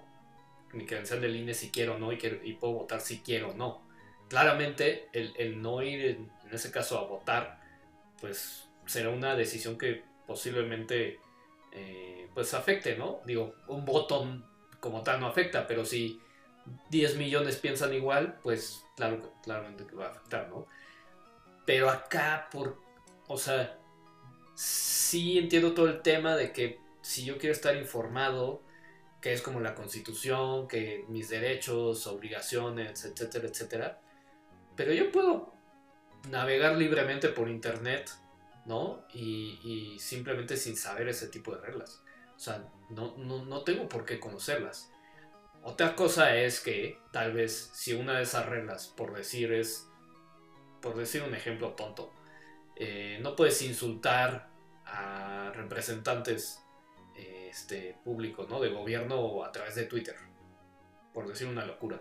mi 0.73 0.87
credencial 0.87 1.21
del 1.21 1.37
INE 1.37 1.55
si 1.55 1.71
quiero 1.71 1.97
o 1.97 1.99
no 1.99 2.13
y, 2.13 2.19
y 2.45 2.53
puedo 2.55 2.75
votar 2.75 3.01
si 3.01 3.21
quiero 3.21 3.51
o 3.51 3.55
no. 3.55 3.83
Claramente, 4.29 5.09
el, 5.13 5.33
el 5.37 5.61
no 5.61 5.83
ir, 5.83 6.05
en, 6.05 6.31
en 6.47 6.55
ese 6.55 6.71
caso, 6.71 6.99
a 6.99 7.07
votar, 7.07 7.61
pues 8.21 8.69
será 8.87 9.11
una 9.11 9.35
decisión 9.35 9.79
que 9.79 10.05
posiblemente 10.27 11.19
eh, 11.73 12.29
pues 12.35 12.55
afecte, 12.55 12.97
¿no? 12.97 13.21
Digo, 13.25 13.55
un 13.69 13.85
botón 13.85 14.45
como 14.81 15.03
tal 15.03 15.21
no 15.21 15.27
afecta, 15.27 15.67
pero 15.67 15.85
si 15.85 16.21
10 16.91 17.17
millones 17.17 17.57
piensan 17.57 17.95
igual, 17.95 18.39
pues 18.43 18.85
claro, 18.97 19.33
claramente 19.43 19.87
que 19.87 19.97
va 19.97 20.07
a 20.07 20.11
afectar, 20.11 20.49
¿no? 20.49 20.67
Pero 21.67 21.91
acá, 21.91 22.49
por, 22.51 22.79
o 23.29 23.37
sea, 23.37 23.79
sí 24.55 25.39
entiendo 25.39 25.73
todo 25.73 25.89
el 25.89 26.03
tema 26.03 26.37
de 26.37 26.53
que 26.53 26.81
si 27.03 27.25
yo 27.25 27.39
quiero 27.39 27.55
estar 27.55 27.77
informado, 27.77 28.63
que 29.21 29.33
es 29.33 29.43
como 29.43 29.61
la 29.61 29.75
constitución, 29.75 30.67
que 30.67 31.05
mis 31.09 31.29
derechos, 31.29 32.07
obligaciones, 32.07 33.05
etcétera, 33.05 33.49
etcétera, 33.49 34.01
pero 34.77 34.93
yo 34.93 35.13
puedo 35.13 35.53
navegar 36.31 36.77
libremente 36.77 37.29
por 37.29 37.49
internet 37.49 38.11
¿no? 38.71 39.05
Y, 39.13 39.99
simplemente 39.99 40.57
sin 40.57 40.77
saber 40.77 41.09
ese 41.09 41.27
tipo 41.27 41.53
de 41.55 41.61
reglas. 41.61 42.03
O 42.37 42.39
sea, 42.39 42.65
no, 42.89 43.17
no, 43.17 43.63
tengo 43.65 43.89
por 43.89 44.05
qué 44.05 44.21
conocerlas. 44.21 44.93
Otra 45.63 45.97
cosa 45.97 46.37
es 46.37 46.61
que 46.61 46.97
tal 47.13 47.33
vez 47.33 47.73
si 47.75 47.93
una 47.95 48.17
de 48.17 48.23
esas 48.23 48.47
reglas, 48.47 48.87
por 48.87 49.13
decir 49.13 49.53
es, 49.53 49.89
por 50.81 50.97
decir 50.97 51.23
un 51.23 51.35
ejemplo 51.35 51.73
tonto, 51.73 52.13
eh, 52.77 53.19
no 53.21 53.35
puedes 53.35 53.61
insultar 53.61 54.49
a 54.87 55.53
representantes 55.55 56.63
este, 57.17 57.99
públicos, 58.05 58.49
¿no? 58.49 58.61
De 58.61 58.69
gobierno 58.71 59.45
a 59.45 59.51
través 59.51 59.75
de 59.75 59.85
Twitter, 59.85 60.17
por 61.13 61.27
decir 61.27 61.49
una 61.49 61.67
locura. 61.67 62.01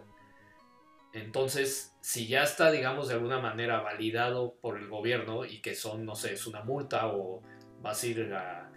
Entonces, 1.13 1.95
si 2.01 2.27
ya 2.27 2.43
está, 2.43 2.71
digamos, 2.71 3.07
de 3.07 3.15
alguna 3.15 3.39
manera 3.39 3.81
validado 3.81 4.55
por 4.61 4.77
el 4.77 4.87
gobierno 4.87 5.43
y 5.45 5.61
que 5.61 5.73
son, 5.73 6.05
no 6.05 6.15
sé, 6.15 6.33
es 6.33 6.45
una 6.45 6.63
multa 6.63 7.07
o 7.07 7.41
vas 7.81 8.03
a 8.03 8.07
ir 8.07 8.33
a, 8.33 8.71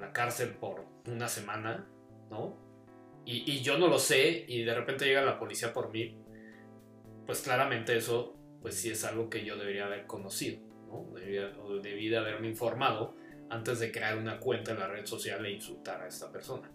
la 0.00 0.12
cárcel 0.12 0.54
por 0.54 0.86
una 1.06 1.28
semana, 1.28 1.86
¿no? 2.30 2.58
Y, 3.26 3.62
yo 3.62 3.78
no 3.78 3.88
lo 3.88 3.98
sé 3.98 4.44
y 4.48 4.64
de 4.64 4.74
repente 4.74 5.06
llega 5.06 5.22
la 5.22 5.38
policía 5.38 5.72
por 5.72 5.90
mí, 5.90 6.18
pues 7.26 7.42
claramente 7.42 7.96
eso, 7.96 8.36
pues 8.60 8.74
sí 8.74 8.90
es 8.90 9.04
algo 9.04 9.30
que 9.30 9.44
yo 9.44 9.56
debería 9.56 9.86
haber 9.86 10.06
conocido, 10.06 10.60
¿no? 10.86 11.10
Debería, 11.14 11.52
o 11.58 11.76
debía 11.76 12.20
haberme 12.20 12.48
informado 12.48 13.16
antes 13.50 13.78
de 13.78 13.92
crear 13.92 14.18
una 14.18 14.40
cuenta 14.40 14.72
en 14.72 14.80
la 14.80 14.88
red 14.88 15.06
social 15.06 15.44
e 15.46 15.52
insultar 15.52 16.02
a 16.02 16.08
esta 16.08 16.30
persona, 16.30 16.70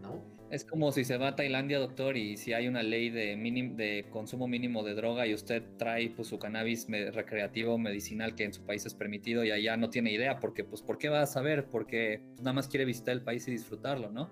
¿no? 0.00 0.37
Es 0.50 0.64
como 0.64 0.92
si 0.92 1.04
se 1.04 1.18
va 1.18 1.28
a 1.28 1.36
Tailandia, 1.36 1.78
doctor, 1.78 2.16
y 2.16 2.38
si 2.38 2.54
hay 2.54 2.68
una 2.68 2.82
ley 2.82 3.10
de, 3.10 3.36
de 3.76 4.06
consumo 4.10 4.48
mínimo 4.48 4.82
de 4.82 4.94
droga 4.94 5.26
y 5.26 5.34
usted 5.34 5.62
trae 5.76 6.10
pues, 6.10 6.28
su 6.28 6.38
cannabis 6.38 6.86
recreativo, 6.88 7.76
medicinal, 7.76 8.34
que 8.34 8.44
en 8.44 8.54
su 8.54 8.62
país 8.64 8.86
es 8.86 8.94
permitido 8.94 9.44
y 9.44 9.50
allá 9.50 9.76
no 9.76 9.90
tiene 9.90 10.10
idea, 10.10 10.40
porque 10.40 10.64
pues 10.64 10.80
¿por 10.80 10.96
qué 10.96 11.10
va 11.10 11.20
a 11.20 11.26
saber? 11.26 11.66
Porque 11.66 12.22
nada 12.38 12.54
más 12.54 12.68
quiere 12.68 12.86
visitar 12.86 13.12
el 13.12 13.22
país 13.22 13.46
y 13.46 13.50
disfrutarlo, 13.50 14.10
¿no? 14.10 14.30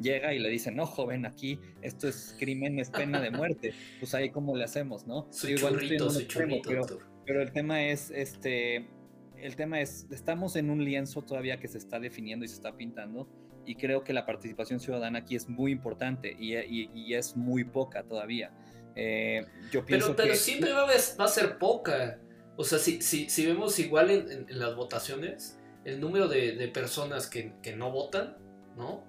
Llega 0.00 0.32
y 0.32 0.38
le 0.38 0.48
dice, 0.48 0.70
no, 0.70 0.86
joven, 0.86 1.26
aquí 1.26 1.60
esto 1.82 2.08
es 2.08 2.34
crimen, 2.38 2.78
es 2.78 2.88
pena 2.90 3.20
de 3.20 3.30
muerte. 3.30 3.74
pues 3.98 4.14
ahí 4.14 4.30
cómo 4.30 4.56
le 4.56 4.64
hacemos, 4.64 5.06
¿no? 5.06 5.26
Soy 5.30 5.52
igual 5.52 5.74
churrito, 5.74 6.10
soy 6.10 6.26
churrito, 6.26 6.98
pero 7.26 7.42
el 7.42 7.52
tema 7.52 7.84
es, 7.84 8.10
este, 8.10 8.88
el 9.36 9.54
tema 9.54 9.80
es, 9.82 10.06
estamos 10.10 10.56
en 10.56 10.70
un 10.70 10.82
lienzo 10.82 11.20
todavía 11.22 11.60
que 11.60 11.68
se 11.68 11.76
está 11.76 12.00
definiendo 12.00 12.46
y 12.46 12.48
se 12.48 12.54
está 12.54 12.74
pintando 12.74 13.28
y 13.68 13.74
creo 13.74 14.02
que 14.02 14.14
la 14.14 14.24
participación 14.24 14.80
ciudadana 14.80 15.18
aquí 15.18 15.36
es 15.36 15.46
muy 15.46 15.72
importante 15.72 16.34
y, 16.38 16.56
y, 16.56 17.14
es 17.14 17.36
muy 17.36 17.64
poca 17.64 18.02
todavía. 18.02 18.50
Eh, 18.96 19.44
yo 19.70 19.84
pienso 19.84 20.16
pero, 20.16 20.28
pero 20.30 20.34
siempre 20.34 20.72
va 20.72 20.86
a, 20.86 21.28
ser 21.28 21.58
poca. 21.58 22.18
O 22.56 22.64
sea, 22.64 22.78
si, 22.78 23.02
si, 23.02 23.28
si 23.28 23.44
vemos 23.44 23.78
igual 23.78 24.10
en, 24.10 24.46
las 24.58 24.74
votaciones, 24.74 25.60
el 25.84 26.00
número 26.00 26.28
de, 26.28 26.52
de 26.52 26.68
personas 26.68 27.28
que, 27.28 27.52
que, 27.62 27.76
no 27.76 27.92
votan, 27.92 28.38
¿no? 28.74 29.04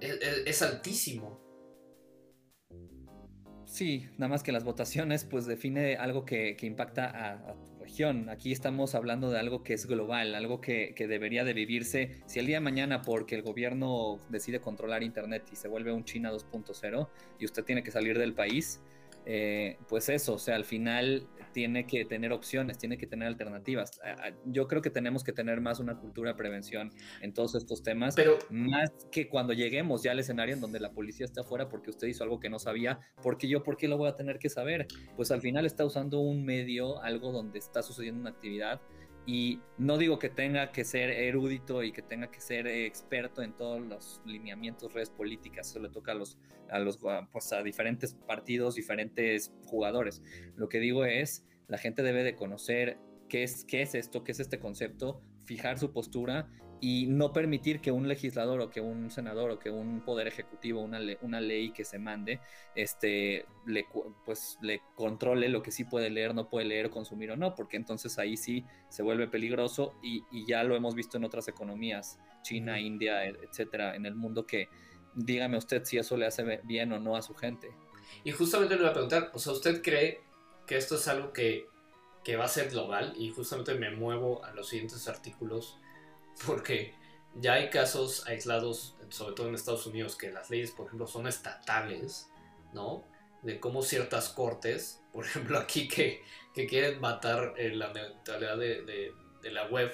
Es, 0.00 0.20
es, 0.46 0.62
altísimo. 0.62 1.40
Sí, 3.66 4.06
nada 4.18 4.28
más 4.28 4.44
que 4.44 4.52
las 4.52 4.62
votaciones 4.62 5.24
pues 5.24 5.46
define 5.46 5.96
algo 5.96 6.24
que, 6.24 6.56
que 6.56 6.66
impacta 6.66 7.06
a, 7.06 7.32
a, 7.32 7.56
Aquí 8.30 8.52
estamos 8.52 8.94
hablando 8.94 9.30
de 9.30 9.38
algo 9.38 9.62
que 9.62 9.74
es 9.74 9.86
global, 9.86 10.34
algo 10.34 10.60
que, 10.60 10.94
debería 10.96 11.44
de 11.44 11.52
vivirse. 11.52 12.22
Si 12.24 12.38
el 12.38 12.46
día 12.46 12.56
de 12.56 12.60
mañana, 12.60 13.02
porque 13.02 13.34
el 13.34 13.42
gobierno 13.42 14.20
decide 14.30 14.60
controlar 14.60 15.02
Internet 15.02 15.48
y 15.52 15.56
se 15.56 15.68
vuelve 15.68 15.92
un 15.92 16.04
China 16.04 16.32
2.0 16.32 17.08
y 17.38 17.44
usted 17.44 17.64
tiene 17.64 17.82
que 17.82 17.90
salir 17.90 18.18
del 18.18 18.32
país, 18.32 18.80
eh, 19.26 19.78
pues 19.88 20.08
eso, 20.08 20.34
o 20.34 20.38
sea, 20.38 20.56
al 20.56 20.64
final 20.64 21.26
tiene 21.52 21.86
que 21.86 22.04
tener 22.04 22.32
opciones, 22.32 22.78
tiene 22.78 22.96
que 22.96 23.06
tener 23.06 23.28
alternativas. 23.28 24.00
Yo 24.46 24.68
creo 24.68 24.82
que 24.82 24.90
tenemos 24.90 25.24
que 25.24 25.32
tener 25.32 25.60
más 25.60 25.80
una 25.80 25.98
cultura 25.98 26.30
de 26.32 26.36
prevención 26.36 26.90
en 27.20 27.32
todos 27.32 27.54
estos 27.54 27.82
temas, 27.82 28.14
pero 28.14 28.38
más 28.50 28.90
que 29.10 29.28
cuando 29.28 29.52
lleguemos 29.52 30.02
ya 30.02 30.12
al 30.12 30.20
escenario 30.20 30.54
en 30.54 30.60
donde 30.60 30.80
la 30.80 30.92
policía 30.92 31.26
está 31.26 31.42
afuera 31.42 31.68
porque 31.68 31.90
usted 31.90 32.06
hizo 32.08 32.24
algo 32.24 32.40
que 32.40 32.48
no 32.48 32.58
sabía, 32.58 33.00
porque 33.22 33.48
yo, 33.48 33.62
¿por 33.62 33.76
qué 33.76 33.88
lo 33.88 33.98
voy 33.98 34.08
a 34.08 34.16
tener 34.16 34.38
que 34.38 34.48
saber? 34.48 34.86
Pues 35.16 35.30
al 35.30 35.40
final 35.40 35.66
está 35.66 35.84
usando 35.84 36.20
un 36.20 36.44
medio, 36.44 37.02
algo 37.02 37.32
donde 37.32 37.58
está 37.58 37.82
sucediendo 37.82 38.20
una 38.20 38.30
actividad 38.30 38.80
y 39.26 39.60
no 39.78 39.98
digo 39.98 40.18
que 40.18 40.28
tenga 40.28 40.72
que 40.72 40.84
ser 40.84 41.10
erudito 41.10 41.82
y 41.82 41.92
que 41.92 42.02
tenga 42.02 42.30
que 42.30 42.40
ser 42.40 42.66
experto 42.66 43.42
en 43.42 43.52
todos 43.52 43.80
los 43.80 44.20
lineamientos, 44.24 44.92
redes 44.92 45.10
políticas, 45.10 45.70
eso 45.70 45.80
le 45.80 45.90
toca 45.90 46.12
a 46.12 46.14
los, 46.14 46.38
a 46.70 46.78
los 46.78 46.98
pues 47.30 47.52
a 47.52 47.62
diferentes 47.62 48.14
partidos, 48.14 48.74
diferentes 48.74 49.52
jugadores. 49.66 50.22
Lo 50.56 50.68
que 50.68 50.80
digo 50.80 51.04
es, 51.04 51.44
la 51.68 51.78
gente 51.78 52.02
debe 52.02 52.24
de 52.24 52.34
conocer 52.34 52.98
qué 53.28 53.42
es, 53.42 53.64
qué 53.64 53.82
es 53.82 53.94
esto, 53.94 54.24
qué 54.24 54.32
es 54.32 54.40
este 54.40 54.58
concepto, 54.58 55.22
fijar 55.44 55.78
su 55.78 55.92
postura 55.92 56.48
y 56.80 57.06
no 57.06 57.32
permitir 57.32 57.80
que 57.80 57.92
un 57.92 58.08
legislador 58.08 58.60
o 58.60 58.70
que 58.70 58.80
un 58.80 59.10
senador 59.10 59.50
o 59.50 59.58
que 59.58 59.70
un 59.70 60.00
poder 60.00 60.26
ejecutivo, 60.26 60.80
una, 60.80 60.98
una 61.20 61.40
ley 61.40 61.72
que 61.72 61.84
se 61.84 61.98
mande, 61.98 62.40
este, 62.74 63.44
le, 63.66 63.86
pues, 64.24 64.58
le 64.62 64.80
controle 64.94 65.48
lo 65.48 65.62
que 65.62 65.72
sí 65.72 65.84
puede 65.84 66.08
leer, 66.08 66.34
no 66.34 66.48
puede 66.48 66.66
leer, 66.66 66.88
consumir 66.88 67.32
o 67.32 67.36
no, 67.36 67.54
porque 67.54 67.76
entonces 67.76 68.18
ahí 68.18 68.36
sí 68.36 68.64
se 68.88 69.02
vuelve 69.02 69.28
peligroso 69.28 69.94
y, 70.02 70.24
y 70.32 70.46
ya 70.46 70.64
lo 70.64 70.74
hemos 70.74 70.94
visto 70.94 71.18
en 71.18 71.24
otras 71.24 71.48
economías, 71.48 72.18
China, 72.42 72.80
India, 72.80 73.26
e, 73.26 73.36
etcétera, 73.42 73.94
en 73.94 74.06
el 74.06 74.14
mundo 74.14 74.46
que 74.46 74.68
dígame 75.14 75.58
usted 75.58 75.84
si 75.84 75.98
eso 75.98 76.16
le 76.16 76.26
hace 76.26 76.60
bien 76.64 76.92
o 76.92 76.98
no 76.98 77.16
a 77.16 77.22
su 77.22 77.34
gente. 77.34 77.70
Y 78.24 78.32
justamente 78.32 78.74
le 78.74 78.82
voy 78.82 78.90
a 78.90 78.94
preguntar, 78.94 79.30
o 79.34 79.38
sea, 79.38 79.52
¿usted 79.52 79.82
cree 79.82 80.22
que 80.66 80.76
esto 80.76 80.94
es 80.94 81.06
algo 81.08 81.32
que, 81.32 81.66
que 82.24 82.36
va 82.36 82.46
a 82.46 82.48
ser 82.48 82.70
global? 82.70 83.14
Y 83.18 83.30
justamente 83.30 83.74
me 83.74 83.90
muevo 83.90 84.42
a 84.44 84.52
los 84.52 84.68
siguientes 84.68 85.06
artículos 85.08 85.78
porque 86.46 86.94
ya 87.34 87.54
hay 87.54 87.70
casos 87.70 88.26
aislados, 88.26 88.96
sobre 89.10 89.34
todo 89.34 89.48
en 89.48 89.54
Estados 89.54 89.86
Unidos, 89.86 90.16
que 90.16 90.30
las 90.30 90.50
leyes, 90.50 90.72
por 90.72 90.86
ejemplo, 90.86 91.06
son 91.06 91.26
estatales, 91.26 92.28
¿no? 92.72 93.04
De 93.42 93.60
cómo 93.60 93.82
ciertas 93.82 94.28
cortes, 94.30 95.02
por 95.12 95.24
ejemplo, 95.26 95.58
aquí 95.58 95.88
que, 95.88 96.22
quieren 96.68 97.00
matar 97.00 97.54
eh, 97.56 97.70
la 97.74 97.92
neutralidad 97.92 98.58
de, 98.58 99.14
la 99.44 99.66
web 99.68 99.90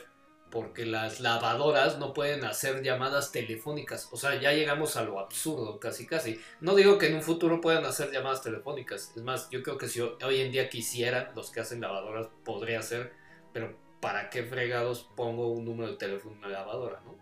porque 0.50 0.84
las 0.84 1.20
lavadoras 1.20 1.98
no 1.98 2.12
pueden 2.12 2.44
hacer 2.44 2.82
llamadas 2.82 3.30
telefónicas. 3.30 4.08
O 4.10 4.16
sea, 4.16 4.40
ya 4.40 4.52
llegamos 4.52 4.96
a 4.96 5.02
lo 5.02 5.20
absurdo, 5.20 5.78
casi 5.78 6.06
casi. 6.06 6.40
No 6.60 6.74
digo 6.74 6.98
que 6.98 7.06
en 7.06 7.16
un 7.16 7.22
futuro 7.22 7.60
puedan 7.60 7.84
hacer 7.84 8.10
llamadas 8.10 8.42
telefónicas. 8.42 9.12
Es 9.14 9.22
más, 9.22 9.48
yo 9.50 9.62
creo 9.62 9.76
que 9.76 9.88
si 9.88 10.00
hoy 10.00 10.40
en 10.40 10.50
día 10.50 10.68
quisieran, 10.68 11.30
los 11.36 11.50
que 11.50 11.60
hacen 11.60 11.80
lavadoras 11.80 12.28
podría 12.44 12.82
ser, 12.82 13.12
pero 13.52 13.76
¿para 14.00 14.30
qué 14.30 14.42
fregados 14.42 15.10
pongo 15.16 15.48
un 15.48 15.64
número 15.64 15.92
de 15.92 15.96
teléfono 15.96 16.34
en 16.34 16.38
una 16.38 16.48
lavadora, 16.48 17.00
no? 17.04 17.16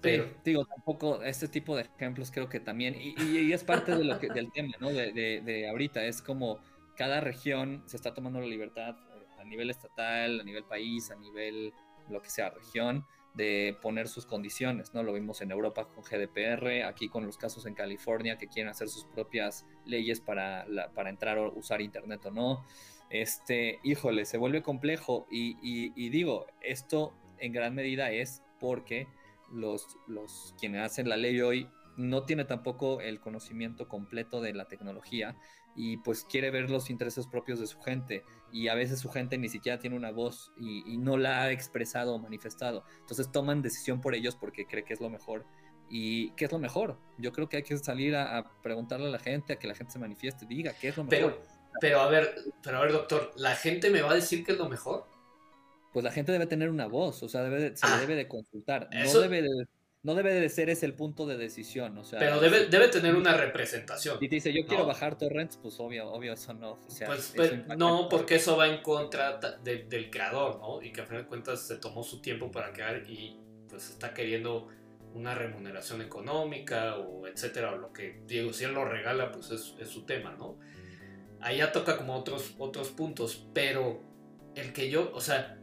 Pero 0.00 0.32
digo, 0.44 0.64
tampoco 0.64 1.22
este 1.22 1.48
tipo 1.48 1.74
de 1.74 1.82
ejemplos 1.82 2.30
creo 2.30 2.48
que 2.48 2.60
también, 2.60 2.94
y, 2.96 3.52
es 3.52 3.64
parte 3.64 3.96
de 3.96 4.04
lo 4.04 4.18
que, 4.20 4.28
del 4.28 4.52
tema, 4.52 4.74
¿no? 4.78 4.90
De, 4.90 5.12
de, 5.12 5.68
ahorita, 5.68 6.04
es 6.04 6.22
como 6.22 6.60
cada 6.96 7.20
región 7.20 7.82
se 7.86 7.96
está 7.96 8.14
tomando 8.14 8.40
la 8.40 8.46
libertad 8.46 8.96
eh, 8.96 9.26
a 9.40 9.44
nivel 9.44 9.70
estatal, 9.70 10.40
a 10.40 10.44
nivel 10.44 10.64
país, 10.64 11.10
a 11.10 11.16
nivel 11.16 11.72
lo 12.08 12.22
que 12.22 12.30
sea 12.30 12.50
región, 12.50 13.04
de 13.34 13.76
poner 13.82 14.08
sus 14.08 14.24
condiciones, 14.24 14.94
¿no? 14.94 15.02
Lo 15.02 15.12
vimos 15.12 15.40
en 15.42 15.50
Europa 15.50 15.88
con 15.88 16.04
GDPR, 16.04 16.84
aquí 16.84 17.08
con 17.08 17.26
los 17.26 17.36
casos 17.36 17.66
en 17.66 17.74
California 17.74 18.38
que 18.38 18.46
quieren 18.46 18.70
hacer 18.70 18.88
sus 18.88 19.04
propias 19.04 19.66
leyes 19.84 20.20
para, 20.20 20.64
para 20.94 21.10
entrar 21.10 21.38
o 21.38 21.52
usar 21.54 21.80
Internet 21.80 22.24
o 22.26 22.30
no 22.30 22.64
este, 23.10 23.80
híjole, 23.82 24.24
se 24.24 24.38
vuelve 24.38 24.62
complejo 24.62 25.26
y, 25.30 26.08
digo, 26.10 26.46
esto 26.60 27.14
en 27.38 27.52
gran 27.52 27.74
medida 27.74 28.10
es 28.10 28.42
porque 28.60 29.06
los, 29.52 29.96
los 30.06 30.54
quienes 30.58 30.82
hacen 30.82 31.08
la 31.08 31.16
ley 31.16 31.40
hoy 31.40 31.68
no 31.96 32.24
tiene 32.24 32.44
tampoco 32.44 33.00
el 33.00 33.20
conocimiento 33.20 33.88
completo 33.88 34.40
de 34.40 34.54
la 34.54 34.68
tecnología 34.68 35.36
y 35.74 35.96
pues 35.98 36.24
quiere 36.24 36.50
ver 36.50 36.70
los 36.70 36.90
intereses 36.90 37.26
propios 37.26 37.60
de 37.60 37.66
su 37.66 37.80
gente 37.80 38.24
y 38.52 38.68
a 38.68 38.74
veces 38.74 39.00
su 39.00 39.08
gente 39.10 39.38
ni 39.38 39.48
siquiera 39.48 39.78
tiene 39.78 39.96
una 39.96 40.10
voz 40.10 40.52
y, 40.56 40.96
no 40.98 41.16
la 41.16 41.42
ha 41.42 41.52
expresado 41.52 42.14
o 42.14 42.18
manifestado. 42.18 42.84
Entonces 43.00 43.30
toman 43.30 43.62
decisión 43.62 44.00
por 44.00 44.14
ellos 44.14 44.36
porque 44.36 44.66
cree 44.66 44.84
que 44.84 44.94
es 44.94 45.00
lo 45.00 45.10
mejor. 45.10 45.46
¿Y 45.90 46.32
qué 46.32 46.46
es 46.46 46.52
lo 46.52 46.58
mejor? 46.58 46.98
Yo 47.16 47.32
creo 47.32 47.48
que 47.48 47.58
hay 47.58 47.62
que 47.62 47.76
salir 47.78 48.16
a, 48.16 48.44
preguntarle 48.62 49.06
a 49.06 49.10
la 49.10 49.18
gente, 49.18 49.54
a 49.54 49.58
que 49.58 49.66
la 49.66 49.74
gente 49.74 49.92
se 49.92 49.98
manifieste, 49.98 50.46
diga 50.46 50.72
qué 50.72 50.88
es 50.88 50.96
lo 50.96 51.04
mejor. 51.04 51.40
A 51.82 52.08
ver, 52.08 52.34
pero 52.62 52.78
a 52.78 52.80
ver, 52.80 52.92
doctor, 52.92 53.32
¿la 53.36 53.54
gente 53.54 53.90
me 53.90 54.02
va 54.02 54.12
a 54.12 54.14
decir 54.14 54.44
que 54.44 54.52
es 54.52 54.58
lo 54.58 54.68
mejor? 54.68 55.06
Pues 55.92 56.04
la 56.04 56.12
gente 56.12 56.32
debe 56.32 56.46
tener 56.46 56.68
una 56.70 56.86
voz, 56.86 57.22
o 57.22 57.28
sea, 57.28 57.42
debe 57.42 57.76
se 57.76 57.86
ah, 57.86 57.98
debe 58.00 58.14
de 58.14 58.28
consultar. 58.28 58.88
No 58.92 59.20
debe 59.20 59.42
de, 59.42 59.66
no 60.02 60.14
debe 60.14 60.32
de 60.32 60.48
ser 60.48 60.70
ese 60.70 60.86
el 60.86 60.94
punto 60.94 61.26
de 61.26 61.36
decisión, 61.36 61.98
o 61.98 62.04
sea. 62.04 62.18
Pero 62.18 62.40
debe, 62.40 62.66
debe 62.66 62.88
tener 62.88 63.16
una 63.16 63.36
representación. 63.36 64.18
Y 64.20 64.28
te 64.28 64.36
dice, 64.36 64.52
yo 64.52 64.64
quiero 64.66 64.86
bajar 64.86 65.18
torrents, 65.18 65.56
pues 65.56 65.80
obvio, 65.80 66.10
obvio, 66.10 66.34
eso 66.34 66.54
no. 66.54 66.78
O 66.86 66.90
sea, 66.90 67.08
pues, 67.08 67.32
pues 67.34 67.66
no, 67.76 68.08
porque 68.08 68.36
eso 68.36 68.56
va 68.56 68.68
en 68.68 68.82
contra 68.82 69.38
del 69.62 70.10
creador, 70.10 70.60
¿no? 70.60 70.82
Y 70.82 70.92
que 70.92 71.00
a 71.00 71.06
fin 71.06 71.18
de 71.18 71.26
cuentas 71.26 71.66
se 71.66 71.76
tomó 71.76 72.02
su 72.04 72.20
tiempo 72.20 72.50
para 72.50 72.72
crear 72.72 73.02
y 73.10 73.40
pues 73.68 73.90
está 73.90 74.14
queriendo 74.14 74.68
una 75.14 75.34
remuneración 75.34 76.00
económica 76.00 76.96
o 76.96 77.26
etcétera, 77.26 77.72
o 77.72 77.76
lo 77.76 77.92
que, 77.92 78.22
digo, 78.26 78.52
si 78.52 78.64
él 78.64 78.74
lo 78.74 78.84
regala, 78.84 79.32
pues 79.32 79.50
es, 79.50 79.74
es 79.80 79.88
su 79.88 80.04
tema, 80.04 80.34
¿no? 80.38 80.58
Ahí 81.40 81.58
ya 81.58 81.72
toca 81.72 81.96
como 81.96 82.14
otros, 82.14 82.54
otros 82.58 82.88
puntos, 82.88 83.46
pero 83.52 84.02
el 84.54 84.72
que 84.72 84.90
yo, 84.90 85.10
o 85.14 85.20
sea, 85.20 85.58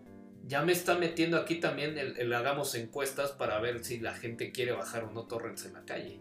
ya 0.48 0.62
me 0.64 0.72
está 0.72 0.96
metiendo 0.96 1.38
aquí 1.38 1.56
también 1.56 1.98
el, 1.98 2.34
hagamos 2.34 2.76
encuestas 2.76 3.32
para 3.32 3.60
ver 3.60 3.84
si 3.84 4.00
la 4.00 4.14
gente 4.14 4.52
quiere 4.52 4.72
bajar 4.74 5.06
o 5.06 5.12
no 5.12 5.26
torrents 5.26 5.66
en 5.66 5.74
la 5.74 5.86
calle. 5.86 6.20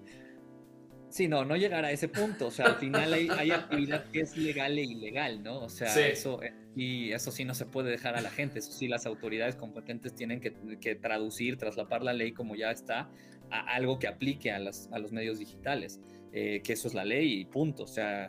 Sí, 1.10 1.28
no, 1.28 1.44
no 1.44 1.56
llegar 1.56 1.84
a 1.84 1.92
ese 1.92 2.08
punto. 2.08 2.48
O 2.48 2.50
sea, 2.50 2.66
al 2.66 2.76
final 2.76 3.12
hay, 3.12 3.50
actividad 3.50 4.10
que 4.10 4.20
es 4.20 4.36
legal 4.36 4.76
e 4.78 4.82
ilegal, 4.82 5.44
¿no? 5.44 5.60
O 5.60 5.68
sea, 5.68 5.94
eso, 6.08 6.40
y 6.74 7.12
eso 7.12 7.30
sí 7.30 7.44
no 7.44 7.54
se 7.54 7.66
puede 7.66 7.90
dejar 7.90 8.16
a 8.16 8.20
la 8.20 8.30
gente. 8.30 8.58
Eso 8.58 8.72
sí, 8.72 8.88
las 8.88 9.06
autoridades 9.06 9.54
competentes 9.54 10.14
tienen 10.14 10.40
que, 10.40 10.54
que 10.80 10.96
traducir, 10.96 11.56
traslapar 11.56 12.02
la 12.02 12.14
ley 12.14 12.32
como 12.32 12.56
ya 12.56 12.72
está 12.72 13.08
a 13.50 13.60
algo 13.74 14.00
que 14.00 14.08
aplique 14.08 14.50
a, 14.50 14.58
las, 14.58 14.88
a 14.90 14.98
los 14.98 15.12
medios 15.12 15.38
digitales. 15.38 16.00
Eh, 16.36 16.62
que 16.64 16.72
eso 16.72 16.88
es 16.88 16.94
la 16.94 17.04
ley 17.04 17.42
y 17.42 17.44
punto. 17.44 17.84
O 17.84 17.86
sea, 17.86 18.28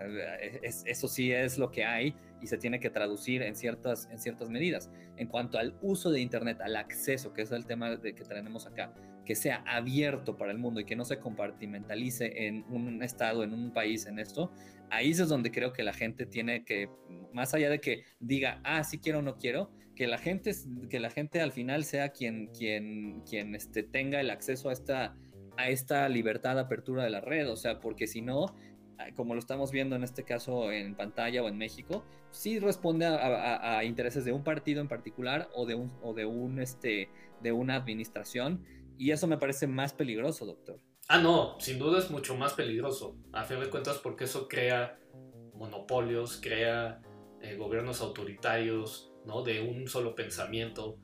eso 0.61 1.07
sí 1.07 1.31
es 1.31 1.57
lo 1.57 1.71
que 1.71 1.83
hay 1.83 2.13
y 2.39 2.45
se 2.45 2.59
tiene 2.59 2.79
que 2.79 2.91
traducir 2.91 3.41
en 3.41 3.55
ciertas, 3.55 4.07
en 4.11 4.19
ciertas 4.19 4.47
medidas. 4.51 4.91
En 5.17 5.27
cuanto 5.27 5.57
al 5.57 5.75
uso 5.81 6.11
de 6.11 6.19
Internet, 6.19 6.61
al 6.61 6.75
acceso, 6.75 7.33
que 7.33 7.41
es 7.41 7.51
el 7.51 7.65
tema 7.65 7.95
de, 7.95 8.13
que 8.13 8.23
tenemos 8.23 8.67
acá, 8.67 8.93
que 9.25 9.33
sea 9.33 9.63
abierto 9.65 10.37
para 10.37 10.51
el 10.51 10.59
mundo 10.59 10.79
y 10.79 10.85
que 10.85 10.95
no 10.95 11.03
se 11.03 11.17
compartimentalice 11.17 12.45
en 12.45 12.63
un 12.69 13.01
estado, 13.01 13.43
en 13.43 13.53
un 13.53 13.73
país, 13.73 14.05
en 14.05 14.19
esto, 14.19 14.51
ahí 14.91 15.09
es 15.09 15.27
donde 15.27 15.49
creo 15.49 15.73
que 15.73 15.81
la 15.81 15.93
gente 15.93 16.27
tiene 16.27 16.63
que, 16.63 16.91
más 17.33 17.55
allá 17.55 17.71
de 17.71 17.81
que 17.81 18.03
diga, 18.19 18.61
ah, 18.63 18.83
sí 18.83 18.99
quiero 18.99 19.17
o 19.19 19.21
no 19.23 19.39
quiero, 19.39 19.71
que 19.95 20.05
la 20.05 20.19
gente, 20.19 20.51
que 20.91 20.99
la 20.99 21.09
gente 21.09 21.41
al 21.41 21.51
final 21.51 21.85
sea 21.85 22.09
quien, 22.09 22.51
quien, 22.55 23.21
quien 23.21 23.55
este, 23.55 23.81
tenga 23.81 24.19
el 24.19 24.29
acceso 24.29 24.69
a 24.69 24.73
esta 24.73 25.15
a 25.57 25.69
esta 25.69 26.07
libertad 26.09 26.55
de 26.55 26.61
apertura 26.61 27.03
de 27.03 27.09
la 27.09 27.21
red, 27.21 27.49
o 27.49 27.55
sea, 27.55 27.79
porque 27.79 28.07
si 28.07 28.21
no, 28.21 28.55
ah, 28.97 29.07
como 29.15 29.33
lo 29.33 29.39
estamos 29.39 29.71
viendo 29.71 29.95
en 29.95 30.03
este 30.03 30.23
caso 30.23 30.71
en 30.71 30.95
pantalla 30.95 31.43
o 31.43 31.47
en 31.47 31.57
México, 31.57 32.03
sí 32.31 32.59
responde 32.59 33.05
a, 33.05 33.83
intereses 33.83 34.25
de 34.25 34.31
un 34.31 34.43
partido 34.43 34.81
en 34.81 34.87
particular 34.87 35.49
o 35.53 35.65
de 35.65 35.75
un, 35.75 35.91
o 36.01 36.13
de 36.13 36.25
un 36.25 36.59
este 36.59 37.09
de 37.41 37.51
una 37.51 37.75
administración 37.75 38.63
y 38.97 39.11
eso 39.11 39.27
me 39.27 39.37
parece 39.37 39.67
más 39.67 39.93
peligroso, 39.93 40.45
doctor. 40.45 40.79
Ah, 41.07 41.19
no, 41.19 41.59
sin 41.59 41.77
duda 41.77 41.99
es 41.99 42.09
mucho 42.09 42.35
más 42.35 42.53
peligroso, 42.53 43.17
a 43.31 43.43
fin 43.43 43.59
de 43.59 43.69
cuentas 43.69 43.99
porque 43.99 44.23
eso 44.23 44.47
crea 44.47 44.97
monopolios, 45.53 46.39
crea 46.41 47.01
eh, 47.41 47.55
gobiernos 47.55 48.01
autoritarios, 48.01 49.13
¿no? 49.25 49.43
De 49.43 49.61
un 49.61 49.87
solo 49.87 50.15
pensamiento, 50.15 50.97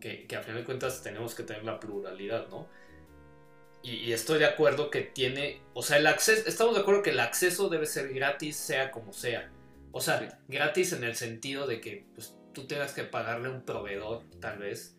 que, 0.00 0.26
que 0.26 0.36
a 0.36 0.42
final 0.42 0.58
de 0.58 0.64
cuentas 0.64 1.02
tenemos 1.02 1.34
que 1.34 1.44
tener 1.44 1.64
la 1.64 1.78
pluralidad, 1.78 2.48
¿no? 2.48 2.68
Y, 3.86 4.12
estoy 4.12 4.40
de 4.40 4.46
acuerdo 4.46 4.90
que 4.90 5.02
tiene, 5.02 5.62
o 5.72 5.80
sea, 5.80 5.98
el 5.98 6.08
acceso, 6.08 6.48
estamos 6.48 6.74
de 6.74 6.80
acuerdo 6.80 7.04
que 7.04 7.10
el 7.10 7.20
acceso 7.20 7.68
debe 7.68 7.86
ser 7.86 8.12
gratis, 8.12 8.56
sea 8.56 8.90
como 8.90 9.12
sea. 9.12 9.52
O 9.92 10.00
sea, 10.00 10.40
gratis 10.48 10.92
en 10.92 11.04
el 11.04 11.14
sentido 11.14 11.68
de 11.68 11.80
que 11.80 12.04
pues, 12.16 12.36
tú 12.52 12.66
tengas 12.66 12.92
que 12.92 13.04
pagarle 13.04 13.48
un 13.48 13.62
proveedor, 13.62 14.24
tal 14.40 14.58
vez, 14.58 14.96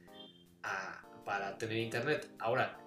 para 1.26 1.58
tener 1.58 1.80
internet. 1.80 2.32
Ahora, 2.40 2.80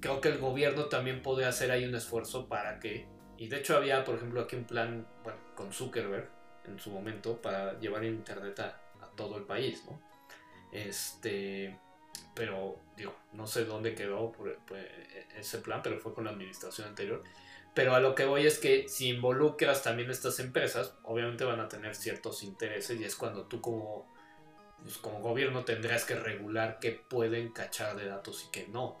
creo 0.00 0.20
que 0.20 0.28
el 0.28 0.36
gobierno 0.36 0.90
también 0.90 1.22
puede 1.22 1.46
hacer 1.46 1.70
ahí 1.70 1.86
un 1.86 1.94
esfuerzo 1.94 2.46
para 2.46 2.78
que, 2.78 3.06
y 3.38 3.48
de 3.48 3.56
hecho 3.56 3.74
había, 3.74 4.04
por 4.04 4.16
ejemplo, 4.16 4.42
aquí 4.42 4.56
un 4.56 4.64
plan, 4.64 5.08
bueno, 5.24 5.38
con 5.54 5.72
Zuckerberg 5.72 6.28
en 6.66 6.78
su 6.78 6.90
momento, 6.90 7.40
para 7.40 7.80
llevar 7.80 8.04
internet 8.04 8.60
a, 8.60 8.78
a 9.00 9.08
todo 9.16 9.38
el 9.38 9.44
país, 9.44 9.82
¿no? 9.86 9.98
Este, 10.72 11.78
pero 12.34 12.76
digo, 12.96 13.14
no 13.32 13.46
sé 13.46 13.64
dónde 13.64 13.94
quedó 13.94 14.32
ese 15.36 15.58
plan, 15.58 15.80
pero 15.82 15.98
fue 15.98 16.14
con 16.14 16.24
la 16.24 16.30
administración 16.30 16.88
anterior. 16.88 17.22
Pero 17.74 17.94
a 17.94 18.00
lo 18.00 18.14
que 18.14 18.26
voy 18.26 18.46
es 18.46 18.58
que 18.58 18.88
si 18.88 19.08
involucras 19.08 19.82
también 19.82 20.10
estas 20.10 20.38
empresas, 20.40 20.94
obviamente 21.04 21.44
van 21.44 21.60
a 21.60 21.68
tener 21.68 21.94
ciertos 21.94 22.42
intereses 22.42 23.00
y 23.00 23.04
es 23.04 23.16
cuando 23.16 23.46
tú 23.46 23.60
como, 23.62 24.06
pues 24.82 24.98
como 24.98 25.20
gobierno 25.20 25.64
tendrás 25.64 26.04
que 26.04 26.14
regular 26.14 26.78
qué 26.80 26.92
pueden 26.92 27.50
cachar 27.52 27.96
de 27.96 28.06
datos 28.06 28.44
y 28.46 28.50
qué 28.50 28.68
no. 28.68 28.98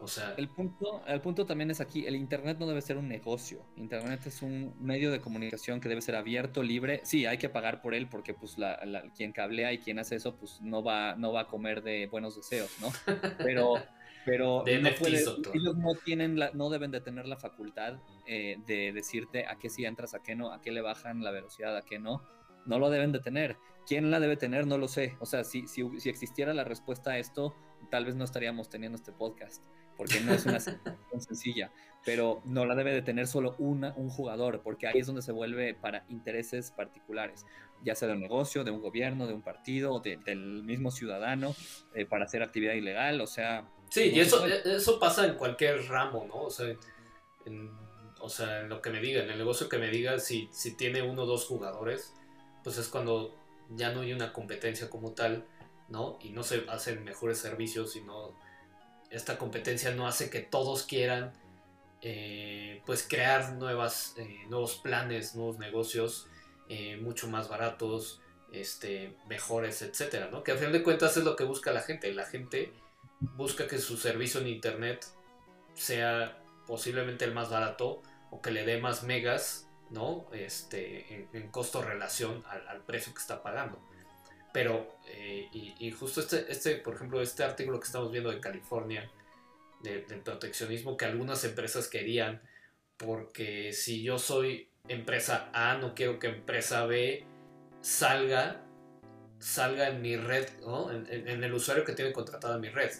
O 0.00 0.08
sea, 0.08 0.34
el 0.36 0.48
punto, 0.48 1.02
el 1.06 1.20
punto 1.20 1.46
también 1.46 1.70
es 1.70 1.80
aquí, 1.80 2.06
el 2.06 2.16
Internet 2.16 2.58
no 2.58 2.66
debe 2.66 2.82
ser 2.82 2.96
un 2.96 3.08
negocio. 3.08 3.64
Internet 3.76 4.20
es 4.26 4.42
un 4.42 4.74
medio 4.80 5.10
de 5.10 5.20
comunicación 5.20 5.80
que 5.80 5.88
debe 5.88 6.02
ser 6.02 6.16
abierto, 6.16 6.62
libre. 6.62 7.00
Sí, 7.04 7.26
hay 7.26 7.38
que 7.38 7.48
pagar 7.48 7.80
por 7.80 7.94
él 7.94 8.08
porque 8.08 8.34
pues 8.34 8.58
la, 8.58 8.78
quien 9.16 9.32
cablea 9.32 9.72
y 9.72 9.78
quien 9.78 9.98
hace 9.98 10.16
eso 10.16 10.36
pues 10.36 10.60
no 10.60 10.82
va, 10.82 11.14
no 11.16 11.32
va 11.32 11.42
a 11.42 11.46
comer 11.46 11.82
de 11.82 12.06
buenos 12.06 12.36
deseos, 12.36 12.70
¿no? 12.80 12.92
Pero, 13.38 13.74
pero 14.26 14.64
no 14.66 14.88
ellos 14.88 15.76
no 15.76 15.94
tienen 15.94 16.38
la, 16.38 16.50
no 16.52 16.70
deben 16.70 16.90
de 16.90 17.00
tener 17.00 17.26
la 17.26 17.36
facultad 17.36 17.98
eh, 18.26 18.56
de 18.66 18.92
decirte 18.92 19.46
a 19.46 19.56
qué 19.56 19.70
sí 19.70 19.84
entras, 19.84 20.14
a 20.14 20.22
qué 20.22 20.34
no, 20.34 20.52
a 20.52 20.60
qué 20.60 20.72
le 20.72 20.80
bajan 20.80 21.22
la 21.22 21.30
velocidad, 21.30 21.76
a 21.76 21.82
qué 21.82 21.98
no. 21.98 22.22
No 22.66 22.78
lo 22.78 22.88
deben 22.88 23.12
de 23.12 23.20
tener. 23.20 23.58
¿Quién 23.86 24.10
la 24.10 24.20
debe 24.20 24.38
tener? 24.38 24.66
No 24.66 24.78
lo 24.78 24.88
sé. 24.88 25.16
O 25.20 25.26
sea, 25.26 25.44
si, 25.44 25.66
si, 25.68 26.00
si 26.00 26.08
existiera 26.08 26.54
la 26.54 26.64
respuesta 26.64 27.10
a 27.10 27.18
esto, 27.18 27.54
tal 27.90 28.06
vez 28.06 28.14
no 28.14 28.24
estaríamos 28.24 28.70
teniendo 28.70 28.96
este 28.96 29.12
podcast 29.12 29.62
porque 29.96 30.20
no 30.20 30.32
es 30.32 30.46
una 30.46 30.60
situación 30.60 31.20
sencilla, 31.20 31.70
pero 32.04 32.42
no 32.44 32.64
la 32.64 32.74
debe 32.74 32.92
de 32.92 33.02
tener 33.02 33.26
solo 33.26 33.54
una, 33.58 33.94
un 33.96 34.10
jugador, 34.10 34.62
porque 34.62 34.86
ahí 34.86 34.98
es 34.98 35.06
donde 35.06 35.22
se 35.22 35.32
vuelve 35.32 35.74
para 35.74 36.04
intereses 36.08 36.70
particulares, 36.70 37.46
ya 37.82 37.94
sea 37.94 38.08
de 38.08 38.14
un 38.14 38.20
negocio, 38.20 38.64
de 38.64 38.70
un 38.70 38.80
gobierno, 38.80 39.26
de 39.26 39.34
un 39.34 39.42
partido, 39.42 40.00
del 40.00 40.62
mismo 40.62 40.90
ciudadano, 40.90 41.54
eh, 41.94 42.06
para 42.06 42.24
hacer 42.24 42.42
actividad 42.42 42.74
ilegal, 42.74 43.20
o 43.20 43.26
sea... 43.26 43.68
Sí, 43.90 44.10
y 44.14 44.20
eso, 44.20 44.44
eso 44.46 44.98
pasa 44.98 45.26
en 45.26 45.34
cualquier 45.34 45.86
ramo, 45.88 46.26
¿no? 46.26 46.42
O 46.42 46.50
sea, 46.50 46.74
en, 47.46 47.70
o 48.20 48.28
sea, 48.28 48.60
en 48.60 48.68
lo 48.68 48.80
que 48.80 48.90
me 48.90 49.00
diga, 49.00 49.22
en 49.22 49.30
el 49.30 49.38
negocio 49.38 49.68
que 49.68 49.78
me 49.78 49.88
diga, 49.88 50.18
si, 50.18 50.48
si 50.50 50.76
tiene 50.76 51.02
uno 51.02 51.22
o 51.22 51.26
dos 51.26 51.44
jugadores, 51.44 52.14
pues 52.64 52.78
es 52.78 52.88
cuando 52.88 53.36
ya 53.70 53.92
no 53.92 54.00
hay 54.00 54.12
una 54.12 54.32
competencia 54.32 54.90
como 54.90 55.12
tal, 55.12 55.46
¿no? 55.88 56.18
Y 56.22 56.30
no 56.30 56.42
se 56.42 56.64
hacen 56.68 57.04
mejores 57.04 57.38
servicios, 57.38 57.92
sino 57.92 58.34
esta 59.10 59.38
competencia 59.38 59.90
no 59.92 60.06
hace 60.06 60.30
que 60.30 60.40
todos 60.40 60.84
quieran 60.84 61.32
eh, 62.06 62.82
pues 62.84 63.06
crear 63.08 63.54
nuevas, 63.54 64.14
eh, 64.18 64.44
nuevos 64.50 64.76
planes, 64.76 65.34
nuevos 65.34 65.58
negocios 65.58 66.26
eh, 66.68 66.98
mucho 66.98 67.28
más 67.28 67.48
baratos, 67.48 68.20
este, 68.52 69.16
mejores, 69.26 69.80
etcétera, 69.80 70.28
¿no? 70.30 70.42
Que 70.42 70.52
al 70.52 70.58
final 70.58 70.72
de 70.72 70.82
cuentas 70.82 71.16
es 71.16 71.24
lo 71.24 71.34
que 71.34 71.44
busca 71.44 71.72
la 71.72 71.80
gente. 71.80 72.12
La 72.12 72.26
gente 72.26 72.72
busca 73.20 73.66
que 73.66 73.78
su 73.78 73.96
servicio 73.96 74.40
en 74.40 74.48
internet 74.48 75.06
sea 75.72 76.42
posiblemente 76.66 77.24
el 77.24 77.32
más 77.32 77.48
barato 77.48 78.02
o 78.30 78.42
que 78.42 78.50
le 78.50 78.66
dé 78.66 78.80
más 78.80 79.02
megas, 79.02 79.68
¿no? 79.88 80.26
Este, 80.32 81.26
en, 81.32 81.50
costo-relación 81.50 82.44
al, 82.48 82.68
al, 82.68 82.82
precio 82.82 83.14
que 83.14 83.20
está 83.20 83.42
pagando. 83.42 83.80
Pero, 84.54 84.86
eh, 85.08 85.48
y, 85.52 85.90
justo 85.90 86.20
este, 86.20 86.46
este, 86.48 86.76
por 86.76 86.94
ejemplo, 86.94 87.20
este 87.20 87.42
artículo 87.42 87.80
que 87.80 87.86
estamos 87.86 88.12
viendo 88.12 88.30
de 88.30 88.38
California, 88.38 89.10
del 89.82 90.20
proteccionismo 90.20 90.96
que 90.96 91.06
algunas 91.06 91.42
empresas 91.42 91.88
querían, 91.88 92.40
porque 92.96 93.72
si 93.72 94.04
yo 94.04 94.16
soy 94.16 94.68
empresa 94.86 95.50
A, 95.52 95.76
no 95.78 95.96
quiero 95.96 96.20
que 96.20 96.28
empresa 96.28 96.86
B 96.86 97.24
salga, 97.80 98.64
salga 99.40 99.88
en 99.88 100.00
mi 100.00 100.16
red, 100.16 100.48
¿no? 100.60 100.88
en, 100.92 101.42
el 101.42 101.52
usuario 101.52 101.84
que 101.84 101.94
tiene 101.94 102.12
contratada 102.12 102.56
mi 102.56 102.68
red. 102.68 102.92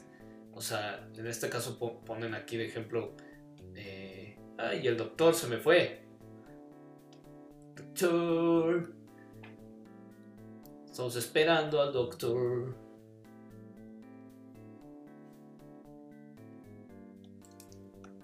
O 0.55 0.61
sea, 0.61 1.09
en 1.17 1.27
este 1.29 1.49
caso 1.49 1.79
ponen 2.05 2.35
aquí 2.35 2.57
de 2.57 2.67
ejemplo, 2.67 3.15
eh, 3.77 4.37
ay, 4.59 4.89
el 4.89 4.97
doctor 4.97 5.37
se 5.37 5.47
me 5.47 5.59
fue. 5.59 6.03
Doctor. 7.77 8.94
Estamos 10.95 11.17
esperando 11.17 11.83
al 11.83 11.93
doctor. 11.93 12.73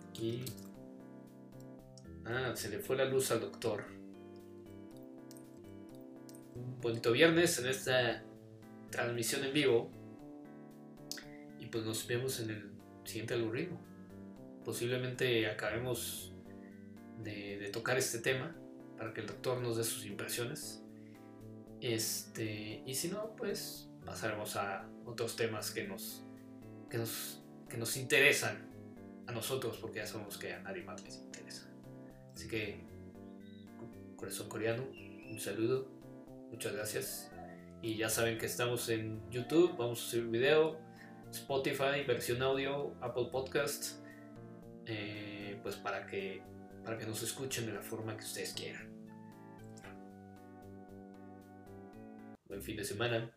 Aquí. 0.08 0.44
Ah, 2.24 2.52
se 2.54 2.68
le 2.68 2.78
fue 2.78 2.94
la 2.94 3.06
luz 3.06 3.32
al 3.32 3.40
doctor. 3.40 3.86
Un 6.54 6.80
bonito 6.80 7.10
viernes 7.10 7.58
en 7.58 7.66
esta 7.66 8.22
transmisión 8.92 9.42
en 9.42 9.52
vivo. 9.52 9.90
Y 11.58 11.66
pues 11.66 11.84
nos 11.84 12.06
vemos 12.06 12.38
en 12.38 12.50
el 12.50 12.70
siguiente 13.02 13.34
algoritmo. 13.34 13.80
Posiblemente 14.64 15.48
acabemos 15.48 16.32
de, 17.18 17.58
de 17.58 17.68
tocar 17.70 17.98
este 17.98 18.20
tema 18.20 18.54
para 18.96 19.12
que 19.12 19.22
el 19.22 19.26
doctor 19.26 19.60
nos 19.60 19.76
dé 19.76 19.82
sus 19.82 20.06
impresiones. 20.06 20.84
Este, 21.80 22.82
y 22.84 22.94
si 22.94 23.08
no, 23.08 23.34
pues 23.36 23.88
pasaremos 24.04 24.56
a 24.56 24.88
otros 25.04 25.36
temas 25.36 25.70
que 25.70 25.86
nos, 25.86 26.22
que 26.90 26.98
nos, 26.98 27.42
que 27.68 27.76
nos 27.76 27.96
interesan 27.96 28.68
a 29.26 29.32
nosotros, 29.32 29.78
porque 29.78 29.98
ya 29.98 30.06
sabemos 30.06 30.36
que 30.36 30.52
a 30.52 30.60
nadie 30.60 30.82
más 30.82 31.02
les 31.02 31.16
interesa. 31.16 31.68
Así 32.34 32.48
que, 32.48 32.80
corazón 34.16 34.48
coreano, 34.48 34.84
un 35.30 35.38
saludo, 35.38 35.88
muchas 36.50 36.72
gracias. 36.74 37.32
Y 37.82 37.96
ya 37.96 38.10
saben 38.10 38.36
que 38.36 38.46
estamos 38.46 38.88
en 38.90 39.22
YouTube, 39.30 39.76
vamos 39.78 40.04
a 40.04 40.10
subir 40.10 40.26
video, 40.26 40.78
Spotify, 41.30 42.04
versión 42.06 42.42
audio, 42.42 42.94
Apple 43.00 43.28
Podcast, 43.32 44.04
eh, 44.84 45.58
pues 45.62 45.76
para 45.76 46.06
que, 46.06 46.42
para 46.84 46.98
que 46.98 47.06
nos 47.06 47.22
escuchen 47.22 47.66
de 47.66 47.72
la 47.72 47.80
forma 47.80 48.16
que 48.16 48.24
ustedes 48.24 48.52
quieran. 48.52 48.89
Buen 52.50 52.62
fin 52.62 52.76
de 52.76 52.84
semana. 52.84 53.30